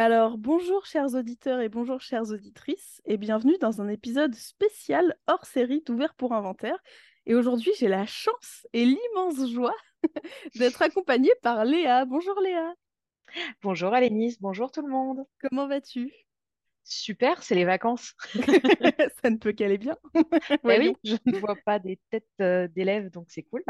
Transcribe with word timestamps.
Alors, 0.00 0.38
bonjour 0.38 0.86
chers 0.86 1.16
auditeurs 1.16 1.60
et 1.60 1.68
bonjour 1.68 2.00
chères 2.00 2.30
auditrices, 2.30 3.02
et 3.04 3.16
bienvenue 3.16 3.58
dans 3.60 3.80
un 3.80 3.88
épisode 3.88 4.32
spécial 4.32 5.18
hors 5.26 5.44
série 5.44 5.82
d'Ouvert 5.84 6.14
pour 6.14 6.34
Inventaire. 6.34 6.78
Et 7.26 7.34
aujourd'hui, 7.34 7.72
j'ai 7.76 7.88
la 7.88 8.06
chance 8.06 8.64
et 8.72 8.84
l'immense 8.84 9.50
joie 9.50 9.74
d'être 10.54 10.82
accompagnée 10.82 11.32
par 11.42 11.64
Léa. 11.64 12.04
Bonjour 12.04 12.40
Léa. 12.40 12.74
Bonjour 13.60 13.92
Alénis, 13.92 14.36
bonjour 14.40 14.70
tout 14.70 14.86
le 14.86 14.92
monde. 14.92 15.24
Comment 15.40 15.66
vas-tu? 15.66 16.12
Super, 16.84 17.42
c'est 17.42 17.56
les 17.56 17.64
vacances. 17.64 18.14
Ça 19.20 19.30
ne 19.30 19.36
peut 19.36 19.50
qu'aller 19.50 19.78
bien. 19.78 19.96
Eh 20.62 20.78
oui, 20.78 20.94
je 21.02 21.16
ne 21.26 21.38
vois 21.38 21.56
pas 21.66 21.80
des 21.80 21.98
têtes 22.10 22.24
euh, 22.40 22.68
d'élèves, 22.68 23.10
donc 23.10 23.26
c'est 23.30 23.42
cool. 23.42 23.64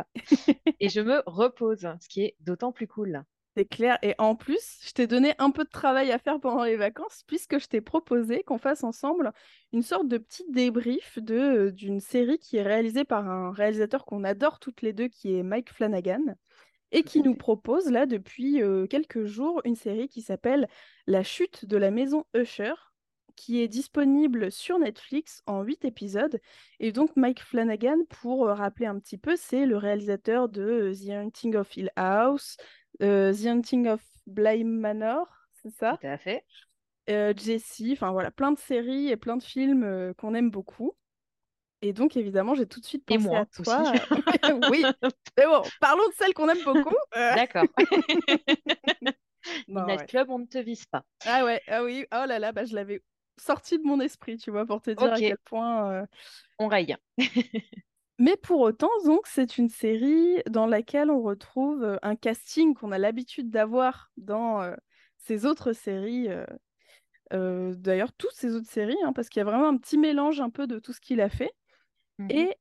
Et 0.79 0.90
je 0.90 1.00
me 1.00 1.22
repose, 1.24 1.88
ce 2.02 2.08
qui 2.10 2.20
est 2.20 2.36
d'autant 2.40 2.70
plus 2.70 2.86
cool. 2.86 3.24
C'est 3.57 3.65
clair. 3.65 3.99
Et 4.03 4.15
en 4.19 4.37
plus, 4.37 4.79
je 4.85 4.93
t'ai 4.93 5.07
donné 5.07 5.35
un 5.39 5.51
peu 5.51 5.65
de 5.65 5.69
travail 5.71 6.12
à 6.12 6.19
faire 6.19 6.39
pendant 6.39 6.62
les 6.62 6.77
vacances, 6.77 7.25
puisque 7.27 7.59
je 7.59 7.67
t'ai 7.67 7.80
proposé 7.80 8.45
qu'on 8.45 8.59
fasse 8.59 8.84
ensemble 8.84 9.33
une 9.73 9.83
sorte 9.83 10.06
de 10.06 10.19
petit 10.19 10.45
débrief 10.51 11.19
de, 11.19 11.34
euh, 11.34 11.73
d'une 11.73 12.01
série 12.01 12.39
qui 12.39 12.56
est 12.56 12.62
réalisée 12.62 13.05
par 13.05 13.29
un 13.29 13.51
réalisateur 13.51 14.05
qu'on 14.05 14.23
adore 14.23 14.61
toutes 14.61 14.83
les 14.83 14.92
deux, 14.92 15.09
qui 15.09 15.34
est 15.34 15.42
Mike 15.42 15.73
Flanagan, 15.73 16.37
et 16.92 17.03
qui 17.03 17.20
nous 17.20 17.34
propose 17.34 17.91
là 17.91 18.06
depuis 18.06 18.62
euh, 18.62 18.87
quelques 18.87 19.25
jours 19.25 19.61
une 19.65 19.77
série 19.77 20.09
qui 20.09 20.23
s'appelle 20.23 20.69
La 21.06 21.23
chute 21.25 21.65
de 21.67 21.77
la 21.77 21.91
maison 21.91 22.25
Usher, 22.34 22.75
qui 23.39 23.61
est 23.62 23.69
disponible 23.69 24.51
sur 24.51 24.78
Netflix 24.78 25.42
en 25.47 25.62
8 25.62 25.84
épisodes. 25.84 26.41
Et 26.80 26.91
donc 26.92 27.11
Mike 27.17 27.41
Flanagan, 27.41 27.98
pour 28.09 28.47
euh, 28.47 28.55
rappeler 28.55 28.87
un 28.87 28.98
petit 28.98 29.19
peu, 29.19 29.37
c'est 29.37 29.65
le 29.65 29.77
réalisateur 29.77 30.48
de 30.48 30.92
The 30.92 31.11
Haunting 31.11 31.56
of 31.56 31.77
Hill 31.77 31.91
House, 31.97 32.56
euh, 33.02 33.33
The 33.33 33.47
Haunting 33.47 33.88
of 33.88 34.02
Bly 34.27 34.65
Manor, 34.65 35.27
c'est 35.62 35.70
ça? 35.70 35.98
Tout 36.01 36.06
à 36.06 36.19
fait. 36.19 36.45
Euh, 37.11 37.33
Jessie, 37.37 37.93
enfin 37.93 38.12
voilà, 38.12 38.30
plein 38.30 38.52
de 38.52 38.59
séries 38.59 39.09
et 39.09 39.16
plein 39.16 39.37
de 39.37 39.43
films 39.43 39.83
euh, 39.84 40.12
qu'on 40.14 40.34
aime 40.34 40.50
beaucoup. 40.50 40.95
Et 41.81 41.92
donc 41.92 42.17
évidemment, 42.17 42.55
j'ai 42.55 42.67
tout 42.67 42.81
de 42.81 42.84
suite 42.84 43.05
Et 43.09 43.14
pensé 43.14 43.28
à 43.28 43.31
moi 43.31 43.47
aussi. 43.59 43.64
toi. 43.64 43.92
Oui, 44.70 44.84
mais 45.37 45.47
bon, 45.47 45.62
parlons 45.81 46.06
de 46.09 46.14
celles 46.14 46.34
qu'on 46.34 46.48
aime 46.48 46.62
beaucoup. 46.64 46.95
Euh, 47.17 47.34
D'accord. 47.34 47.67
Midnight 49.69 50.00
ouais. 50.00 50.06
Club, 50.06 50.31
on 50.31 50.39
ne 50.41 50.47
te 50.47 50.59
vise 50.59 50.84
pas. 50.87 51.05
Ah 51.25 51.44
ouais, 51.44 51.62
ah 51.69 51.83
oui, 51.84 52.05
oh 52.12 52.25
là 52.27 52.39
là, 52.39 52.53
bah, 52.53 52.65
je 52.65 52.75
l'avais 52.75 53.03
sorti 53.39 53.78
de 53.78 53.84
mon 53.84 54.00
esprit, 54.00 54.37
tu 54.37 54.50
vois, 54.50 54.67
pour 54.67 54.83
te 54.83 54.91
dire 54.91 55.12
à 55.12 55.19
quel 55.19 55.39
point. 55.39 55.92
euh, 55.92 56.06
on 56.59 56.67
raye. 56.69 56.97
Mais 58.19 58.36
pour 58.36 58.61
autant, 58.61 58.91
donc, 59.05 59.27
c'est 59.27 59.58
une 59.58 59.69
série 59.69 60.42
dans 60.50 60.66
laquelle 60.66 61.11
on 61.11 61.22
retrouve 61.22 61.98
un 62.02 62.16
casting 62.16 62.75
qu'on 62.75 62.91
a 62.91 62.98
l'habitude 62.98 63.48
d'avoir 63.50 64.10
dans 64.16 64.60
euh, 64.62 64.75
ces 65.19 65.47
autres 65.47 65.72
séries. 65.72 66.28
euh, 66.28 66.44
euh, 67.33 67.75
d'ailleurs, 67.77 68.12
toutes 68.12 68.34
ces 68.34 68.55
autres 68.55 68.69
séries, 68.70 68.97
hein, 69.05 69.12
parce 69.12 69.28
qu'il 69.28 69.41
y 69.41 69.42
a 69.42 69.44
vraiment 69.44 69.69
un 69.69 69.77
petit 69.77 69.98
mélange 69.98 70.41
un 70.41 70.50
peu 70.50 70.66
de 70.66 70.78
tout 70.78 70.92
ce 70.92 71.00
qu'il 71.00 71.20
a 71.20 71.28
fait. 71.28 71.52
Mhm. 72.19 72.30
Et 72.30 72.56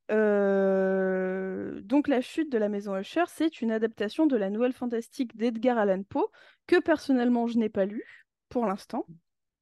donc, 1.81 2.07
La 2.07 2.21
chute 2.21 2.51
de 2.51 2.57
la 2.57 2.69
maison 2.69 2.95
Usher, 2.95 3.23
c'est 3.27 3.61
une 3.61 3.71
adaptation 3.71 4.27
de 4.27 4.35
la 4.35 4.49
nouvelle 4.49 4.73
fantastique 4.73 5.35
d'Edgar 5.35 5.77
Allan 5.77 6.03
Poe, 6.03 6.29
que 6.67 6.79
personnellement, 6.79 7.47
je 7.47 7.57
n'ai 7.57 7.69
pas 7.69 7.85
lu 7.85 8.03
pour 8.49 8.65
l'instant. 8.65 9.05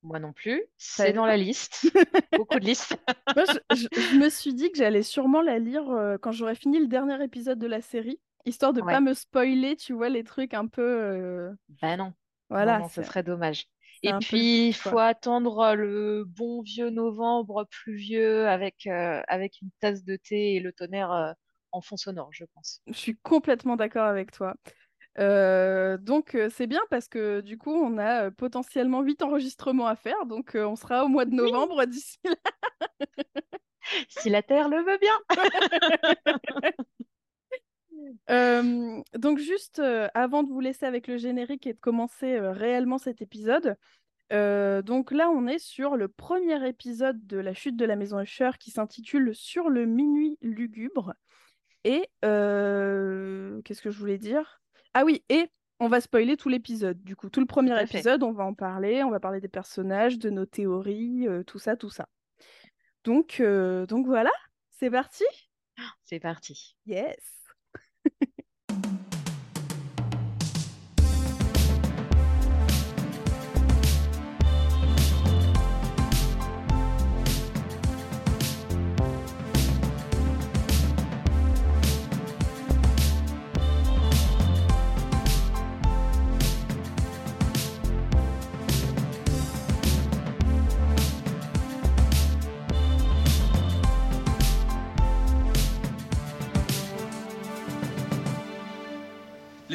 Moi 0.06 0.20
non 0.20 0.34
plus. 0.34 0.64
C'est 0.78 1.14
dans 1.14 1.26
la 1.26 1.36
liste. 1.38 1.88
Beaucoup 2.38 2.60
de 2.60 2.66
listes. 2.66 2.96
Moi, 3.36 3.46
je, 3.46 3.58
je- 3.76 3.88
je 4.02 4.16
me 4.16 4.30
suis 4.30 4.54
dit 4.54 4.72
que 4.72 4.78
j'allais 4.78 5.04
sûrement 5.04 5.42
la 5.42 5.58
lire 5.60 5.90
euh, 5.90 6.18
quand 6.20 6.32
j'aurais 6.32 6.56
fini 6.56 6.80
le 6.80 6.88
dernier 6.88 7.22
épisode 7.24 7.58
de 7.60 7.68
la 7.68 7.82
série, 7.82 8.20
histoire 8.46 8.72
de 8.74 8.82
pas 8.82 8.88
Ouais. 8.88 9.02
me 9.02 9.14
spoiler, 9.14 9.76
tu 9.76 9.94
vois, 9.94 10.10
les 10.10 10.24
trucs 10.24 10.54
un 10.54 10.68
peu... 10.68 10.82
euh, 10.84 11.52
Bah 11.82 11.98
non. 11.98 12.14
Voilà, 12.50 12.80
non, 12.80 12.88
ce 12.88 13.02
serait 13.02 13.24
dommage. 13.24 13.66
Et 14.04 14.14
puis, 14.20 14.68
il 14.68 14.74
faut 14.74 15.00
attendre 15.00 15.74
le 15.74 16.24
bon 16.28 16.62
vieux 16.62 16.92
novembre 16.92 17.66
pluvieux 17.72 18.48
avec, 18.48 18.86
euh, 18.86 19.24
avec 19.28 19.60
une 19.62 19.72
tasse 19.80 20.04
de 20.04 20.16
thé 20.18 20.56
et 20.56 20.60
le 20.60 20.72
tonnerre 20.72 21.12
euh, 21.12 21.32
en 21.72 21.82
fond 21.82 21.98
sonore, 21.98 22.30
je 22.32 22.46
pense. 22.54 22.82
Je 22.88 22.94
suis 22.94 23.18
complètement 23.18 23.76
d'accord 23.76 24.06
avec 24.06 24.32
toi. 24.32 24.54
Euh, 25.18 25.98
donc, 25.98 26.36
euh, 26.36 26.50
c'est 26.50 26.68
bien 26.68 26.82
parce 26.90 27.08
que 27.08 27.42
du 27.42 27.58
coup, 27.58 27.74
on 27.74 27.98
a 27.98 28.26
euh, 28.26 28.32
potentiellement 28.32 29.02
huit 29.02 29.22
enregistrements 29.22 29.88
à 29.88 29.96
faire, 29.96 30.26
donc 30.26 30.52
on 30.56 30.76
sera 30.76 31.06
au 31.06 31.08
mois 31.08 31.26
de 31.26 31.32
Oui, 31.32 31.38
novembre 31.38 31.86
d'ici 31.86 32.20
là. 32.26 32.36
si 34.10 34.30
la 34.30 34.42
Terre 34.42 34.68
le 34.68 34.78
veut 34.78 34.98
bien. 34.98 35.18
Donc, 39.14 39.40
juste 39.40 39.82
avant 40.14 40.44
de 40.44 40.50
vous 40.50 40.60
laisser 40.60 40.86
avec 40.86 41.08
le 41.08 41.18
générique 41.18 41.66
et 41.66 41.74
de 41.74 41.80
commencer 41.80 42.38
réellement 42.40 42.98
cet 42.98 43.22
épisode, 43.22 43.78
donc 44.32 45.12
là, 45.12 45.30
on 45.30 45.48
est 45.48 45.60
sur 45.60 45.96
le 45.96 46.08
premier 46.08 46.68
épisode 46.68 47.26
de 47.26 47.38
La 47.38 47.54
chute 47.54 47.78
de 47.78 47.86
la 47.86 47.96
maison 47.96 48.20
Usher 48.20 48.52
qui 48.60 48.72
s'intitule 48.72 49.34
Sur 49.34 49.70
le 49.70 49.86
minuit 49.86 50.38
lugubre. 50.42 51.14
Et 51.84 52.10
qu'est-ce 52.22 53.82
que 53.82 53.92
je 53.92 53.98
voulais 53.98 54.18
dire? 54.18 54.62
Ah 54.98 55.04
oui, 55.04 55.26
et 55.28 55.50
on 55.82 55.90
va 55.90 56.00
spoiler 56.00 56.38
tout 56.38 56.48
l'épisode. 56.48 57.04
Du 57.04 57.18
coup, 57.18 57.30
tout 57.30 57.42
le 57.42 57.46
premier 57.46 57.80
épisode, 57.82 58.24
on 58.24 58.32
va 58.32 58.46
en 58.46 58.54
parler. 58.54 59.04
On 59.04 59.10
va 59.10 59.20
parler 59.20 59.42
des 59.42 59.50
personnages, 59.50 60.18
de 60.18 60.30
nos 60.30 60.46
théories, 60.46 61.28
euh, 61.28 61.44
tout 61.44 61.60
ça, 61.60 61.76
tout 61.76 61.90
ça. 61.90 62.08
Donc, 63.04 63.42
euh, 63.42 63.86
donc 63.86 64.06
voilà, 64.06 64.32
c'est 64.72 64.90
parti? 64.90 65.26
C'est 66.06 66.22
parti. 66.22 66.78
Yes! 66.86 67.45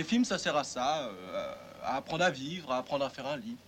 Les 0.00 0.05
films, 0.05 0.25
ça 0.25 0.38
sert 0.38 0.56
à 0.56 0.65
ça, 0.65 1.09
euh, 1.11 1.55
à 1.83 1.97
apprendre 1.97 2.25
à 2.25 2.31
vivre, 2.31 2.72
à 2.72 2.78
apprendre 2.78 3.05
à 3.05 3.11
faire 3.11 3.27
un 3.27 3.37
lit. 3.37 3.59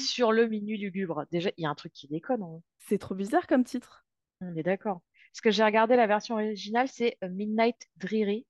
Sur 0.00 0.30
le 0.30 0.46
minuit 0.46 0.78
lugubre, 0.78 1.24
déjà, 1.32 1.50
il 1.56 1.64
y 1.64 1.66
a 1.66 1.70
un 1.70 1.74
truc 1.74 1.92
qui 1.92 2.06
déconne, 2.06 2.44
hein. 2.44 2.62
C'est 2.78 2.98
trop 2.98 3.16
bizarre 3.16 3.48
comme 3.48 3.64
titre. 3.64 4.06
on 4.40 4.54
est 4.54 4.62
d'accord. 4.62 5.00
Parce 5.32 5.40
que 5.40 5.50
j'ai 5.50 5.64
regardé 5.64 5.96
la 5.96 6.06
version 6.06 6.36
originale, 6.36 6.86
c'est 6.86 7.18
euh, 7.24 7.30
Midnight 7.30 7.88
Dreary. 7.96 8.46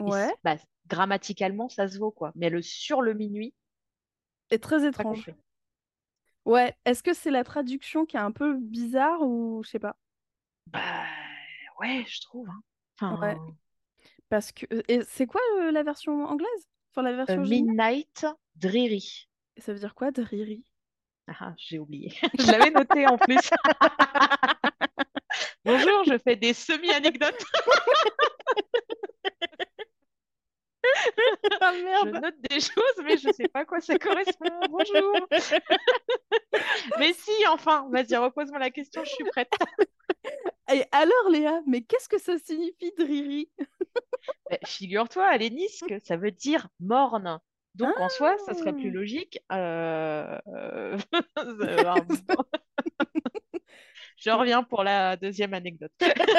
Ouais, 0.00 0.34
bah, 0.42 0.56
grammaticalement, 0.88 1.68
ça 1.68 1.86
se 1.86 1.96
vaut, 2.00 2.10
quoi. 2.10 2.32
Mais 2.34 2.50
le 2.50 2.60
sur 2.60 3.00
le 3.00 3.14
minuit, 3.14 3.54
et 4.50 4.58
très 4.58 4.84
étrange. 4.84 5.30
Ouais, 6.44 6.76
est-ce 6.86 7.04
que 7.04 7.14
c'est 7.14 7.30
la 7.30 7.44
traduction 7.44 8.04
qui 8.04 8.16
est 8.16 8.20
un 8.20 8.32
peu 8.32 8.56
bizarre 8.56 9.22
ou 9.22 9.62
je 9.62 9.70
sais 9.70 9.78
pas? 9.78 9.94
Bah, 10.66 11.04
ouais, 11.78 12.04
je 12.08 12.20
trouve. 12.20 12.48
hein. 13.00 13.16
Ouais. 13.20 13.36
Parce 14.30 14.52
que. 14.52 14.64
euh, 14.72 14.80
Et 14.88 15.00
c'est 15.06 15.26
quoi 15.26 15.40
euh, 15.58 15.70
la 15.72 15.82
version 15.82 16.24
anglaise? 16.24 16.48
Enfin, 16.92 17.02
la 17.02 17.10
euh, 17.10 17.26
version 17.26 17.40
originale? 17.42 17.66
Midnight 17.66 18.26
Dreary. 18.56 19.28
Ça 19.58 19.72
veut 19.74 19.78
dire 19.78 19.94
quoi, 19.94 20.10
Driri? 20.12 20.64
Ah, 21.28 21.34
ah, 21.40 21.54
j'ai 21.58 21.78
oublié. 21.78 22.14
Je 22.38 22.50
l'avais 22.50 22.70
noté 22.70 23.06
en 23.06 23.18
plus. 23.18 23.36
Bonjour, 25.64 26.04
je 26.04 26.18
fais 26.18 26.36
des 26.36 26.54
semi-anecdotes. 26.54 27.44
Ah 31.60 31.66
Je 31.74 31.84
merde! 31.84 32.22
note 32.22 32.40
des 32.48 32.60
choses, 32.60 33.04
mais 33.04 33.16
je 33.16 33.30
sais 33.30 33.48
pas 33.48 33.60
à 33.60 33.64
quoi 33.64 33.80
ça 33.80 33.98
correspond. 33.98 34.60
Bonjour. 34.70 35.28
Mais 36.98 37.12
si, 37.12 37.30
enfin, 37.48 37.86
vas-y, 37.90 38.16
repose-moi 38.16 38.58
la 38.58 38.70
question, 38.70 39.04
je 39.04 39.10
suis 39.10 39.24
prête. 39.24 39.52
Et 40.72 40.84
alors, 40.92 41.28
Léa, 41.30 41.60
mais 41.66 41.82
qu'est-ce 41.82 42.08
que 42.08 42.18
ça 42.18 42.38
signifie 42.38 42.92
Driri? 42.98 43.50
Bah, 44.50 44.58
figure-toi, 44.64 45.26
à 45.26 45.38
que 45.86 45.98
ça 46.00 46.16
veut 46.16 46.30
dire 46.32 46.68
morne. 46.80 47.38
Donc, 47.74 48.00
en 48.00 48.08
soi, 48.08 48.36
ça 48.38 48.54
serait 48.54 48.72
plus 48.72 48.90
Ah! 48.90 48.90
logique. 48.90 49.38
euh, 49.52 50.38
euh, 50.48 50.98
Je 54.16 54.30
reviens 54.30 54.62
pour 54.62 54.82
la 54.84 55.16
deuxième 55.16 55.54
anecdote. 55.54 55.92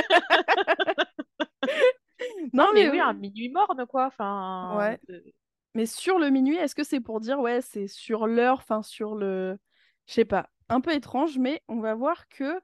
Non, 2.54 2.74
mais 2.74 2.90
mais 2.90 2.90
oui, 2.90 3.00
un 3.00 3.14
minuit 3.14 3.50
morne, 3.50 3.86
quoi. 3.88 4.08
Enfin, 4.08 4.72
Ouais. 4.72 5.00
euh, 5.10 5.22
Mais 5.76 5.86
sur 5.86 6.20
le 6.20 6.30
minuit, 6.30 6.56
est-ce 6.58 6.76
que 6.76 6.84
c'est 6.84 7.00
pour 7.02 7.20
dire, 7.22 7.40
ouais, 7.40 7.62
c'est 7.62 7.88
sur 7.88 8.28
l'heure, 8.28 8.60
enfin, 8.60 8.84
sur 8.84 9.16
le. 9.16 9.58
Je 10.08 10.14
sais 10.14 10.26
pas. 10.26 10.50
Un 10.70 10.82
peu 10.82 10.94
étrange, 10.94 11.38
mais 11.38 11.64
on 11.68 11.80
va 11.82 11.96
voir 11.96 12.28
que 12.30 12.60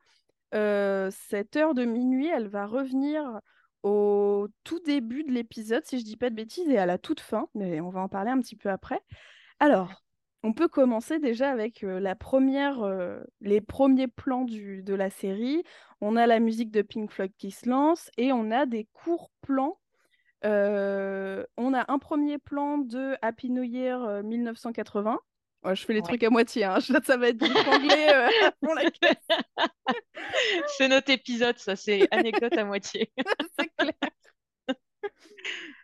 cette 0.51 1.55
heure 1.55 1.73
de 1.73 1.85
minuit, 1.85 2.27
elle 2.27 2.47
va 2.47 2.65
revenir 2.65 3.41
au 3.83 4.47
tout 4.63 4.79
début 4.79 5.23
de 5.23 5.31
l'épisode, 5.31 5.85
si 5.85 5.99
je 5.99 6.03
dis 6.03 6.17
pas 6.17 6.29
de 6.29 6.35
bêtises, 6.35 6.69
et 6.69 6.77
à 6.77 6.85
la 6.85 6.97
toute 6.97 7.19
fin, 7.19 7.47
mais 7.55 7.79
on 7.79 7.89
va 7.89 8.01
en 8.01 8.09
parler 8.09 8.31
un 8.31 8.39
petit 8.39 8.55
peu 8.55 8.69
après. 8.69 9.01
Alors, 9.59 10.03
on 10.43 10.53
peut 10.53 10.67
commencer 10.67 11.19
déjà 11.19 11.49
avec 11.49 11.81
la 11.81 12.15
première, 12.15 12.79
les 13.41 13.61
premiers 13.61 14.07
plans 14.07 14.45
du, 14.45 14.83
de 14.83 14.93
la 14.93 15.09
série. 15.09 15.63
On 16.01 16.15
a 16.15 16.27
la 16.27 16.39
musique 16.39 16.71
de 16.71 16.81
Pink 16.81 17.11
Floyd 17.11 17.31
qui 17.37 17.51
se 17.51 17.67
lance 17.67 18.09
et 18.17 18.31
on 18.31 18.51
a 18.51 18.65
des 18.65 18.87
courts 18.93 19.31
plans. 19.41 19.79
on 20.43 21.73
a 21.73 21.91
un 21.91 21.99
premier 21.99 22.37
plan 22.37 22.77
de 22.77 23.15
Happy 23.21 23.49
New 23.49 23.63
Year 23.63 24.23
1980. 24.23 25.19
Je 25.73 25.85
fais 25.85 25.93
les 25.93 26.01
trucs 26.01 26.23
à 26.23 26.29
moitié, 26.29 26.63
hein. 26.63 26.79
ça 27.05 27.17
va 27.17 27.29
être 27.29 27.37
du 27.37 27.51
anglais 27.51 28.07
pour 28.61 28.73
la 28.75 28.83
c'est 30.77 30.87
notre 30.87 31.11
épisode, 31.11 31.57
ça, 31.57 31.75
c'est 31.75 32.07
anecdote 32.11 32.57
à 32.57 32.65
moitié. 32.65 33.11
c'est 33.57 33.69
clair 33.77 33.93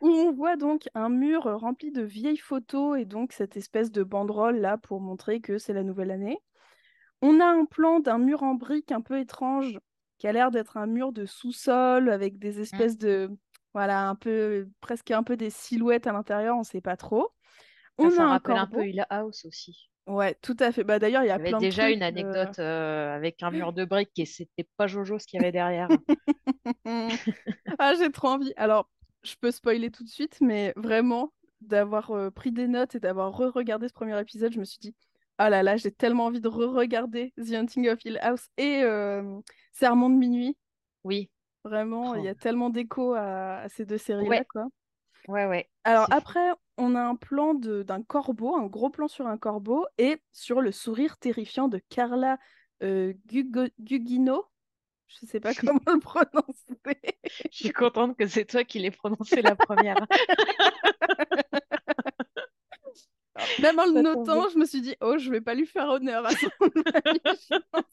où 0.01 0.09
on 0.09 0.31
voit 0.33 0.57
donc 0.57 0.89
un 0.95 1.09
mur 1.09 1.44
rempli 1.44 1.91
de 1.91 2.01
vieilles 2.01 2.38
photos 2.38 3.00
et 3.00 3.06
donc 3.06 3.31
cette 3.31 3.56
espèce 3.56 3.91
de 3.91 4.03
banderole 4.03 4.57
là 4.57 4.77
pour 4.77 5.00
montrer 5.00 5.39
que 5.39 5.57
c'est 5.57 5.74
la 5.74 5.83
nouvelle 5.83 6.12
année. 6.12 6.38
On 7.21 7.39
a 7.39 7.45
un 7.45 7.65
plan 7.65 8.01
d'un 8.01 8.18
mur 8.18 8.44
en 8.44 8.56
briques 8.56 8.91
un 8.91 9.00
peu 9.00 9.18
étrange 9.18 9.80
qui 10.18 10.27
a 10.27 10.33
l'air 10.33 10.51
d'être 10.51 10.75
un 10.75 10.88
mur 10.88 11.13
de 11.13 11.25
sous-sol 11.25 12.09
avec 12.09 12.38
des 12.38 12.57
mmh. 12.57 12.62
espèces 12.62 12.97
de 12.97 13.30
voilà 13.74 14.09
un 14.09 14.15
peu 14.15 14.68
presque 14.81 15.12
un 15.12 15.24
peu 15.24 15.38
des 15.38 15.50
silhouettes 15.50 16.06
à 16.06 16.12
l'intérieur, 16.12 16.56
on 16.56 16.59
ne 16.59 16.65
sait 16.65 16.81
pas 16.81 16.97
trop. 16.97 17.30
On 17.98 18.10
ça, 18.10 18.24
a 18.24 18.28
rappelle 18.30 18.57
un 18.57 18.68
peu 18.68 18.88
Hill 18.88 19.06
House 19.10 19.45
aussi. 19.45 19.90
Ouais, 20.06 20.36
tout 20.42 20.57
à 20.60 20.72
fait. 20.72 20.84
Bah 20.84 21.00
d'ailleurs, 21.00 21.24
il 21.24 21.28
y 21.28 21.31
a, 21.31 21.40
plein 21.40 21.57
déjà 21.60 21.90
une 21.90 22.04
anecdote 22.04 22.60
euh, 22.60 23.16
avec 23.16 23.42
un 23.42 23.51
mur 23.51 23.72
de 23.74 23.86
briques 23.86 24.18
et 24.18 24.25
c'était 24.25 24.68
pas 24.75 24.88
Jojo 24.88 25.18
ce 25.18 25.28
qu'il 25.28 25.40
y 25.40 25.44
avait 25.44 25.51
derrière. 25.51 25.88
ah, 27.80 27.94
j'ai 27.98 28.12
trop 28.12 28.30
envie. 28.30 28.54
Alors, 28.57 28.90
je 29.24 29.36
peux 29.40 29.51
spoiler 29.51 29.92
tout 29.92 30.04
de 30.04 30.10
suite, 30.10 30.40
mais 30.42 30.74
vraiment, 30.75 31.31
d'avoir 31.62 32.12
euh, 32.12 32.30
pris 32.30 32.51
des 32.51 32.68
notes 32.68 32.95
et 32.95 33.00
d'avoir 33.00 33.31
re-regardé 33.31 33.88
ce 33.88 33.94
premier 33.94 34.19
épisode, 34.19 34.54
je 34.54 34.60
me 34.60 34.66
suis 34.66 34.80
dit, 34.80 34.95
ah 35.38 35.50
là 35.50 35.63
là, 35.63 35.78
j'ai 35.78 35.92
tellement 35.92 36.25
envie 36.25 36.42
de 36.42 36.50
re-regarder 36.50 37.34
The 37.38 37.54
Hunting 37.54 37.90
of 37.90 38.04
Hill 38.04 38.19
House 38.22 38.48
et 38.57 38.84
euh, 38.84 39.40
Sermon 39.72 40.10
de 40.10 40.16
minuit. 40.16 40.57
Oui. 41.04 41.30
Vraiment, 41.63 42.16
il 42.16 42.25
y 42.25 42.28
a 42.28 42.36
tellement 42.36 42.69
d'écho 42.69 43.13
à, 43.13 43.63
ces 43.69 43.86
deux 43.86 43.98
séries-là, 43.98 44.44
ouais. 44.56 44.63
Ouais, 45.27 45.45
ouais. 45.45 45.69
Alors 45.83 46.07
après, 46.11 46.51
on 46.77 46.95
a 46.95 47.01
un 47.01 47.15
plan 47.15 47.53
d'un 47.53 48.03
corbeau, 48.03 48.55
un 48.55 48.67
gros 48.67 48.89
plan 48.89 49.07
sur 49.07 49.27
un 49.27 49.37
corbeau 49.37 49.85
et 49.97 50.21
sur 50.31 50.61
le 50.61 50.71
sourire 50.71 51.17
terrifiant 51.17 51.67
de 51.67 51.79
Carla 51.89 52.37
euh, 52.81 53.13
Gugino, 53.79 54.45
je 55.07 55.25
sais 55.25 55.39
pas 55.39 55.53
comment 55.53 55.79
le 55.87 55.99
prononcer. 55.99 56.79
Je 57.51 57.57
suis 57.57 57.71
contente 57.71 58.17
que 58.17 58.27
c'est 58.27 58.45
toi 58.45 58.63
qui 58.63 58.79
l'aies 58.79 58.91
prononcé 58.91 59.41
la 59.41 59.55
première. 59.55 59.95
Même 63.61 63.79
en 63.79 63.85
le 63.85 64.01
notant, 64.01 64.49
je 64.49 64.57
me 64.57 64.65
suis 64.65 64.81
dit, 64.81 64.95
oh, 65.01 65.17
je 65.17 65.31
vais 65.31 65.41
pas 65.41 65.55
lui 65.55 65.65
faire 65.65 65.89
honneur 65.89 66.25
à 66.25 66.31
son 66.31 66.49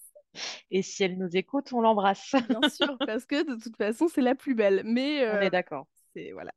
Et 0.70 0.82
si 0.82 1.02
elle 1.02 1.18
nous 1.18 1.36
écoute, 1.36 1.72
on 1.72 1.80
l'embrasse. 1.80 2.34
Bien 2.48 2.68
sûr, 2.68 2.96
parce 2.98 3.26
que 3.26 3.42
de 3.42 3.60
toute 3.60 3.76
façon, 3.76 4.08
c'est 4.08 4.20
la 4.20 4.34
plus 4.34 4.54
belle. 4.54 4.82
Mais 4.84 5.28
on 5.28 5.40
est 5.40 5.46
euh, 5.46 5.50
d'accord. 5.50 5.86
C'est 6.14 6.32
voilà. 6.32 6.52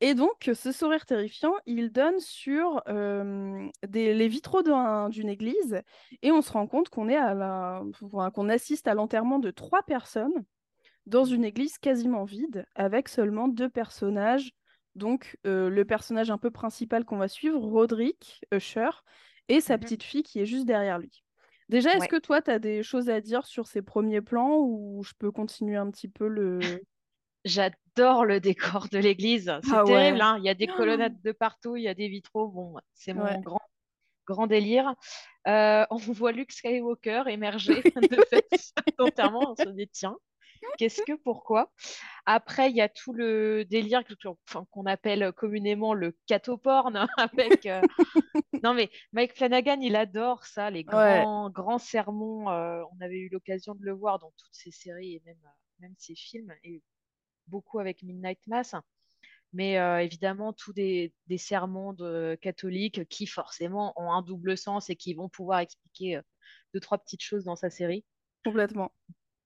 Et 0.00 0.14
donc, 0.14 0.50
ce 0.54 0.70
sourire 0.70 1.06
terrifiant, 1.06 1.54
il 1.66 1.90
donne 1.90 2.20
sur 2.20 2.82
des, 2.86 4.14
les 4.14 4.28
vitraux 4.28 4.62
d'une 4.62 5.28
église, 5.28 5.82
et 6.22 6.30
on 6.30 6.40
se 6.40 6.52
rend 6.52 6.66
compte 6.66 6.88
qu'on 6.88 7.08
est 7.08 7.16
à 7.16 7.82
qu'on 8.32 8.48
assiste 8.48 8.86
à 8.86 8.94
l'enterrement 8.94 9.38
de 9.38 9.50
trois 9.50 9.82
personnes 9.82 10.44
dans 11.06 11.24
une 11.24 11.44
église 11.44 11.78
quasiment 11.78 12.24
vide, 12.24 12.66
avec 12.74 13.08
seulement 13.08 13.48
deux 13.48 13.68
personnages. 13.70 14.52
Donc, 14.94 15.36
le 15.44 15.82
personnage 15.82 16.30
un 16.30 16.38
peu 16.38 16.50
principal 16.50 17.04
qu'on 17.04 17.18
va 17.18 17.28
suivre, 17.28 17.60
Roderick 17.60 18.44
Usher, 18.52 18.90
et 19.48 19.60
sa 19.60 19.76
mmh 19.76 19.80
petite 19.80 20.02
fille 20.02 20.22
qui 20.22 20.40
est 20.40 20.46
juste 20.46 20.66
derrière 20.66 20.98
lui. 20.98 21.24
Déjà, 21.68 21.94
est-ce 21.94 22.08
que 22.08 22.18
toi, 22.18 22.40
tu 22.40 22.50
as 22.50 22.58
des 22.58 22.82
choses 22.82 23.10
à 23.10 23.20
dire 23.20 23.46
sur 23.46 23.66
ces 23.66 23.82
premiers 23.82 24.22
plans 24.22 24.58
ou 24.58 25.02
je 25.04 25.12
peux 25.18 25.30
continuer 25.30 25.76
un 25.76 25.90
petit 25.90 26.08
peu 26.08 26.26
le, 26.26 26.60
J'adore 27.48 28.24
le 28.24 28.40
décor 28.40 28.88
de 28.88 28.98
l'église. 28.98 29.52
C'est 29.64 29.74
ah 29.74 29.82
terrible, 29.84 30.20
hein. 30.20 30.36
il 30.38 30.44
y 30.44 30.48
a 30.48 30.54
des 30.54 30.66
colonnades 30.76 31.20
de 31.22 31.32
partout, 31.32 31.76
il 31.76 31.82
y 31.82 31.88
a 31.88 31.94
des 31.94 32.08
vitraux. 32.08 32.48
Bon, 32.48 32.74
c'est 32.94 33.14
mon 33.14 33.40
grand, 33.40 33.60
grand 34.26 34.46
délire. 34.46 34.94
Euh, 35.46 35.86
on 35.90 35.96
voit 35.96 36.32
Luke 36.32 36.52
Skywalker 36.52 37.24
émerger 37.28 37.82
de 37.96 38.24
cet 38.56 39.00
enterrement. 39.00 39.52
On 39.52 39.56
se 39.56 39.70
dit, 39.70 39.88
tiens, 39.88 40.16
qu'est-ce 40.76 41.02
que, 41.02 41.14
pourquoi? 41.14 41.72
Après, 42.26 42.70
il 42.70 42.76
y 42.76 42.82
a 42.82 42.88
tout 42.88 43.12
le 43.12 43.64
délire 43.64 44.02
qu'on 44.70 44.86
appelle 44.86 45.32
communément 45.32 45.94
le 45.94 46.16
catoporn 46.26 47.08
avec. 47.16 47.66
Euh, 47.66 47.80
non, 48.62 48.74
mais 48.74 48.90
Mike 49.12 49.36
Flanagan, 49.36 49.80
il 49.80 49.96
adore 49.96 50.44
ça, 50.44 50.70
les 50.70 50.84
grands, 50.84 51.50
grands 51.50 51.78
sermons. 51.78 52.50
Euh, 52.50 52.82
on 52.92 53.04
avait 53.04 53.18
eu 53.18 53.28
l'occasion 53.30 53.74
de 53.74 53.84
le 53.84 53.92
voir 53.92 54.18
dans 54.18 54.32
toutes 54.36 54.54
ses 54.54 54.70
séries 54.70 55.14
et 55.14 55.22
même, 55.24 55.40
même 55.80 55.94
ses 55.96 56.14
films. 56.14 56.52
Et 56.64 56.82
beaucoup 57.48 57.78
avec 57.78 58.02
Midnight 58.02 58.40
Mass, 58.46 58.74
mais 59.52 59.78
euh, 59.78 60.00
évidemment 60.00 60.52
tous 60.52 60.72
des, 60.72 61.12
sermons 61.36 61.92
de 61.92 62.36
catholiques 62.40 63.08
qui 63.08 63.26
forcément 63.26 63.92
ont 63.96 64.12
un 64.12 64.22
double 64.22 64.56
sens 64.56 64.90
et 64.90 64.96
qui 64.96 65.14
vont 65.14 65.28
pouvoir 65.28 65.60
expliquer 65.60 66.16
euh, 66.16 66.22
deux, 66.74 66.80
trois 66.80 66.98
petites 66.98 67.22
choses 67.22 67.44
dans 67.44 67.56
sa 67.56 67.70
série. 67.70 68.04
Complètement. 68.44 68.92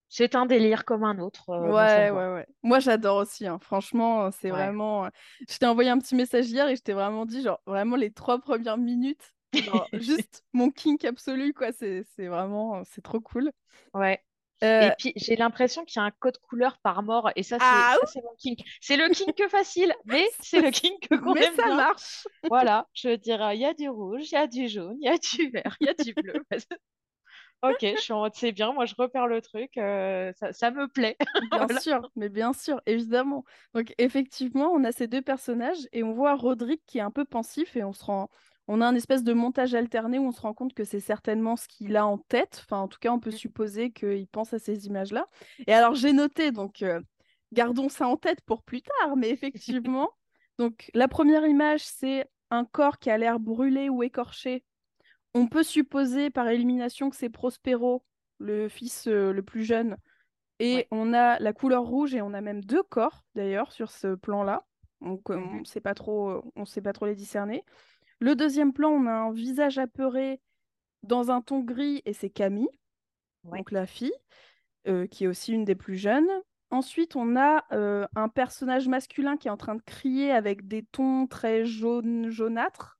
C'est 0.08 0.34
un 0.34 0.44
délire 0.44 0.84
comme 0.84 1.04
un 1.04 1.18
autre. 1.18 1.50
Euh, 1.50 1.72
ouais, 1.72 2.10
ouais, 2.10 2.34
ouais. 2.34 2.46
Moi, 2.62 2.80
j'adore 2.80 3.16
aussi. 3.16 3.46
Hein. 3.46 3.58
Franchement, 3.60 4.30
c'est 4.30 4.50
vraiment. 4.50 5.08
Je 5.48 5.56
t'ai 5.56 5.64
envoyé 5.64 5.88
un 5.88 5.98
petit 5.98 6.14
message 6.14 6.50
hier 6.50 6.68
et 6.68 6.76
je 6.76 6.82
t'ai 6.82 6.92
vraiment 6.92 7.24
dit, 7.24 7.42
genre, 7.42 7.62
vraiment 7.66 7.96
les 7.96 8.12
trois 8.12 8.38
premières 8.38 8.76
minutes, 8.76 9.32
juste 9.94 10.44
mon 10.52 10.70
kink 10.70 11.06
absolu, 11.06 11.54
quoi. 11.54 11.72
C'est 11.72 12.04
vraiment, 12.18 12.82
c'est 12.84 13.00
trop 13.00 13.20
cool. 13.20 13.52
Ouais. 13.94 14.22
Et 14.62 14.64
euh, 14.64 14.90
puis 14.96 15.12
j'ai 15.16 15.34
l'impression 15.34 15.84
qu'il 15.84 16.00
y 16.00 16.02
a 16.04 16.06
un 16.06 16.12
code 16.12 16.38
couleur 16.38 16.78
par 16.78 17.02
mort 17.02 17.30
et 17.34 17.42
ça 17.42 17.58
c'est 17.58 17.64
ah 17.64 17.96
mon 18.22 18.34
kink. 18.38 18.60
C'est 18.80 18.96
le 18.96 19.08
kink 19.08 19.48
facile, 19.48 19.92
mais 20.04 20.24
c'est 20.38 20.60
le 20.60 20.70
kink 20.70 21.08
qu'on 21.22 21.34
aime 21.34 21.56
ça 21.56 21.74
marche. 21.74 22.28
Voilà, 22.48 22.86
je 22.94 23.16
dirais 23.16 23.56
il 23.56 23.60
y 23.60 23.64
a 23.64 23.74
du 23.74 23.88
rouge, 23.88 24.30
il 24.30 24.34
y 24.34 24.36
a 24.36 24.46
du 24.46 24.68
jaune, 24.68 24.96
il 25.00 25.06
y 25.06 25.08
a 25.08 25.18
du 25.18 25.50
vert, 25.50 25.76
il 25.80 25.88
y 25.88 25.90
a 25.90 25.94
du 25.94 26.14
bleu. 26.14 26.34
ok, 27.62 27.78
je 27.80 28.00
suis 28.00 28.12
en 28.12 28.20
mode 28.20 28.34
c'est 28.36 28.52
bien, 28.52 28.72
moi 28.72 28.86
je 28.86 28.94
repère 28.96 29.26
le 29.26 29.42
truc, 29.42 29.76
euh, 29.78 30.32
ça, 30.52 30.70
me 30.70 30.86
plaît. 30.86 31.16
bien 31.50 31.80
sûr, 31.80 32.08
mais 32.14 32.28
bien 32.28 32.52
sûr, 32.52 32.80
évidemment. 32.86 33.44
Donc 33.74 33.92
effectivement, 33.98 34.70
on 34.70 34.84
a 34.84 34.92
ces 34.92 35.08
deux 35.08 35.22
personnages 35.22 35.88
et 35.92 36.04
on 36.04 36.12
voit 36.12 36.36
Roderick 36.36 36.82
qui 36.86 36.98
est 36.98 37.02
un 37.02 37.10
peu 37.10 37.24
pensif 37.24 37.76
et 37.76 37.82
on 37.82 37.92
se 37.92 38.04
rend 38.04 38.30
on 38.68 38.80
a 38.80 38.86
un 38.86 38.94
espèce 38.94 39.24
de 39.24 39.32
montage 39.32 39.74
alterné 39.74 40.18
où 40.18 40.26
on 40.26 40.32
se 40.32 40.40
rend 40.40 40.54
compte 40.54 40.74
que 40.74 40.84
c'est 40.84 41.00
certainement 41.00 41.56
ce 41.56 41.66
qu'il 41.66 41.96
a 41.96 42.06
en 42.06 42.18
tête. 42.18 42.62
Enfin, 42.64 42.78
en 42.78 42.88
tout 42.88 42.98
cas, 43.00 43.10
on 43.10 43.18
peut 43.18 43.30
mmh. 43.30 43.32
supposer 43.32 43.90
qu'il 43.90 44.28
pense 44.28 44.52
à 44.52 44.58
ces 44.58 44.86
images-là. 44.86 45.26
Et 45.66 45.72
alors, 45.72 45.94
j'ai 45.94 46.12
noté, 46.12 46.52
donc, 46.52 46.82
euh, 46.82 47.00
gardons 47.52 47.88
ça 47.88 48.06
en 48.06 48.16
tête 48.16 48.40
pour 48.42 48.62
plus 48.62 48.82
tard, 48.82 49.16
mais 49.16 49.30
effectivement, 49.30 50.10
donc, 50.58 50.90
la 50.94 51.08
première 51.08 51.46
image, 51.46 51.84
c'est 51.84 52.26
un 52.50 52.64
corps 52.64 52.98
qui 52.98 53.10
a 53.10 53.18
l'air 53.18 53.40
brûlé 53.40 53.88
ou 53.88 54.02
écorché. 54.02 54.64
On 55.34 55.48
peut 55.48 55.62
supposer 55.62 56.30
par 56.30 56.48
élimination 56.48 57.10
que 57.10 57.16
c'est 57.16 57.30
Prospero, 57.30 58.04
le 58.38 58.68
fils 58.68 59.08
euh, 59.08 59.32
le 59.32 59.42
plus 59.42 59.64
jeune. 59.64 59.96
Et 60.58 60.86
on 60.90 61.12
a 61.12 61.40
la 61.40 61.52
couleur 61.52 61.82
rouge 61.82 62.14
et 62.14 62.22
on 62.22 62.34
a 62.34 62.40
même 62.40 62.62
deux 62.62 62.82
corps, 62.84 63.24
d'ailleurs, 63.34 63.72
sur 63.72 63.90
ce 63.90 64.14
plan-là. 64.14 64.64
Donc, 65.00 65.30
mmh 65.30 65.34
on 65.34 65.60
ne 65.60 65.64
sait 65.64 65.80
pas 65.80 65.94
trop, 65.94 66.52
on 66.54 66.64
sait 66.64 66.82
pas 66.82 66.92
trop 66.92 67.06
les 67.06 67.16
discerner. 67.16 67.64
Le 68.22 68.36
deuxième 68.36 68.72
plan, 68.72 68.90
on 68.90 69.06
a 69.06 69.12
un 69.12 69.32
visage 69.32 69.78
apeuré 69.78 70.40
dans 71.02 71.32
un 71.32 71.40
ton 71.40 71.58
gris 71.58 72.02
et 72.04 72.12
c'est 72.12 72.30
Camille, 72.30 72.70
donc 73.42 73.72
la 73.72 73.84
fille, 73.84 74.14
euh, 74.86 75.08
qui 75.08 75.24
est 75.24 75.26
aussi 75.26 75.52
une 75.52 75.64
des 75.64 75.74
plus 75.74 75.96
jeunes. 75.96 76.30
Ensuite, 76.70 77.16
on 77.16 77.34
a 77.34 77.64
euh, 77.72 78.06
un 78.14 78.28
personnage 78.28 78.86
masculin 78.86 79.36
qui 79.36 79.48
est 79.48 79.50
en 79.50 79.56
train 79.56 79.74
de 79.74 79.82
crier 79.82 80.30
avec 80.30 80.68
des 80.68 80.84
tons 80.84 81.26
très 81.26 81.64
jaune, 81.64 82.30
jaunâtres. 82.30 82.96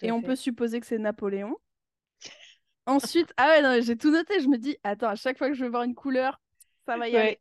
Et 0.00 0.10
on 0.10 0.22
peut 0.22 0.36
supposer 0.36 0.80
que 0.80 0.86
c'est 0.86 0.96
Napoléon. 0.96 1.54
Ensuite, 2.86 3.34
ah 3.36 3.60
ouais, 3.60 3.82
j'ai 3.82 3.98
tout 3.98 4.10
noté. 4.10 4.40
Je 4.40 4.48
me 4.48 4.56
dis, 4.56 4.78
attends, 4.84 5.08
à 5.08 5.16
chaque 5.16 5.36
fois 5.36 5.48
que 5.48 5.54
je 5.54 5.64
veux 5.64 5.70
voir 5.70 5.82
une 5.82 5.94
couleur, 5.94 6.40
ça 6.86 6.96
va 6.96 7.10
y 7.10 7.16
aller. 7.18 7.40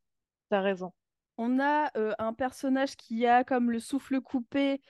T'as 0.50 0.60
raison. 0.60 0.91
On 1.38 1.62
a 1.62 1.89
euh, 1.95 2.12
un 2.19 2.34
personnage 2.34 2.98
qui 2.98 3.25
a 3.25 3.45
comme 3.45 3.72
le 3.72 3.79
souffle 3.79 4.19
coupé 4.19 4.81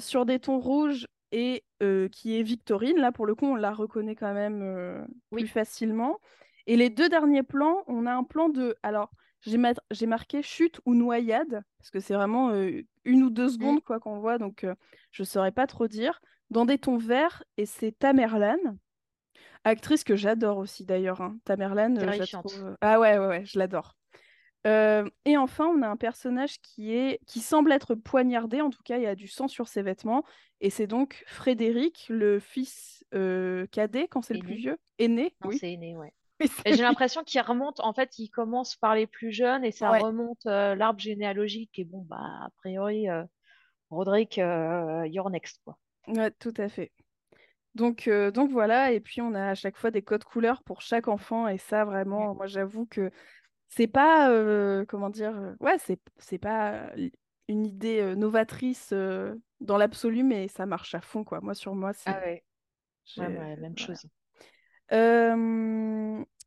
sur 0.00 0.26
des 0.26 0.40
tons 0.40 0.58
rouges 0.58 1.06
et 1.32 1.64
qui 2.12 2.38
est 2.38 2.42
Victorine. 2.42 2.98
Là, 2.98 3.12
pour 3.12 3.26
le 3.26 3.34
coup, 3.34 3.46
on 3.46 3.56
la 3.56 3.72
reconnaît 3.72 4.14
quand 4.14 4.32
même 4.32 5.06
plus 5.30 5.46
facilement. 5.46 6.18
Et 6.66 6.76
les 6.76 6.90
deux 6.90 7.08
derniers 7.08 7.42
plans, 7.42 7.84
on 7.86 8.06
a 8.06 8.12
un 8.12 8.24
plan 8.24 8.48
de. 8.48 8.76
Alors, 8.82 9.10
j'ai 9.40 10.06
marqué 10.06 10.42
chute 10.42 10.80
ou 10.86 10.94
noyade, 10.94 11.62
parce 11.78 11.90
que 11.90 12.00
c'est 12.00 12.14
vraiment 12.14 12.50
une 13.04 13.22
ou 13.22 13.30
deux 13.30 13.46
mmh. 13.46 13.50
secondes 13.50 13.84
quoi 13.84 14.00
qu'on 14.00 14.18
voit, 14.18 14.38
donc 14.38 14.66
je 15.12 15.22
ne 15.22 15.26
saurais 15.26 15.52
pas 15.52 15.66
trop 15.66 15.88
dire. 15.88 16.20
Dans 16.50 16.64
des 16.64 16.78
tons 16.78 16.96
verts, 16.96 17.42
et 17.56 17.66
c'est 17.66 17.92
Tamerlan, 17.92 18.78
actrice 19.64 20.04
que 20.04 20.16
j'adore 20.16 20.58
aussi 20.58 20.84
d'ailleurs. 20.84 21.20
Hein. 21.20 21.36
Tamerlan, 21.44 21.96
je 21.98 22.06
Ah 22.80 23.00
ouais, 23.00 23.18
ouais, 23.18 23.26
ouais, 23.26 23.44
je 23.44 23.58
l'adore. 23.58 23.96
Et 24.66 25.36
enfin, 25.36 25.66
on 25.66 25.82
a 25.82 25.88
un 25.88 25.96
personnage 25.96 26.60
qui 26.60 26.94
est 26.94 27.20
qui 27.26 27.40
semble 27.40 27.72
être 27.72 27.94
poignardé, 27.94 28.60
en 28.60 28.70
tout 28.70 28.82
cas, 28.82 28.96
il 28.96 29.02
y 29.02 29.06
a 29.06 29.14
du 29.14 29.28
sang 29.28 29.48
sur 29.48 29.68
ses 29.68 29.82
vêtements, 29.82 30.24
et 30.60 30.70
c'est 30.70 30.86
donc 30.86 31.24
Frédéric, 31.26 32.06
le 32.08 32.38
fils 32.40 33.04
cadet, 33.12 34.08
quand 34.08 34.22
c'est 34.22 34.34
le 34.34 34.40
plus 34.40 34.56
vieux, 34.56 34.78
aîné. 34.98 35.34
Non, 35.44 35.50
c'est 35.52 35.72
aîné, 35.72 35.96
ouais. 35.96 36.12
j'ai 36.66 36.82
l'impression 36.82 37.24
qu'il 37.24 37.40
remonte, 37.40 37.80
en 37.80 37.94
fait, 37.94 38.18
il 38.18 38.28
commence 38.28 38.76
par 38.76 38.94
les 38.94 39.06
plus 39.06 39.32
jeunes 39.32 39.64
et 39.64 39.70
ça 39.72 39.90
remonte 39.90 40.44
l'arbre 40.44 41.00
généalogique. 41.00 41.78
Et 41.78 41.84
bon, 41.84 42.02
bah, 42.02 42.16
a 42.18 42.50
priori, 42.58 43.06
Roderick, 43.90 44.36
you're 44.36 45.30
next, 45.30 45.60
quoi. 45.64 45.78
Ouais, 46.08 46.30
tout 46.32 46.54
à 46.58 46.68
fait. 46.68 46.92
Donc, 47.74 48.08
donc 48.08 48.50
voilà, 48.50 48.92
et 48.92 49.00
puis 49.00 49.20
on 49.20 49.34
a 49.34 49.50
à 49.50 49.54
chaque 49.54 49.76
fois 49.76 49.90
des 49.90 50.00
codes 50.00 50.24
couleurs 50.24 50.62
pour 50.62 50.80
chaque 50.80 51.08
enfant, 51.08 51.46
et 51.46 51.58
ça 51.58 51.84
vraiment, 51.84 52.34
moi 52.34 52.46
j'avoue 52.46 52.86
que 52.86 53.10
c'est 53.76 53.86
pas, 53.86 54.84
comment 54.86 55.10
dire, 55.10 55.54
ouais, 55.60 55.78
c'est, 55.78 56.00
c'est 56.18 56.38
pas 56.38 56.90
une 57.48 57.66
idée 57.66 58.16
novatrice 58.16 58.92
dans 59.60 59.76
l'absolu, 59.76 60.22
mais 60.22 60.48
ça 60.48 60.66
marche 60.66 60.94
à 60.94 61.00
fond, 61.00 61.24
quoi. 61.24 61.40
Moi, 61.40 61.54
sur 61.54 61.74
moi, 61.74 61.92
c'est. 61.92 62.10
Ah 62.10 62.20
ouais, 62.24 62.42
ouais, 63.18 63.56
même 63.56 63.76
chose. 63.76 64.06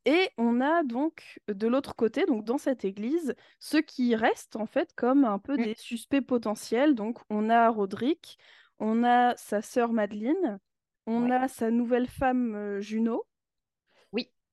Et 0.05 0.29
on 0.38 0.62
a 0.62 0.83
donc 0.83 1.39
de 1.48 1.67
l'autre 1.67 1.93
côté, 1.95 2.25
donc 2.25 2.45
dans 2.45 2.57
cette 2.57 2.86
église, 2.86 3.36
ceux 3.59 3.81
qui 3.81 4.15
restent 4.15 4.55
en 4.55 4.65
fait 4.65 4.93
comme 4.95 5.25
un 5.25 5.39
peu 5.39 5.53
mmh. 5.53 5.63
des 5.63 5.75
suspects 5.75 6.21
potentiels. 6.21 6.95
Donc 6.95 7.19
on 7.29 7.50
a 7.50 7.69
Roderick, 7.69 8.39
on 8.79 9.03
a 9.03 9.36
sa 9.36 9.62
sœur 9.62 9.91
Madeleine, 9.91 10.59
on 11.05 11.29
a 11.29 11.48
sa 11.48 11.69
nouvelle 11.69 12.07
femme 12.07 12.79
Juno. 12.79 13.25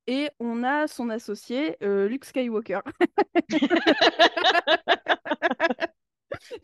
Et 0.07 0.31
on 0.39 0.63
a 0.63 0.87
son 0.87 1.11
associé 1.11 1.77
Luke 1.81 2.25
Skywalker. 2.25 2.81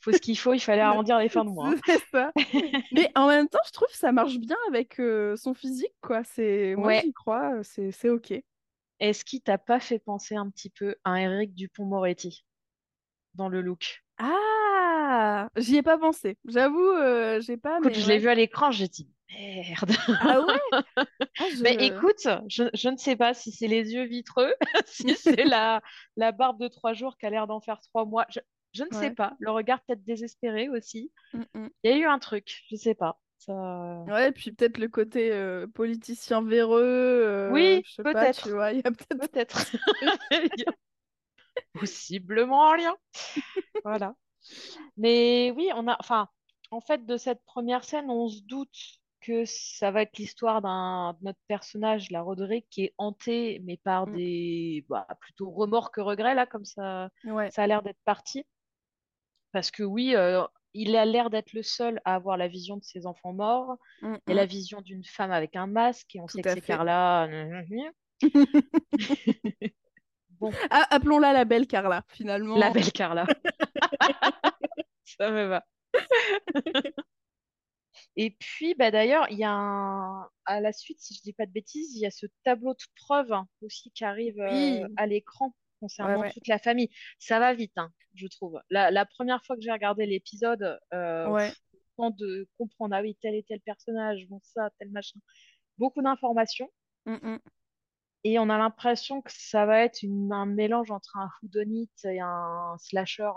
faut 0.01 0.13
ce 0.13 0.19
qu'il 0.19 0.39
faut, 0.39 0.55
il 0.55 0.61
fallait 0.61 0.83
arrondir 0.83 1.19
les 1.19 1.29
fins 1.29 1.45
de 1.45 1.51
mois. 1.51 1.75
Ça. 2.13 2.33
Mais 2.93 3.11
en 3.15 3.29
même 3.29 3.49
temps, 3.49 3.59
je 3.67 3.73
trouve 3.73 3.89
que 3.89 3.97
ça 3.97 4.13
marche 4.13 4.39
bien 4.39 4.57
avec 4.69 5.01
son 5.37 5.55
physique, 5.55 5.95
quoi. 6.01 6.23
C'est 6.25 6.75
moi 6.77 7.01
j'y 7.01 7.13
crois, 7.13 7.63
c'est 7.63 8.09
ok. 8.09 8.35
Est-ce 9.01 9.25
qu'il 9.25 9.41
t'a 9.41 9.59
pas 9.59 9.81
fait 9.81 9.99
penser 9.99 10.37
un 10.37 10.49
petit 10.49 10.71
peu 10.71 10.95
à 11.03 11.21
Eric 11.21 11.55
Dupont-Moretti 11.55 12.45
dans 13.35 13.49
le 13.49 13.61
look? 13.61 14.05
Ah, 14.19 15.49
j'y 15.57 15.77
ai 15.77 15.83
pas 15.83 15.99
pensé. 15.99 16.39
J'avoue, 16.47 16.93
j'ai 17.41 17.57
pas. 17.57 17.79
Écoute, 17.79 17.95
je 17.95 18.09
l'ai 18.09 18.19
vu 18.19 18.29
à 18.29 18.35
l'écran, 18.35 18.71
j'ai 18.71 18.89
dit 18.89 19.11
merde. 19.39 19.93
Ah 20.21 20.41
ouais? 20.41 21.05
Ah, 21.39 21.45
Mais 21.63 21.75
écoute, 21.77 22.29
je, 22.49 22.65
je, 22.75 22.89
ne 22.89 22.97
sais 22.97 23.17
pas 23.17 23.33
si 23.33 23.53
c'est 23.53 23.67
les 23.67 23.95
yeux 23.95 24.05
vitreux, 24.05 24.55
si 24.87 25.15
c'est 25.17 25.45
la, 25.45 25.81
la 26.17 26.33
barbe 26.33 26.61
de 26.61 26.69
trois 26.69 26.93
jours 26.93 27.17
qui 27.17 27.27
a 27.27 27.31
l'air 27.31 27.47
d'en 27.47 27.61
faire 27.61 27.81
trois 27.81 28.05
mois. 28.05 28.27
Je, 28.29 28.41
je 28.73 28.85
ne 28.85 28.95
sais 28.95 29.11
pas. 29.11 29.35
Le 29.39 29.51
regard 29.51 29.81
peut-être 29.83 30.05
désespéré 30.05 30.69
aussi. 30.69 31.11
Mm, 31.33 31.43
mm. 31.55 31.69
Il 31.85 31.91
y 31.91 31.95
a 31.95 31.97
eu 31.97 32.05
un 32.05 32.19
truc, 32.19 32.65
je 32.69 32.75
ne 32.75 32.81
sais 32.81 32.95
pas. 32.95 33.19
Ça... 33.39 34.05
Ouais, 34.07 34.31
puis 34.31 34.53
peut-être 34.53 34.79
le 34.79 34.89
côté 34.89 35.33
euh, 35.33 35.67
politicien 35.67 36.43
véreux. 36.43 36.83
Euh, 36.83 37.51
oui, 37.51 37.83
peut-être. 37.97 38.47
Il 38.73 38.77
y 38.77 38.87
a 38.87 38.93
peut-être. 38.93 39.71
Peut 40.31 40.49
Possiblement 41.73 42.61
en 42.61 42.75
lien. 42.75 42.95
voilà. 43.85 44.15
Mais 44.97 45.53
oui, 45.57 45.71
on 45.75 45.89
a. 45.89 45.97
Enfin, 45.99 46.29
en 46.71 46.81
fait, 46.81 47.05
de 47.05 47.17
cette 47.17 47.43
première 47.45 47.85
scène, 47.85 48.11
on 48.11 48.29
se 48.29 48.43
doute 48.43 49.02
que 49.23 49.45
ça 49.47 49.91
va 49.91 50.03
être 50.03 50.19
l'histoire 50.19 50.61
d'un 50.61 51.17
notre 51.23 51.39
personnage, 51.49 52.11
la 52.11 52.21
Roderick, 52.23 52.67
qui 52.71 52.85
est 52.85 52.95
hanté, 52.99 53.61
mais 53.65 53.79
par 53.79 54.07
mm. 54.07 54.17
des 54.17 54.85
bah, 54.89 55.07
plutôt 55.21 55.51
remords 55.51 55.91
que 55.91 56.01
regrets, 56.01 56.35
là, 56.35 56.47
comme 56.47 56.65
ça, 56.65 57.09
ça 57.51 57.63
a 57.63 57.67
l'air 57.67 57.83
d'être 57.83 58.01
parti. 58.05 58.45
Parce 59.53 59.71
que 59.71 59.83
oui, 59.83 60.15
euh, 60.17 60.43
il 60.75 60.97
a 60.97 61.05
l'air 61.05 61.31
d'être 61.31 61.53
le 61.53 61.63
seul 61.63 62.01
à 62.05 62.15
avoir 62.15 62.37
la 62.37 62.49
vision 62.49 62.77
de 62.77 62.85
ses 62.85 63.07
enfants 63.07 63.33
morts 63.33 63.77
mm, 64.03 64.17
et 64.29 64.35
la 64.35 64.45
mm. 64.45 64.49
vision 64.49 64.81
d'une 64.81 65.05
femme 65.05 65.31
avec 65.31 65.57
un 65.57 65.67
masque. 65.67 66.15
Et 66.15 66.21
on 66.21 66.29
sait 66.29 66.43
que 66.43 66.51
c'est 66.51 66.61
Carla. 66.61 67.29
bon. 70.31 70.51
Ah, 70.71 70.87
appelons-la 70.91 71.33
la 71.33 71.45
belle 71.45 71.67
Carla, 71.67 72.05
finalement. 72.09 72.57
La 72.57 72.71
belle 72.71 72.93
Carla. 72.93 73.27
Ça 75.05 75.31
me 75.31 75.47
va. 75.47 75.65
Et 78.17 78.31
puis, 78.31 78.75
bah, 78.75 78.91
d'ailleurs, 78.91 79.27
il 79.31 79.39
y 79.39 79.45
a 79.45 79.53
un... 79.53 80.29
à 80.45 80.61
la 80.61 80.73
suite, 80.73 81.01
si 81.01 81.15
je 81.15 81.23
dis 81.23 81.33
pas 81.33 81.47
de 81.47 81.53
bêtises, 81.53 81.95
il 81.97 82.01
y 82.01 82.07
a 82.07 82.11
ce 82.11 82.27
tableau 82.45 82.75
de 82.75 82.83
preuve 82.97 83.33
aussi 83.63 83.91
qui 83.93 84.05
arrive 84.05 84.39
euh, 84.39 84.87
à 84.97 85.07
l'écran 85.07 85.55
concernant 85.81 86.29
toute 86.31 86.47
la 86.47 86.59
famille. 86.59 86.91
Ça 87.19 87.39
va 87.39 87.55
vite, 87.55 87.77
hein, 87.77 87.91
je 88.15 88.27
trouve. 88.27 88.61
La, 88.71 89.07
première 89.07 89.45
fois 89.45 89.57
que 89.57 89.63
j'ai 89.63 89.73
regardé 89.73 90.07
l'épisode, 90.07 90.79
euh, 90.93 91.51
temps 91.97 92.11
de 92.11 92.49
comprendre, 92.59 92.95
ah 92.95 93.03
oui, 93.03 93.17
tel 93.21 93.35
et 93.35 93.43
tel 93.43 93.61
personnage, 93.61 94.27
bon 94.29 94.41
ça, 94.43 94.71
tel 94.79 94.91
machin, 94.91 95.19
beaucoup 95.79 96.03
d'informations. 96.03 96.71
Mm, 97.07 97.15
mm. 97.15 97.39
Et 98.25 98.39
on 98.39 98.49
a 98.49 98.59
l'impression 98.59 99.21
que 99.21 99.33
ça 99.35 99.67
va 99.67 99.81
être 99.81 100.05
un 100.31 100.47
mélange 100.47 100.93
entre 100.93 101.17
un 101.17 101.29
houdonite 101.43 102.05
et 102.05 102.21
un 102.21 102.77
slasher. 102.79 103.31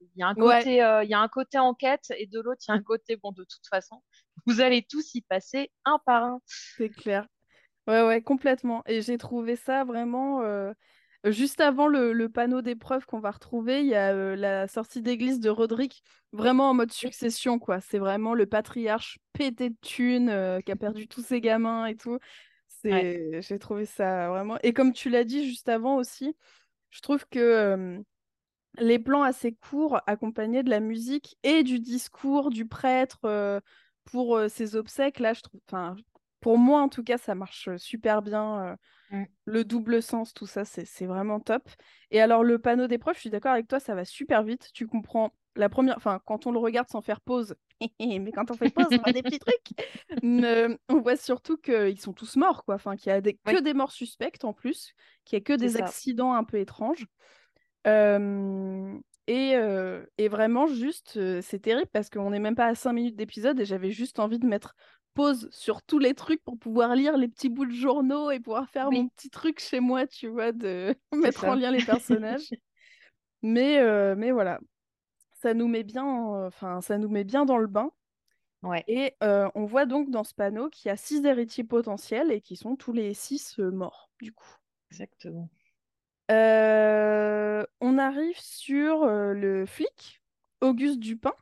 Il, 0.00 0.08
y 0.16 0.22
a 0.22 0.28
un 0.28 0.34
côté, 0.34 0.82
euh, 0.82 1.02
il 1.02 1.10
y 1.10 1.14
a 1.14 1.18
un 1.18 1.28
côté 1.28 1.58
enquête 1.58 2.12
et 2.16 2.26
de 2.26 2.40
l'autre, 2.40 2.62
il 2.68 2.70
y 2.70 2.74
a 2.74 2.76
un 2.76 2.82
côté, 2.82 3.16
bon, 3.16 3.32
de 3.32 3.42
toute 3.42 3.66
façon, 3.68 4.00
vous 4.46 4.60
allez 4.60 4.86
tous 4.88 5.14
y 5.14 5.22
passer 5.22 5.72
un 5.84 5.98
par 6.06 6.22
un. 6.22 6.40
C'est 6.46 6.88
clair. 6.88 7.26
Ouais, 7.88 8.06
ouais, 8.06 8.22
complètement. 8.22 8.82
Et 8.86 9.02
j'ai 9.02 9.18
trouvé 9.18 9.56
ça 9.56 9.84
vraiment. 9.84 10.42
Euh, 10.42 10.72
Juste 11.24 11.60
avant 11.60 11.88
le, 11.88 12.28
panneau 12.28 12.62
d'épreuve 12.62 13.04
qu'on 13.04 13.18
va 13.18 13.32
retrouver, 13.32 13.80
il 13.80 13.88
y 13.88 13.96
a 13.96 14.14
euh, 14.14 14.36
la 14.36 14.68
sortie 14.68 15.02
d'église 15.02 15.40
de 15.40 15.50
Roderick, 15.50 16.04
vraiment 16.32 16.70
en 16.70 16.74
mode 16.74 16.92
succession, 16.92 17.58
quoi. 17.58 17.80
C'est 17.80 17.98
vraiment 17.98 18.34
le 18.34 18.46
patriarche 18.46 19.18
pété 19.32 19.70
de 19.70 19.76
thunes, 19.82 20.60
qui 20.64 20.70
a 20.70 20.76
perdu 20.76 21.08
tous 21.08 21.22
ses 21.22 21.40
gamins 21.40 21.86
et 21.86 21.96
tout. 21.96 22.20
J'ai 22.84 23.58
trouvé 23.58 23.84
ça 23.84 24.28
vraiment. 24.28 24.58
Et 24.62 24.72
comme 24.72 24.92
tu 24.92 25.10
l'as 25.10 25.24
dit 25.24 25.46
juste 25.46 25.68
avant 25.68 25.96
aussi, 25.96 26.36
je 26.90 27.00
trouve 27.00 27.26
que 27.28 28.00
les 28.78 28.98
plans 28.98 29.22
assez 29.22 29.54
courts, 29.54 30.00
accompagnés 30.06 30.62
de 30.62 30.70
la 30.70 30.80
musique 30.80 31.36
et 31.42 31.62
du 31.62 31.80
discours 31.80 32.50
du 32.50 32.66
prêtre 32.66 33.18
euh, 33.24 33.60
pour 34.04 34.40
ses 34.48 34.76
obsèques, 34.76 35.18
là, 35.18 35.32
je 35.32 35.42
trouve. 35.42 35.60
Enfin, 35.68 35.96
pour 36.40 36.58
moi, 36.58 36.80
en 36.80 36.88
tout 36.88 37.02
cas, 37.02 37.18
ça 37.18 37.34
marche 37.34 37.68
super 37.76 38.22
bien. 38.22 38.76
Mmh. 39.10 39.24
Le 39.46 39.64
double 39.64 40.02
sens, 40.02 40.32
tout 40.34 40.46
ça, 40.46 40.64
c'est 40.64 41.06
vraiment 41.06 41.40
top. 41.40 41.68
Et 42.10 42.20
alors, 42.20 42.44
le 42.44 42.58
panneau 42.58 42.86
d'épreuve, 42.86 43.16
je 43.16 43.20
suis 43.20 43.30
d'accord 43.30 43.52
avec 43.52 43.66
toi, 43.68 43.80
ça 43.80 43.94
va 43.94 44.04
super 44.04 44.42
vite. 44.42 44.70
Tu 44.72 44.86
comprends 44.86 45.32
la 45.56 45.68
première, 45.68 45.96
enfin, 45.96 46.20
quand 46.24 46.46
on 46.46 46.52
le 46.52 46.58
regarde 46.58 46.88
sans 46.88 47.00
faire 47.00 47.20
pause, 47.20 47.54
mais 48.00 48.32
quand 48.32 48.50
on 48.50 48.54
fait 48.54 48.70
pause, 48.70 48.86
on 48.90 49.02
a 49.02 49.12
des 49.12 49.22
petits 49.22 49.38
trucs. 49.38 50.78
on 50.88 51.00
voit 51.00 51.16
surtout 51.16 51.56
qu'ils 51.56 52.00
sont 52.00 52.12
tous 52.12 52.36
morts, 52.36 52.64
quoi. 52.64 52.76
Enfin, 52.76 52.96
qu'il 52.96 53.10
y 53.10 53.14
a 53.14 53.20
des... 53.20 53.34
que 53.34 53.60
des 53.60 53.74
morts 53.74 53.92
suspectes 53.92 54.44
en 54.44 54.52
plus, 54.52 54.94
qu'il 55.24 55.38
y 55.38 55.40
a 55.40 55.44
que 55.44 55.52
des 55.52 55.76
accidents 55.76 56.34
un 56.34 56.44
peu 56.44 56.58
étranges. 56.58 57.06
Et, 57.86 59.52
et, 60.18 60.28
vraiment, 60.28 60.66
juste, 60.66 61.18
c'est 61.40 61.60
terrible 61.60 61.90
parce 61.92 62.10
qu'on 62.10 62.30
n'est 62.30 62.40
même 62.40 62.56
pas 62.56 62.66
à 62.66 62.74
5 62.74 62.92
minutes 62.92 63.16
d'épisode 63.16 63.60
et 63.60 63.64
j'avais 63.64 63.90
juste 63.90 64.18
envie 64.18 64.38
de 64.38 64.46
mettre 64.46 64.74
pause 65.18 65.48
sur 65.50 65.82
tous 65.82 65.98
les 65.98 66.14
trucs 66.14 66.44
pour 66.44 66.56
pouvoir 66.56 66.94
lire 66.94 67.16
les 67.16 67.26
petits 67.26 67.48
bouts 67.48 67.66
de 67.66 67.72
journaux 67.72 68.30
et 68.30 68.38
pouvoir 68.38 68.68
faire 68.68 68.88
mon 68.92 69.08
petit 69.08 69.30
truc 69.30 69.58
chez 69.58 69.80
moi, 69.80 70.06
tu 70.06 70.28
vois, 70.28 70.52
de 70.52 70.94
mettre 71.12 71.44
en 71.44 71.56
lien 71.56 71.72
les 71.72 71.84
personnages. 71.84 72.50
mais, 73.42 73.80
euh, 73.80 74.14
mais 74.16 74.30
voilà, 74.30 74.60
ça 75.40 75.54
nous 75.54 75.68
met 75.68 75.82
bien, 75.82 76.06
enfin, 76.46 76.80
ça 76.80 76.98
nous 76.98 77.08
met 77.08 77.24
bien 77.24 77.44
dans 77.44 77.58
le 77.58 77.66
bain. 77.66 77.90
Ouais. 78.62 78.82
Et 78.88 79.14
euh, 79.22 79.48
on 79.54 79.66
voit 79.66 79.86
donc 79.86 80.10
dans 80.10 80.24
ce 80.24 80.34
panneau 80.34 80.68
qu'il 80.68 80.88
y 80.88 80.92
a 80.92 80.96
six 80.96 81.24
héritiers 81.24 81.64
potentiels 81.64 82.32
et 82.32 82.40
qui 82.40 82.56
sont 82.56 82.74
tous 82.74 82.92
les 82.92 83.14
six 83.14 83.58
euh, 83.60 83.70
morts, 83.70 84.10
du 84.20 84.32
coup. 84.32 84.56
Exactement. 84.90 85.48
on 86.28 87.98
arrive 87.98 88.38
sur 88.38 89.06
le 89.06 89.64
flic, 89.66 90.22
Auguste 90.60 90.98
Dupin, 90.98 91.34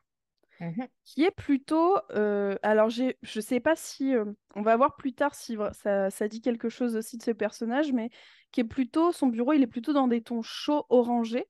Mmh 0.59 0.85
qui 1.05 1.23
est 1.23 1.31
plutôt. 1.31 1.97
Euh, 2.11 2.57
alors, 2.63 2.89
je 2.89 3.03
ne 3.03 3.41
sais 3.41 3.59
pas 3.59 3.75
si. 3.75 4.13
Euh, 4.13 4.25
on 4.55 4.61
va 4.61 4.75
voir 4.75 4.95
plus 4.95 5.13
tard 5.13 5.35
si 5.35 5.57
ça, 5.71 6.09
ça, 6.09 6.27
dit 6.27 6.41
quelque 6.41 6.69
chose 6.69 6.95
aussi 6.95 7.17
de 7.17 7.23
ce 7.23 7.31
personnage, 7.31 7.93
mais 7.93 8.09
qui 8.51 8.61
est 8.61 8.65
plutôt. 8.65 9.11
Son 9.11 9.27
bureau, 9.27 9.53
il 9.53 9.63
est 9.63 9.67
plutôt 9.67 9.93
dans 9.93 10.07
des 10.07 10.21
tons 10.21 10.41
chauds 10.41 10.85
orangés. 10.89 11.47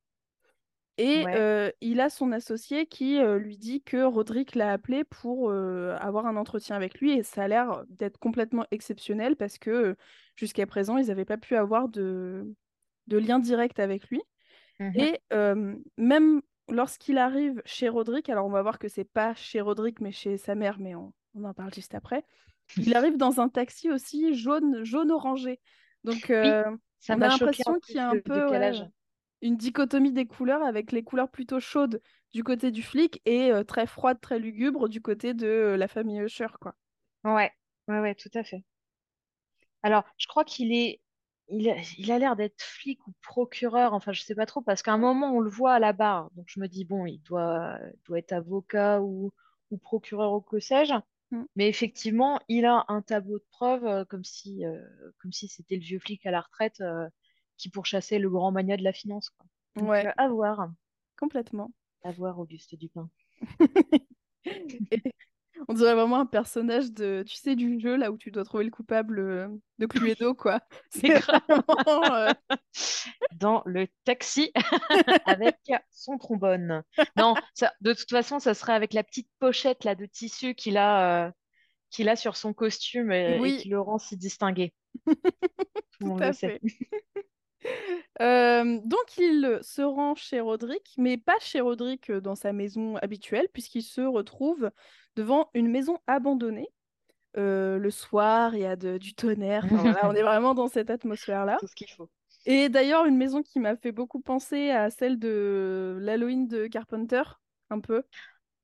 Et 0.97 1.25
euh, 1.27 1.69
il 1.81 1.99
a 2.01 2.09
son 2.09 2.31
associé 2.31 2.87
qui 2.87 3.19
lui 3.19 3.57
dit 3.57 3.83
que 3.83 4.03
Roderick 4.03 4.55
l'a 4.55 4.71
appelé 4.71 5.03
pour 5.03 5.51
avoir 5.51 6.25
un 6.25 6.35
entretien 6.35 6.75
avec 6.75 6.99
lui. 6.99 7.11
Et 7.11 7.23
ça 7.23 7.43
a 7.43 7.47
l'air 7.47 7.83
d'être 7.89 8.17
complètement 8.17 8.65
exceptionnel 8.71 9.35
parce 9.35 9.59
que 9.59 9.95
jusqu'à 10.35 10.65
présent, 10.65 10.97
ils 10.97 11.07
n'avaient 11.07 11.25
pas 11.25 11.37
pu 11.37 11.55
avoir 11.55 11.87
de, 11.87 12.51
de 13.07 13.17
lien 13.17 13.39
direct 13.39 13.79
avec 13.79 14.09
lui. 14.09 14.21
Mmh 14.79 14.91
et 14.95 15.19
même 15.97 16.41
lorsqu'il 16.69 17.17
arrive 17.17 17.61
chez 17.65 17.89
Roderick, 17.89 18.29
alors 18.29 18.45
on 18.45 18.51
va 18.51 18.61
voir 18.61 18.79
que 18.79 18.87
c'est 18.87 19.09
pas 19.09 19.33
chez 19.35 19.61
Roderick, 19.61 20.01
mais 20.01 20.11
chez 20.11 20.37
sa 20.37 20.55
mère, 20.55 20.77
mais 20.79 20.95
on, 20.95 21.13
en 21.43 21.53
parle 21.53 21.73
juste 21.73 21.95
après. 21.95 22.23
Il 22.77 22.95
arrive 22.97 23.17
dans 23.17 23.39
un 23.39 23.49
taxi 23.49 23.91
aussi 23.91 24.33
jaune, 24.33 24.83
jaune 24.83 25.11
orangé. 25.11 25.59
Donc, 26.03 26.31
ça 26.99 27.15
on 27.15 27.21
a 27.21 27.27
l'impression 27.27 27.79
qu'il 27.79 27.95
y 27.95 27.99
a 27.99 28.09
un 28.09 28.19
peu. 28.19 28.47
Une 29.41 29.57
dichotomie 29.57 30.11
des 30.11 30.25
couleurs 30.25 30.63
avec 30.63 30.91
les 30.91 31.03
couleurs 31.03 31.29
plutôt 31.29 31.59
chaudes 31.59 32.01
du 32.33 32.43
côté 32.43 32.71
du 32.71 32.83
flic 32.83 33.21
et 33.25 33.51
très 33.67 33.87
froides, 33.87 34.19
très 34.19 34.39
lugubres 34.39 34.89
du 34.89 35.01
côté 35.01 35.33
de 35.33 35.75
la 35.77 35.87
famille 35.87 36.19
Usher, 36.19 36.47
quoi. 36.59 36.75
Ouais, 37.23 37.51
ouais, 37.87 37.99
ouais, 37.99 38.15
tout 38.15 38.31
à 38.33 38.43
fait. 38.43 38.63
Alors, 39.83 40.03
je 40.17 40.27
crois 40.27 40.43
qu'il 40.43 40.73
est 40.73 41.01
il 41.49 42.11
a, 42.11 42.19
l'air 42.19 42.35
d'être 42.35 42.61
flic 42.61 43.05
ou 43.07 43.13
procureur, 43.21 43.93
enfin 43.93 44.11
je 44.11 44.21
sais 44.21 44.35
pas 44.35 44.45
trop, 44.45 44.61
parce 44.61 44.81
qu'à 44.81 44.93
un 44.93 44.97
moment 44.97 45.31
on 45.33 45.39
le 45.39 45.49
voit 45.49 45.73
à 45.73 45.79
la 45.79 45.93
barre, 45.93 46.29
donc 46.35 46.45
je 46.49 46.59
me 46.59 46.67
dis 46.67 46.83
bon, 46.85 47.05
il 47.05 47.19
doit, 47.19 47.79
doit 48.05 48.19
être 48.19 48.33
avocat 48.33 49.01
ou, 49.01 49.31
ou 49.71 49.77
procureur 49.77 50.33
ou 50.33 50.41
que 50.41 50.59
sais-je. 50.59 50.93
Mm. 51.31 51.43
Mais 51.55 51.67
effectivement, 51.69 52.39
il 52.47 52.65
a 52.65 52.85
un 52.89 53.01
tableau 53.01 53.39
de 53.39 53.45
preuves 53.51 53.85
euh, 53.85 54.05
comme 54.05 54.23
si, 54.23 54.65
euh, 54.65 54.81
comme 55.19 55.31
si 55.31 55.47
c'était 55.47 55.75
le 55.75 55.81
vieux 55.81 55.99
flic 55.99 56.25
à 56.25 56.31
la 56.31 56.41
retraite 56.41 56.81
euh, 56.81 57.07
qui 57.57 57.69
pourchassait 57.69 58.19
le 58.19 58.29
grand 58.29 58.51
mania 58.51 58.77
de 58.77 58.83
la 58.83 58.93
finance. 58.93 59.29
Quoi. 59.29 59.45
Donc, 59.75 59.89
ouais. 59.89 60.13
à 60.17 60.27
voir. 60.29 60.69
Complètement. 61.19 61.71
À 62.03 62.11
voir 62.11 62.39
Auguste 62.39 62.75
Dupin. 62.75 63.09
On 65.67 65.73
dirait 65.73 65.95
vraiment 65.95 66.19
un 66.19 66.25
personnage 66.25 66.91
de, 66.91 67.23
tu 67.27 67.35
sais, 67.35 67.55
du 67.55 67.79
jeu 67.79 67.95
là 67.95 68.11
où 68.11 68.17
tu 68.17 68.31
dois 68.31 68.43
trouver 68.43 68.63
le 68.63 68.69
coupable 68.69 69.19
euh, 69.19 69.47
de 69.79 69.85
Cluedo, 69.85 70.33
quoi. 70.35 70.61
C'est 70.89 71.19
vraiment. 71.19 72.13
Euh, 72.13 72.31
Dans 73.33 73.63
le 73.65 73.87
taxi 74.03 74.51
avec 75.25 75.57
son 75.91 76.17
trombone. 76.17 76.83
Non, 77.15 77.35
ça, 77.53 77.73
de 77.81 77.93
toute 77.93 78.09
façon, 78.09 78.39
ça 78.39 78.53
serait 78.53 78.73
avec 78.73 78.93
la 78.93 79.03
petite 79.03 79.29
pochette 79.39 79.83
là 79.83 79.95
de 79.95 80.05
tissu 80.05 80.55
qu'il 80.55 80.77
a, 80.77 81.27
euh, 81.27 81.31
qu'il 81.89 82.09
a 82.09 82.15
sur 82.15 82.35
son 82.37 82.53
costume 82.53 83.11
et, 83.11 83.39
qui 83.59 83.69
le 83.69 83.79
rend 83.79 83.97
si 83.97 84.17
distingué. 84.17 84.73
Tout 85.05 86.17
le 86.17 86.27
le 86.27 86.33
sait. 86.33 86.61
Donc 88.19 89.17
il 89.17 89.59
se 89.61 89.81
rend 89.81 90.15
chez 90.15 90.39
Roderick, 90.39 90.93
mais 90.97 91.17
pas 91.17 91.37
chez 91.39 91.61
Roderick 91.61 92.11
dans 92.11 92.35
sa 92.35 92.53
maison 92.53 92.95
habituelle, 92.97 93.47
puisqu'il 93.53 93.83
se 93.83 94.01
retrouve 94.01 94.71
devant 95.15 95.49
une 95.53 95.69
maison 95.69 95.99
abandonnée. 96.07 96.69
Euh, 97.37 97.77
le 97.77 97.91
soir, 97.91 98.55
il 98.55 98.61
y 98.61 98.65
a 98.65 98.75
du 98.75 99.13
tonnerre. 99.13 99.65
on 100.03 100.15
est 100.15 100.21
vraiment 100.23 100.53
dans 100.55 100.67
cette 100.67 100.89
atmosphère-là. 100.89 101.57
Tout 101.59 101.67
ce 101.67 101.75
qu'il 101.75 101.89
faut. 101.89 102.09
Et 102.45 102.69
d'ailleurs, 102.69 103.05
une 103.05 103.17
maison 103.17 103.43
qui 103.43 103.59
m'a 103.59 103.75
fait 103.75 103.91
beaucoup 103.91 104.21
penser 104.21 104.71
à 104.71 104.89
celle 104.89 105.19
de 105.19 105.97
l'Halloween 105.99 106.47
de 106.47 106.67
Carpenter, 106.67 107.23
un 107.69 107.79
peu. 107.79 108.03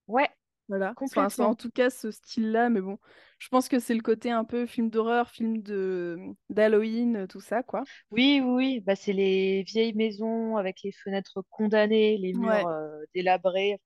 Ouais. 0.08 0.30
Voilà. 0.70 0.93
Enfin, 1.01 1.27
en 1.46 1.55
tout 1.55 1.70
cas 1.70 1.89
ce 1.89 2.12
style-là, 2.12 2.70
mais 2.70 2.82
bon, 2.82 2.98
je 3.38 3.50
pense 3.50 3.67
que 3.67 3.79
c'est 3.79 3.93
le 3.93 4.01
côté 4.01 4.32
un 4.32 4.46
peu 4.46 4.65
film 4.65 4.89
d'horreur, 4.89 5.29
film 5.29 5.62
de 5.62 6.17
d'Halloween, 6.50 7.27
tout 7.27 7.41
ça, 7.41 7.63
quoi. 7.63 7.84
Oui, 8.12 8.41
oui, 8.43 8.79
Bah, 8.79 8.96
c'est 8.96 9.13
les 9.13 9.63
vieilles 9.63 9.93
maisons 9.93 10.58
avec 10.58 10.77
les 10.84 10.91
fenêtres 10.91 11.43
condamnées, 11.50 12.17
les 12.17 12.34
murs 12.34 12.67
euh, 12.67 13.03
délabrés. 13.13 13.79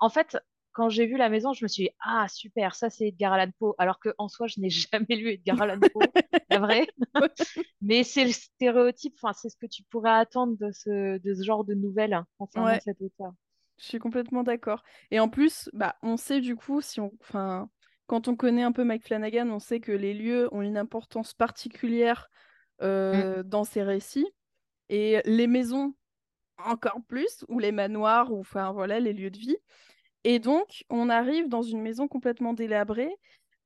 En 0.00 0.08
fait, 0.08 0.36
quand 0.72 0.88
j'ai 0.88 1.06
vu 1.06 1.16
la 1.16 1.28
maison, 1.28 1.52
je 1.52 1.64
me 1.64 1.68
suis 1.68 1.84
dit, 1.84 1.90
ah 2.00 2.26
super, 2.28 2.74
ça 2.74 2.90
c'est 2.90 3.08
Edgar 3.08 3.32
Allan 3.32 3.50
Poe. 3.58 3.74
Alors 3.78 3.98
qu'en 4.00 4.28
soi, 4.28 4.46
je 4.46 4.60
n'ai 4.60 4.70
jamais 4.92 5.16
lu 5.16 5.30
Edgar 5.30 5.60
Allan 5.62 5.80
Poe, 5.80 6.02
c'est 6.50 6.58
vrai. 6.58 6.86
Mais 7.82 8.04
c'est 8.04 8.24
le 8.24 8.32
stéréotype, 8.32 9.14
enfin, 9.22 9.32
c'est 9.32 9.48
ce 9.48 9.56
que 9.56 9.66
tu 9.66 9.82
pourrais 9.84 10.10
attendre 10.10 10.56
de 10.58 10.70
ce, 10.72 11.18
de 11.18 11.34
ce 11.34 11.42
genre 11.42 11.64
de 11.64 11.74
nouvelles 11.74 12.14
hein, 12.14 12.26
concernant 12.38 12.78
cet 12.80 13.00
auteur. 13.00 13.32
Je 13.80 13.86
suis 13.86 13.98
complètement 13.98 14.42
d'accord. 14.42 14.82
Et 15.10 15.20
en 15.20 15.28
plus, 15.28 15.70
bah, 15.72 15.96
on 16.02 16.16
sait 16.16 16.40
du 16.40 16.54
coup, 16.54 16.80
si 16.80 17.00
on, 17.00 17.12
enfin, 17.22 17.70
quand 18.06 18.28
on 18.28 18.36
connaît 18.36 18.62
un 18.62 18.72
peu 18.72 18.84
Mike 18.84 19.06
Flanagan, 19.06 19.48
on 19.48 19.58
sait 19.58 19.80
que 19.80 19.92
les 19.92 20.12
lieux 20.12 20.48
ont 20.52 20.60
une 20.60 20.76
importance 20.76 21.32
particulière 21.32 22.28
euh, 22.82 23.38
mm. 23.38 23.42
dans 23.44 23.64
ses 23.64 23.82
récits. 23.82 24.28
Et 24.90 25.22
les 25.24 25.46
maisons, 25.46 25.94
encore 26.58 27.00
plus, 27.08 27.44
ou 27.48 27.58
les 27.58 27.72
manoirs, 27.72 28.32
ou 28.32 28.40
enfin 28.40 28.72
voilà, 28.72 29.00
les 29.00 29.14
lieux 29.14 29.30
de 29.30 29.38
vie. 29.38 29.56
Et 30.24 30.38
donc, 30.40 30.84
on 30.90 31.08
arrive 31.08 31.48
dans 31.48 31.62
une 31.62 31.80
maison 31.80 32.06
complètement 32.06 32.52
délabrée. 32.52 33.14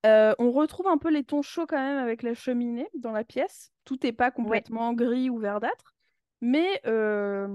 Euh, 0.06 0.34
on 0.38 0.52
retrouve 0.52 0.86
un 0.86 0.98
peu 0.98 1.10
les 1.10 1.24
tons 1.24 1.42
chauds 1.42 1.66
quand 1.66 1.82
même 1.82 1.98
avec 1.98 2.22
la 2.22 2.34
cheminée 2.34 2.88
dans 2.94 3.10
la 3.10 3.24
pièce. 3.24 3.72
Tout 3.84 3.98
n'est 4.02 4.12
pas 4.12 4.30
complètement 4.30 4.92
gris 4.92 5.30
ou 5.30 5.38
verdâtre. 5.38 5.94
Mais 6.40 6.80
euh, 6.86 7.48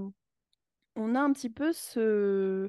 on 0.96 1.14
a 1.14 1.20
un 1.20 1.32
petit 1.32 1.50
peu 1.50 1.72
ce, 1.72 2.68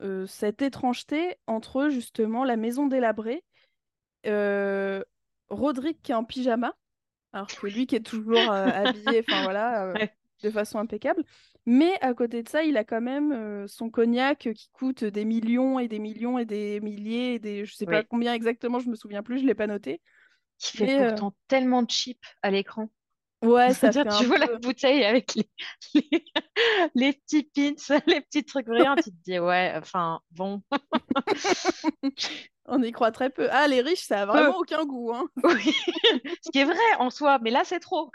euh, 0.00 0.26
cette 0.26 0.62
étrangeté 0.62 1.36
entre 1.46 1.88
justement 1.88 2.44
la 2.44 2.56
maison 2.56 2.86
délabrée, 2.86 3.44
Roderick 5.48 6.02
qui 6.02 6.12
est 6.12 6.16
en 6.16 6.24
pyjama, 6.24 6.74
alors 7.32 7.48
que 7.48 7.66
lui 7.66 7.86
qui 7.86 7.96
est 7.96 8.06
toujours 8.06 8.50
habillé, 8.50 9.20
enfin 9.20 9.42
voilà, 9.42 9.94
de 10.42 10.50
façon 10.50 10.78
impeccable, 10.78 11.22
mais 11.66 11.98
à 12.00 12.14
côté 12.14 12.44
de 12.44 12.48
ça, 12.48 12.62
il 12.62 12.76
a 12.76 12.84
quand 12.84 13.00
même 13.00 13.32
euh, 13.32 13.66
son 13.66 13.90
cognac 13.90 14.48
qui 14.54 14.68
coûte 14.72 15.04
des 15.04 15.24
millions 15.24 15.80
et 15.80 15.88
des 15.88 15.98
millions 15.98 16.38
et 16.38 16.44
des 16.44 16.80
milliers 16.80 17.34
et 17.34 17.38
des 17.40 17.64
je 17.64 17.74
sais 17.74 17.86
pas 17.86 18.04
combien 18.04 18.34
exactement, 18.34 18.78
je 18.78 18.88
me 18.88 18.94
souviens 18.94 19.24
plus, 19.24 19.40
je 19.40 19.46
l'ai 19.46 19.54
pas 19.54 19.66
noté. 19.66 20.00
Qui 20.58 20.78
fait 20.78 21.02
euh, 21.02 21.08
pourtant 21.08 21.34
tellement 21.48 21.84
cheap 21.86 22.18
à 22.40 22.50
l'écran. 22.50 22.88
Ouais, 23.42 23.74
ça 23.74 23.92
fait 23.92 24.06
tu 24.18 24.24
vois 24.24 24.38
la 24.38 24.56
bouteille 24.58 25.04
avec 25.04 25.34
les, 25.94 26.24
les, 26.94 27.12
petits 27.12 27.44
pins, 27.44 27.74
les 28.06 28.20
petits 28.22 28.44
trucs 28.44 28.66
brillants, 28.66 28.96
tu 28.96 29.10
te 29.10 29.22
dis 29.24 29.38
ouais, 29.38 29.74
enfin 29.76 30.20
bon. 30.30 30.62
On 32.68 32.82
y 32.82 32.90
croit 32.90 33.12
très 33.12 33.30
peu. 33.30 33.46
Ah, 33.52 33.68
les 33.68 33.80
riches, 33.80 34.06
ça 34.06 34.22
a 34.22 34.26
vraiment 34.26 34.58
aucun 34.58 34.84
goût. 34.84 35.12
Hein. 35.14 35.28
Oui, 35.44 35.72
ce 36.42 36.50
qui 36.50 36.58
est 36.58 36.64
vrai 36.64 36.76
en 36.98 37.10
soi, 37.10 37.38
mais 37.40 37.52
là, 37.52 37.62
c'est 37.64 37.78
trop. 37.78 38.10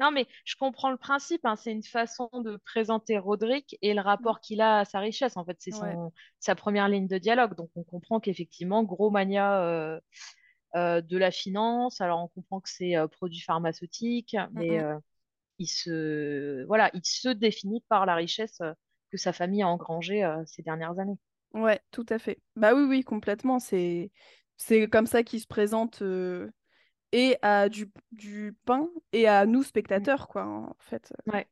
non, 0.00 0.10
mais 0.10 0.26
je 0.44 0.56
comprends 0.56 0.90
le 0.90 0.96
principe. 0.96 1.44
Hein. 1.44 1.54
C'est 1.54 1.70
une 1.70 1.84
façon 1.84 2.28
de 2.34 2.56
présenter 2.56 3.16
Roderick 3.16 3.78
et 3.82 3.94
le 3.94 4.00
rapport 4.00 4.40
qu'il 4.40 4.60
a 4.60 4.80
à 4.80 4.84
sa 4.84 4.98
richesse. 4.98 5.36
En 5.36 5.44
fait, 5.44 5.56
c'est 5.60 5.70
sa 6.40 6.56
première 6.56 6.88
ligne 6.88 7.06
de 7.06 7.18
dialogue. 7.18 7.54
Donc, 7.54 7.70
on 7.76 7.84
comprend 7.84 8.18
qu'effectivement, 8.18 8.82
gros 8.82 9.10
mania 9.10 9.62
euh, 9.62 9.78
euh, 9.88 10.00
de 10.74 11.16
la 11.16 11.30
finance. 11.30 12.00
Alors, 12.00 12.22
on 12.22 12.28
comprend 12.28 12.60
que 12.60 12.68
c'est 12.68 12.96
euh, 12.96 13.08
produit 13.08 13.40
pharmaceutique, 13.40 14.36
mais 14.52 14.80
il, 15.58 15.66
se... 15.66 16.64
Voilà, 16.66 16.90
il 16.94 17.04
se 17.04 17.28
définit 17.28 17.82
par 17.88 18.06
la 18.06 18.14
richesse 18.14 18.60
que 19.10 19.16
sa 19.16 19.32
famille 19.32 19.62
a 19.62 19.68
engrangée 19.68 20.28
ces 20.46 20.62
dernières 20.62 20.98
années. 20.98 21.18
Ouais, 21.54 21.80
tout 21.90 22.06
à 22.10 22.18
fait. 22.18 22.40
Bah 22.56 22.74
oui, 22.74 22.82
oui, 22.82 23.04
complètement. 23.04 23.58
C'est 23.58 24.10
c'est 24.58 24.88
comme 24.88 25.06
ça 25.06 25.22
qu'il 25.22 25.40
se 25.40 25.46
présente 25.46 26.02
et 27.12 27.36
à 27.42 27.68
du, 27.68 27.90
du 28.12 28.56
pain 28.64 28.88
et 29.12 29.26
à 29.28 29.46
nous, 29.46 29.60
mmh. 29.60 29.64
spectateurs, 29.64 30.28
quoi, 30.28 30.44
en 30.46 30.76
fait. 30.80 31.12
Ouais. 31.26 31.46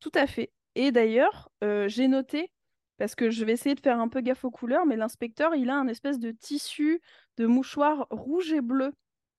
Tout 0.00 0.12
à 0.14 0.26
fait. 0.26 0.52
Et 0.74 0.92
d'ailleurs, 0.92 1.50
j'ai 1.86 2.08
noté, 2.08 2.50
parce 2.98 3.14
que 3.14 3.30
je 3.30 3.44
vais 3.44 3.52
essayer 3.52 3.74
de 3.74 3.80
faire 3.80 4.00
un 4.00 4.08
peu 4.08 4.20
gaffe 4.20 4.44
aux 4.44 4.50
couleurs, 4.50 4.86
mais 4.86 4.96
l'inspecteur, 4.96 5.54
il 5.54 5.70
a 5.70 5.76
un 5.76 5.88
espèce 5.88 6.18
de 6.18 6.30
tissu 6.30 7.00
de 7.36 7.46
mouchoir 7.46 8.06
rouge 8.10 8.52
et 8.52 8.60
bleu 8.60 8.92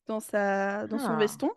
dans, 0.05 0.19
sa... 0.19 0.87
dans 0.87 0.99
son 0.99 1.11
ah. 1.11 1.17
veston. 1.17 1.51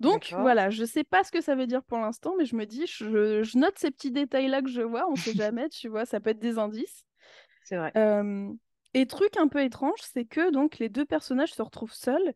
Donc 0.00 0.32
voilà, 0.32 0.70
je 0.70 0.84
sais 0.84 1.02
pas 1.02 1.24
ce 1.24 1.32
que 1.32 1.40
ça 1.40 1.56
veut 1.56 1.66
dire 1.66 1.82
pour 1.82 1.98
l'instant, 1.98 2.34
mais 2.38 2.44
je 2.44 2.54
me 2.54 2.66
dis, 2.66 2.86
je, 2.86 3.42
je 3.42 3.58
note 3.58 3.78
ces 3.78 3.90
petits 3.90 4.12
détails-là 4.12 4.62
que 4.62 4.68
je 4.68 4.82
vois, 4.82 5.08
on 5.10 5.16
sait 5.16 5.32
jamais, 5.34 5.68
tu 5.68 5.88
vois, 5.88 6.06
ça 6.06 6.20
peut 6.20 6.30
être 6.30 6.38
des 6.38 6.58
indices. 6.58 7.04
C'est 7.64 7.76
vrai. 7.76 7.92
et 8.94 9.06
truc 9.06 9.36
un 9.36 9.48
peu 9.48 9.62
étrange, 9.62 9.98
c'est 10.00 10.24
que 10.24 10.50
donc 10.50 10.78
les 10.78 10.88
deux 10.88 11.04
personnages 11.04 11.52
se 11.52 11.62
retrouvent 11.62 11.92
seuls. 11.92 12.32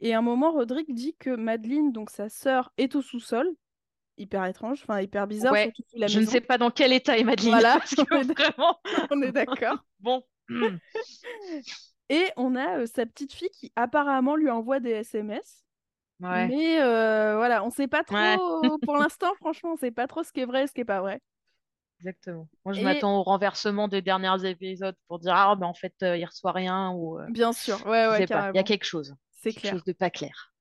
Et 0.00 0.12
à 0.12 0.18
un 0.18 0.22
moment, 0.22 0.50
Rodrigue 0.50 0.92
dit 0.92 1.16
que 1.18 1.30
Madeleine, 1.30 1.92
donc 1.92 2.10
sa 2.10 2.28
sœur, 2.28 2.72
est 2.76 2.94
au 2.96 3.00
sous-sol. 3.00 3.48
Hyper 4.16 4.44
étrange, 4.46 4.80
enfin 4.82 5.00
hyper 5.00 5.26
bizarre. 5.26 5.54
je 5.54 6.20
ne 6.20 6.26
sais 6.26 6.40
pas 6.40 6.56
dans 6.56 6.70
quel 6.70 6.92
état 6.92 7.18
est 7.18 7.24
Madeleine. 7.24 7.50
Voilà, 7.50 7.80
on, 8.10 8.16
est 8.16 8.32
vraiment... 8.32 8.80
on 9.10 9.22
est 9.22 9.32
d'accord. 9.32 9.78
bon. 10.00 10.22
Et 12.08 12.26
on 12.36 12.54
a 12.54 12.86
sa 12.86 13.06
petite 13.06 13.32
fille 13.32 13.50
qui 13.50 13.72
apparemment 13.74 14.36
lui 14.36 14.50
envoie 14.50 14.78
des 14.78 14.90
SMS. 14.90 15.64
Ouais. 16.20 16.46
Mais 16.48 16.76
voilà, 16.78 17.64
on 17.64 17.70
sait 17.70 17.88
pas 17.88 18.04
trop. 18.04 18.78
Pour 18.82 18.96
l'instant, 18.96 19.34
franchement, 19.36 19.72
on 19.72 19.76
sait 19.76 19.90
pas 19.90 20.06
trop 20.06 20.22
ce 20.22 20.32
qui 20.32 20.40
est 20.40 20.46
vrai 20.46 20.64
et 20.64 20.66
ce 20.66 20.72
qui 20.72 20.82
est 20.82 20.84
pas 20.84 21.00
vrai. 21.00 21.20
Exactement. 22.00 22.48
Moi, 22.64 22.74
je 22.74 22.82
m'attends 22.82 23.18
au 23.18 23.22
renversement 23.22 23.88
des 23.88 24.02
derniers 24.02 24.48
épisodes 24.48 24.96
pour 25.08 25.18
dire 25.18 25.34
ah 25.34 25.56
mais 25.58 25.66
en 25.66 25.74
fait 25.74 25.94
euh, 26.02 26.16
il 26.16 26.24
reçoit 26.24 26.52
rien 26.52 26.90
ou. 26.90 27.18
Euh, 27.18 27.26
Bien 27.30 27.52
sûr, 27.52 27.84
ouais 27.86 28.06
ouais. 28.08 28.24
Il 28.24 28.56
y 28.56 28.58
a 28.58 28.62
quelque 28.62 28.84
chose. 28.84 29.14
C'est 29.40 29.52
quelque 29.52 29.70
chose 29.72 29.84
de 29.84 29.92
pas 29.92 30.10
clair. 30.10 30.53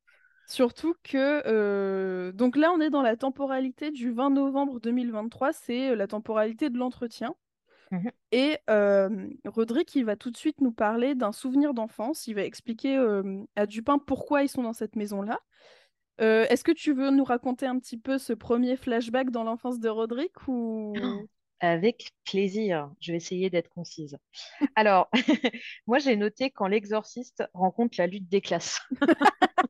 Surtout 0.47 0.93
que 1.03 1.41
euh, 1.45 2.31
donc 2.31 2.57
là 2.57 2.71
on 2.71 2.81
est 2.81 2.89
dans 2.89 3.01
la 3.01 3.15
temporalité 3.15 3.91
du 3.91 4.11
20 4.11 4.31
novembre 4.31 4.79
2023, 4.79 5.53
c'est 5.53 5.95
la 5.95 6.07
temporalité 6.07 6.69
de 6.69 6.77
l'entretien. 6.77 7.35
Mmh 7.91 8.09
Et 8.31 8.57
Roderick, 9.45 9.95
il 9.95 10.05
va 10.05 10.15
tout 10.15 10.31
de 10.31 10.37
suite 10.37 10.61
nous 10.61 10.71
parler 10.71 11.15
d'un 11.15 11.31
souvenir 11.31 11.73
d'enfance. 11.73 12.27
Il 12.27 12.33
va 12.35 12.43
expliquer 12.43 12.97
à 13.55 13.65
Dupin 13.65 13.99
pourquoi 13.99 14.43
ils 14.43 14.49
sont 14.49 14.63
dans 14.63 14.73
cette 14.73 14.95
maison-là. 14.95 15.39
Euh, 16.21 16.45
est-ce 16.49 16.63
que 16.63 16.71
tu 16.71 16.93
veux 16.93 17.09
nous 17.09 17.23
raconter 17.23 17.65
un 17.65 17.79
petit 17.79 17.97
peu 17.97 18.17
ce 18.17 18.33
premier 18.33 18.75
flashback 18.77 19.31
dans 19.31 19.43
l'enfance 19.43 19.79
de 19.79 19.89
Roderick 19.89 20.47
ou... 20.47 20.93
Avec 21.59 22.11
plaisir, 22.25 22.91
je 22.99 23.13
vais 23.13 23.17
essayer 23.17 23.49
d'être 23.49 23.69
concise. 23.69 24.17
Alors, 24.75 25.09
moi 25.87 25.97
j'ai 25.99 26.17
noté 26.17 26.51
quand 26.51 26.67
l'exorciste 26.67 27.43
rencontre 27.53 27.95
la 27.97 28.07
lutte 28.07 28.27
des 28.27 28.41
classes. 28.41 28.81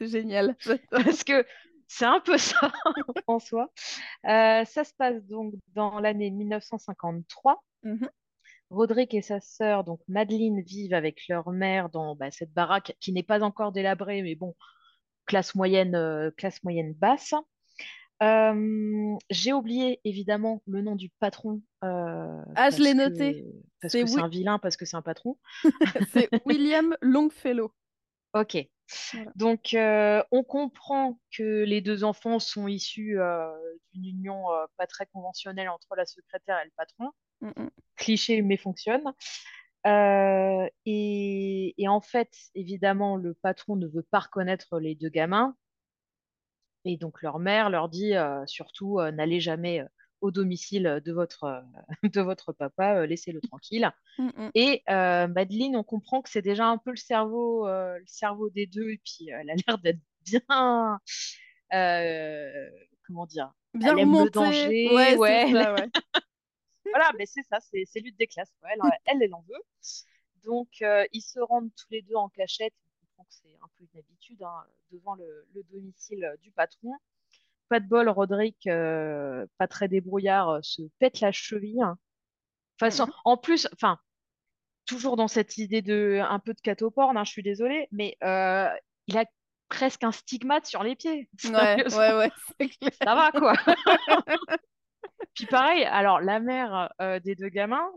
C'est 0.00 0.08
génial. 0.08 0.56
Parce 0.90 1.24
que 1.24 1.44
C'est 1.86 2.06
un 2.06 2.20
peu 2.20 2.38
ça 2.38 2.72
en 3.26 3.38
soi. 3.38 3.70
ça 4.24 4.64
se 4.66 4.94
passe 4.96 5.22
donc 5.26 5.54
dans 5.74 6.00
l'année 6.00 6.30
1953. 6.30 7.62
Mmh 7.82 8.06
Roderick 8.70 9.14
et 9.14 9.22
sa 9.22 9.40
sœur, 9.40 9.82
donc 9.82 10.00
Madeleine, 10.06 10.60
vivent 10.60 10.94
avec 10.94 11.26
leur 11.28 11.50
mère 11.50 11.90
dans 11.90 12.14
bah, 12.14 12.30
cette 12.30 12.52
baraque 12.52 12.96
qui 13.00 13.12
n'est 13.12 13.24
pas 13.24 13.42
encore 13.42 13.72
délabrée, 13.72 14.22
mais 14.22 14.36
bon, 14.36 14.54
classe 15.26 15.54
moyenne, 15.54 15.94
euh, 15.96 16.30
classe 16.36 16.62
moyenne 16.62 16.94
basse. 16.94 17.34
Euh, 18.22 19.16
j'ai 19.30 19.52
oublié 19.52 20.00
évidemment 20.04 20.62
le 20.66 20.82
nom 20.82 20.94
du 20.94 21.08
patron. 21.20 21.62
Euh, 21.82 22.42
ah, 22.54 22.70
je 22.70 22.82
l'ai 22.82 22.94
noté. 22.94 23.44
Parce 23.80 23.94
que 23.94 24.06
c'est 24.06 24.20
un 24.20 24.28
vilain, 24.28 24.58
parce 24.58 24.76
que 24.76 24.84
c'est 24.84 24.96
un 24.96 25.02
patron. 25.02 25.38
c'est 26.12 26.28
William 26.46 26.96
Longfellow. 27.00 27.72
Ok. 28.34 28.56
Donc, 29.36 29.74
on 29.74 30.44
comprend 30.44 31.20
que 31.36 31.64
les 31.64 31.80
deux 31.80 32.04
enfants 32.04 32.38
sont 32.38 32.66
issus 32.68 33.18
d'une 33.92 34.04
union 34.04 34.44
pas 34.76 34.86
très 34.86 35.06
conventionnelle 35.06 35.68
entre 35.68 35.94
la 35.96 36.06
secrétaire 36.06 36.58
et 36.60 36.64
le 36.64 36.72
patron. 36.76 37.10
Mm, 37.40 37.48
mm. 37.56 37.70
Cliché, 37.96 38.42
mais 38.42 38.56
fonctionne. 38.56 39.12
Euh, 39.86 40.68
et, 40.86 41.74
en 41.88 42.00
fait, 42.00 42.30
évidemment, 42.54 43.16
le 43.16 43.34
patron 43.34 43.76
ne 43.76 43.86
veut 43.86 44.06
pas 44.10 44.20
reconnaître 44.20 44.78
les 44.78 44.94
deux 44.94 45.08
gamins. 45.08 45.56
Et 46.86 46.96
donc 46.96 47.20
leur 47.20 47.38
mère 47.38 47.68
leur 47.68 47.90
dit 47.90 48.14
euh, 48.16 48.42
surtout 48.46 49.00
euh, 49.00 49.10
n'allez 49.10 49.38
jamais 49.38 49.82
au 50.20 50.30
domicile 50.30 51.00
de 51.04 51.12
votre, 51.12 51.64
de 52.02 52.20
votre 52.20 52.52
papa, 52.52 53.06
laissez-le 53.06 53.40
tranquille. 53.40 53.90
Mm, 54.18 54.48
et 54.54 54.82
Madeleine, 54.88 55.76
on 55.76 55.84
comprend 55.84 56.22
que 56.22 56.30
c'est 56.30 56.42
déjà 56.42 56.66
un 56.66 56.78
peu 56.78 56.90
le 56.90 56.96
cerveau, 56.96 57.66
le 57.66 58.04
cerveau 58.06 58.50
des 58.50 58.66
deux, 58.66 58.90
et 58.90 59.00
puis 59.04 59.28
elle 59.30 59.50
a 59.50 59.54
l'air 59.54 59.78
d'être 59.78 60.00
bien, 60.26 61.00
comment 63.06 63.26
dire, 63.26 63.52
bien 63.74 63.92
elle 63.92 64.00
aime 64.00 64.24
le 64.24 64.30
danger, 64.30 64.94
ouais, 64.94 65.16
ouais. 65.16 65.52
voilà, 66.90 67.12
mais 67.18 67.26
c'est 67.26 67.42
ça, 67.42 67.58
c'est 67.60 68.00
lutte 68.00 68.18
des 68.18 68.26
classes. 68.26 68.52
Elle, 68.64 68.80
elle, 69.06 69.22
elle 69.22 69.34
en 69.34 69.42
veut. 69.42 69.62
Donc, 70.44 70.68
euh, 70.82 71.04
ils 71.12 71.22
se 71.22 71.40
rendent 71.40 71.70
tous 71.74 71.90
les 71.90 72.02
deux 72.02 72.14
en 72.14 72.28
cachette. 72.28 72.74
On 73.02 73.06
comprend 73.06 73.24
que 73.24 73.34
c'est 73.34 73.56
un 73.62 73.68
peu 73.76 73.84
une 73.92 74.00
habitude 74.00 74.42
hein, 74.42 74.64
devant 74.90 75.14
le, 75.14 75.46
domicile 75.70 76.34
du 76.42 76.50
patron. 76.50 76.92
Pas 77.70 77.80
de 77.80 77.88
bol, 77.88 78.10
Roderick, 78.10 78.66
euh, 78.66 79.46
pas 79.56 79.66
très 79.66 79.88
débrouillard, 79.88 80.50
euh, 80.50 80.58
se 80.62 80.82
pète 80.98 81.20
la 81.20 81.32
cheville. 81.32 81.84
Mhm. 82.82 83.06
En 83.24 83.36
plus, 83.38 83.66
enfin, 83.72 83.98
toujours 84.84 85.16
dans 85.16 85.28
cette 85.28 85.56
idée 85.56 85.80
de 85.80 86.20
un 86.22 86.38
peu 86.38 86.52
de 86.52 86.60
catoporne, 86.60 87.16
hein, 87.16 87.24
je 87.24 87.30
suis 87.30 87.42
désolée, 87.42 87.88
mais 87.92 88.16
il 88.20 89.16
a 89.16 89.24
presque 89.70 90.04
un 90.04 90.12
stigmate 90.12 90.66
sur 90.66 90.82
les 90.82 90.96
pieds. 90.96 91.30
Ouais, 91.44 91.84
ouais, 91.96 92.30
ouais, 92.58 92.90
Ça 93.02 93.14
va, 93.14 93.30
quoi. 93.32 93.54
Puis 95.34 95.46
pareil, 95.46 95.84
alors 95.84 96.20
la 96.20 96.40
mère 96.40 96.92
euh, 97.00 97.20
des 97.20 97.34
deux 97.34 97.48
gamins, 97.48 97.88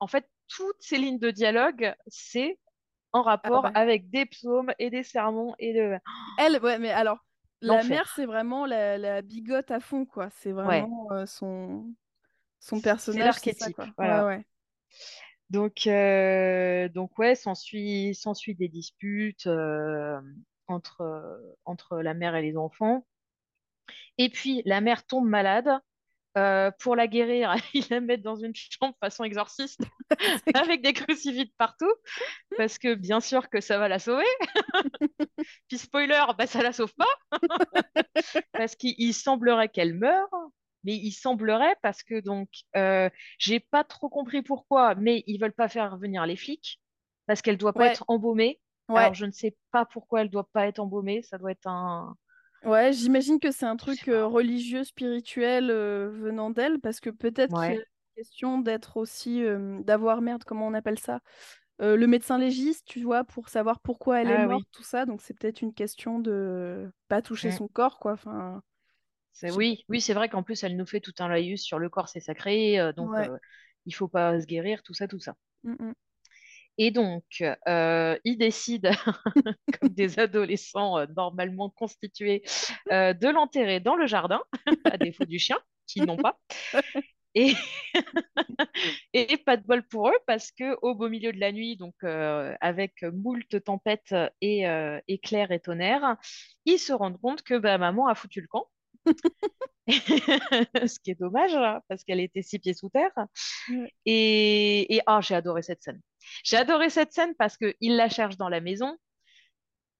en 0.00 0.06
fait, 0.06 0.28
toutes 0.48 0.80
ces 0.80 0.98
lignes 0.98 1.18
de 1.18 1.30
dialogue, 1.30 1.94
c'est 2.06 2.58
en 3.12 3.22
rapport 3.22 3.66
ah 3.66 3.70
bah. 3.70 3.80
avec 3.80 4.10
des 4.10 4.26
psaumes 4.26 4.72
et 4.78 4.90
des 4.90 5.02
sermons 5.02 5.54
et 5.58 5.74
de. 5.74 5.98
Elle, 6.38 6.58
ouais, 6.62 6.78
mais 6.78 6.90
alors 6.90 7.18
la 7.60 7.82
mère, 7.84 8.12
c'est 8.14 8.26
vraiment 8.26 8.66
la, 8.66 9.22
bigote 9.22 9.70
à 9.70 9.80
fond, 9.80 10.04
quoi. 10.04 10.28
C'est 10.30 10.52
vraiment 10.52 11.08
euh, 11.12 11.26
son 11.26 11.92
son 12.60 12.80
personnage. 12.80 13.20
C'est 13.20 13.24
l'archétype. 13.24 13.80
Voilà. 13.96 14.26
Ouais, 14.26 14.44
Donc, 15.50 15.86
euh, 15.86 16.88
donc 16.88 17.18
ouais, 17.18 17.34
s'ensuit, 17.34 18.16
des 18.58 18.68
disputes 18.68 19.48
entre, 20.66 21.56
entre 21.64 21.98
la 21.98 22.14
mère 22.14 22.34
et 22.34 22.42
les 22.42 22.56
enfants. 22.56 23.06
Et 24.18 24.28
puis, 24.28 24.62
la 24.64 24.80
mère 24.80 25.04
tombe 25.06 25.28
malade. 25.28 25.68
Euh, 26.38 26.70
pour 26.78 26.94
la 26.94 27.08
guérir, 27.08 27.54
il 27.74 27.84
la 27.90 28.00
met 28.00 28.16
dans 28.16 28.36
une 28.36 28.54
chambre 28.54 28.94
façon 29.00 29.24
exorciste 29.24 29.80
avec 30.54 30.82
des 30.82 30.92
crucifix 30.92 31.52
partout 31.58 31.92
parce 32.56 32.78
que 32.78 32.94
bien 32.94 33.20
sûr 33.20 33.50
que 33.50 33.60
ça 33.60 33.78
va 33.78 33.88
la 33.88 33.98
sauver. 33.98 34.24
Puis 35.68 35.78
spoiler, 35.78 36.22
bah, 36.36 36.46
ça 36.46 36.62
la 36.62 36.72
sauve 36.72 36.94
pas 36.94 37.40
parce 38.52 38.76
qu'il 38.76 39.14
semblerait 39.14 39.68
qu'elle 39.68 39.94
meure, 39.94 40.28
mais 40.84 40.94
il 40.94 41.12
semblerait 41.12 41.76
parce 41.82 42.04
que 42.04 42.20
donc 42.20 42.48
euh, 42.76 43.10
j'ai 43.38 43.58
pas 43.58 43.82
trop 43.82 44.08
compris 44.08 44.42
pourquoi, 44.42 44.94
mais 44.94 45.24
ils 45.26 45.40
veulent 45.40 45.52
pas 45.52 45.68
faire 45.68 45.96
venir 45.96 46.24
les 46.24 46.36
flics 46.36 46.80
parce 47.26 47.42
qu'elle 47.42 47.58
doit 47.58 47.72
pas 47.72 47.88
être 47.88 48.04
embaumée. 48.06 48.60
Alors 48.88 49.14
je 49.14 49.26
ne 49.26 49.32
sais 49.32 49.56
pas 49.72 49.84
pourquoi 49.84 50.22
elle 50.22 50.30
doit 50.30 50.48
pas 50.52 50.68
être 50.68 50.78
embaumée, 50.78 51.22
ça 51.22 51.36
doit 51.36 51.50
être 51.50 51.66
un 51.66 52.16
Ouais, 52.64 52.92
j'imagine 52.92 53.38
que 53.38 53.50
c'est 53.50 53.66
un 53.66 53.76
truc 53.76 54.08
euh, 54.08 54.26
religieux, 54.26 54.84
spirituel 54.84 55.70
euh, 55.70 56.10
venant 56.10 56.50
d'elle, 56.50 56.80
parce 56.80 57.00
que 57.00 57.10
peut-être 57.10 57.54
qu'il 57.54 57.74
y 57.74 57.76
a 57.76 57.80
une 57.80 57.84
question 58.16 58.58
d'être 58.58 58.96
aussi, 58.96 59.44
euh, 59.44 59.80
d'avoir, 59.82 60.20
merde, 60.20 60.44
comment 60.44 60.66
on 60.66 60.74
appelle 60.74 60.98
ça? 60.98 61.20
Le 61.80 62.06
médecin 62.06 62.38
légiste, 62.38 62.86
tu 62.86 63.02
vois, 63.02 63.22
pour 63.22 63.48
savoir 63.48 63.78
pourquoi 63.78 64.22
elle 64.22 64.30
est 64.30 64.36
ah 64.36 64.46
morte, 64.48 64.66
tout 64.72 64.82
ça. 64.82 65.06
Donc 65.06 65.22
c'est 65.22 65.38
peut-être 65.38 65.62
une 65.62 65.72
question 65.72 66.18
de 66.18 66.90
pas 67.06 67.22
toucher 67.22 67.52
son 67.52 67.68
corps, 67.68 68.00
quoi. 68.00 68.14
Enfin, 68.14 68.60
oui, 69.54 69.84
oui, 69.88 70.00
c'est 70.00 70.14
vrai 70.14 70.28
qu'en 70.28 70.42
plus 70.42 70.64
elle 70.64 70.76
nous 70.76 70.86
fait 70.86 70.98
tout 70.98 71.14
un 71.20 71.28
laïus 71.28 71.62
sur 71.62 71.78
le 71.78 71.88
corps, 71.88 72.08
c'est 72.08 72.18
sacré, 72.18 72.92
donc 72.96 73.12
il 73.86 73.94
faut 73.94 74.08
pas 74.08 74.40
se 74.40 74.46
guérir, 74.46 74.82
tout 74.82 74.92
ça, 74.92 75.06
tout 75.06 75.20
ça. 75.20 75.36
Mmh. 75.62 75.92
Et 76.78 76.92
donc, 76.92 77.24
euh, 77.66 78.16
ils 78.24 78.38
décident, 78.38 78.92
comme 79.80 79.88
des 79.88 80.20
adolescents 80.20 80.98
euh, 80.98 81.06
normalement 81.16 81.70
constitués, 81.70 82.42
euh, 82.92 83.12
de 83.12 83.28
l'enterrer 83.28 83.80
dans 83.80 83.96
le 83.96 84.06
jardin, 84.06 84.40
à 84.84 84.96
défaut 84.96 85.24
du 85.24 85.40
chien, 85.40 85.58
qu'ils 85.88 86.04
n'ont 86.04 86.16
pas. 86.16 86.38
Et... 87.34 87.54
et 89.12 89.36
pas 89.38 89.56
de 89.56 89.66
bol 89.66 89.82
pour 89.88 90.08
eux, 90.08 90.18
parce 90.26 90.52
que 90.52 90.76
au 90.82 90.94
beau 90.94 91.08
milieu 91.08 91.32
de 91.32 91.40
la 91.40 91.52
nuit, 91.52 91.76
donc 91.76 91.94
avec 92.60 93.02
moult 93.02 93.62
tempêtes 93.64 94.14
et 94.40 94.64
éclairs 95.08 95.52
et 95.52 95.60
tonnerres, 95.60 96.16
ils 96.64 96.78
se 96.78 96.92
rendent 96.92 97.20
compte 97.20 97.42
que 97.42 97.58
bah, 97.58 97.76
maman 97.78 98.06
a 98.06 98.14
foutu 98.14 98.40
le 98.40 98.48
camp. 98.48 98.66
ce 99.88 100.98
qui 101.00 101.10
est 101.10 101.18
dommage 101.20 101.54
hein, 101.54 101.80
parce 101.88 102.04
qu'elle 102.04 102.20
était 102.20 102.42
six 102.42 102.58
pieds 102.58 102.74
sous 102.74 102.88
terre. 102.90 103.12
Et, 104.06 105.00
ah, 105.06 105.20
j'ai 105.20 105.34
adoré 105.34 105.62
cette 105.62 105.82
scène. 105.82 106.00
J'ai 106.44 106.56
adoré 106.56 106.90
cette 106.90 107.12
scène 107.12 107.34
parce 107.38 107.56
qu'il 107.56 107.96
la 107.96 108.08
cherche 108.08 108.36
dans 108.36 108.48
la 108.48 108.60
maison. 108.60 108.96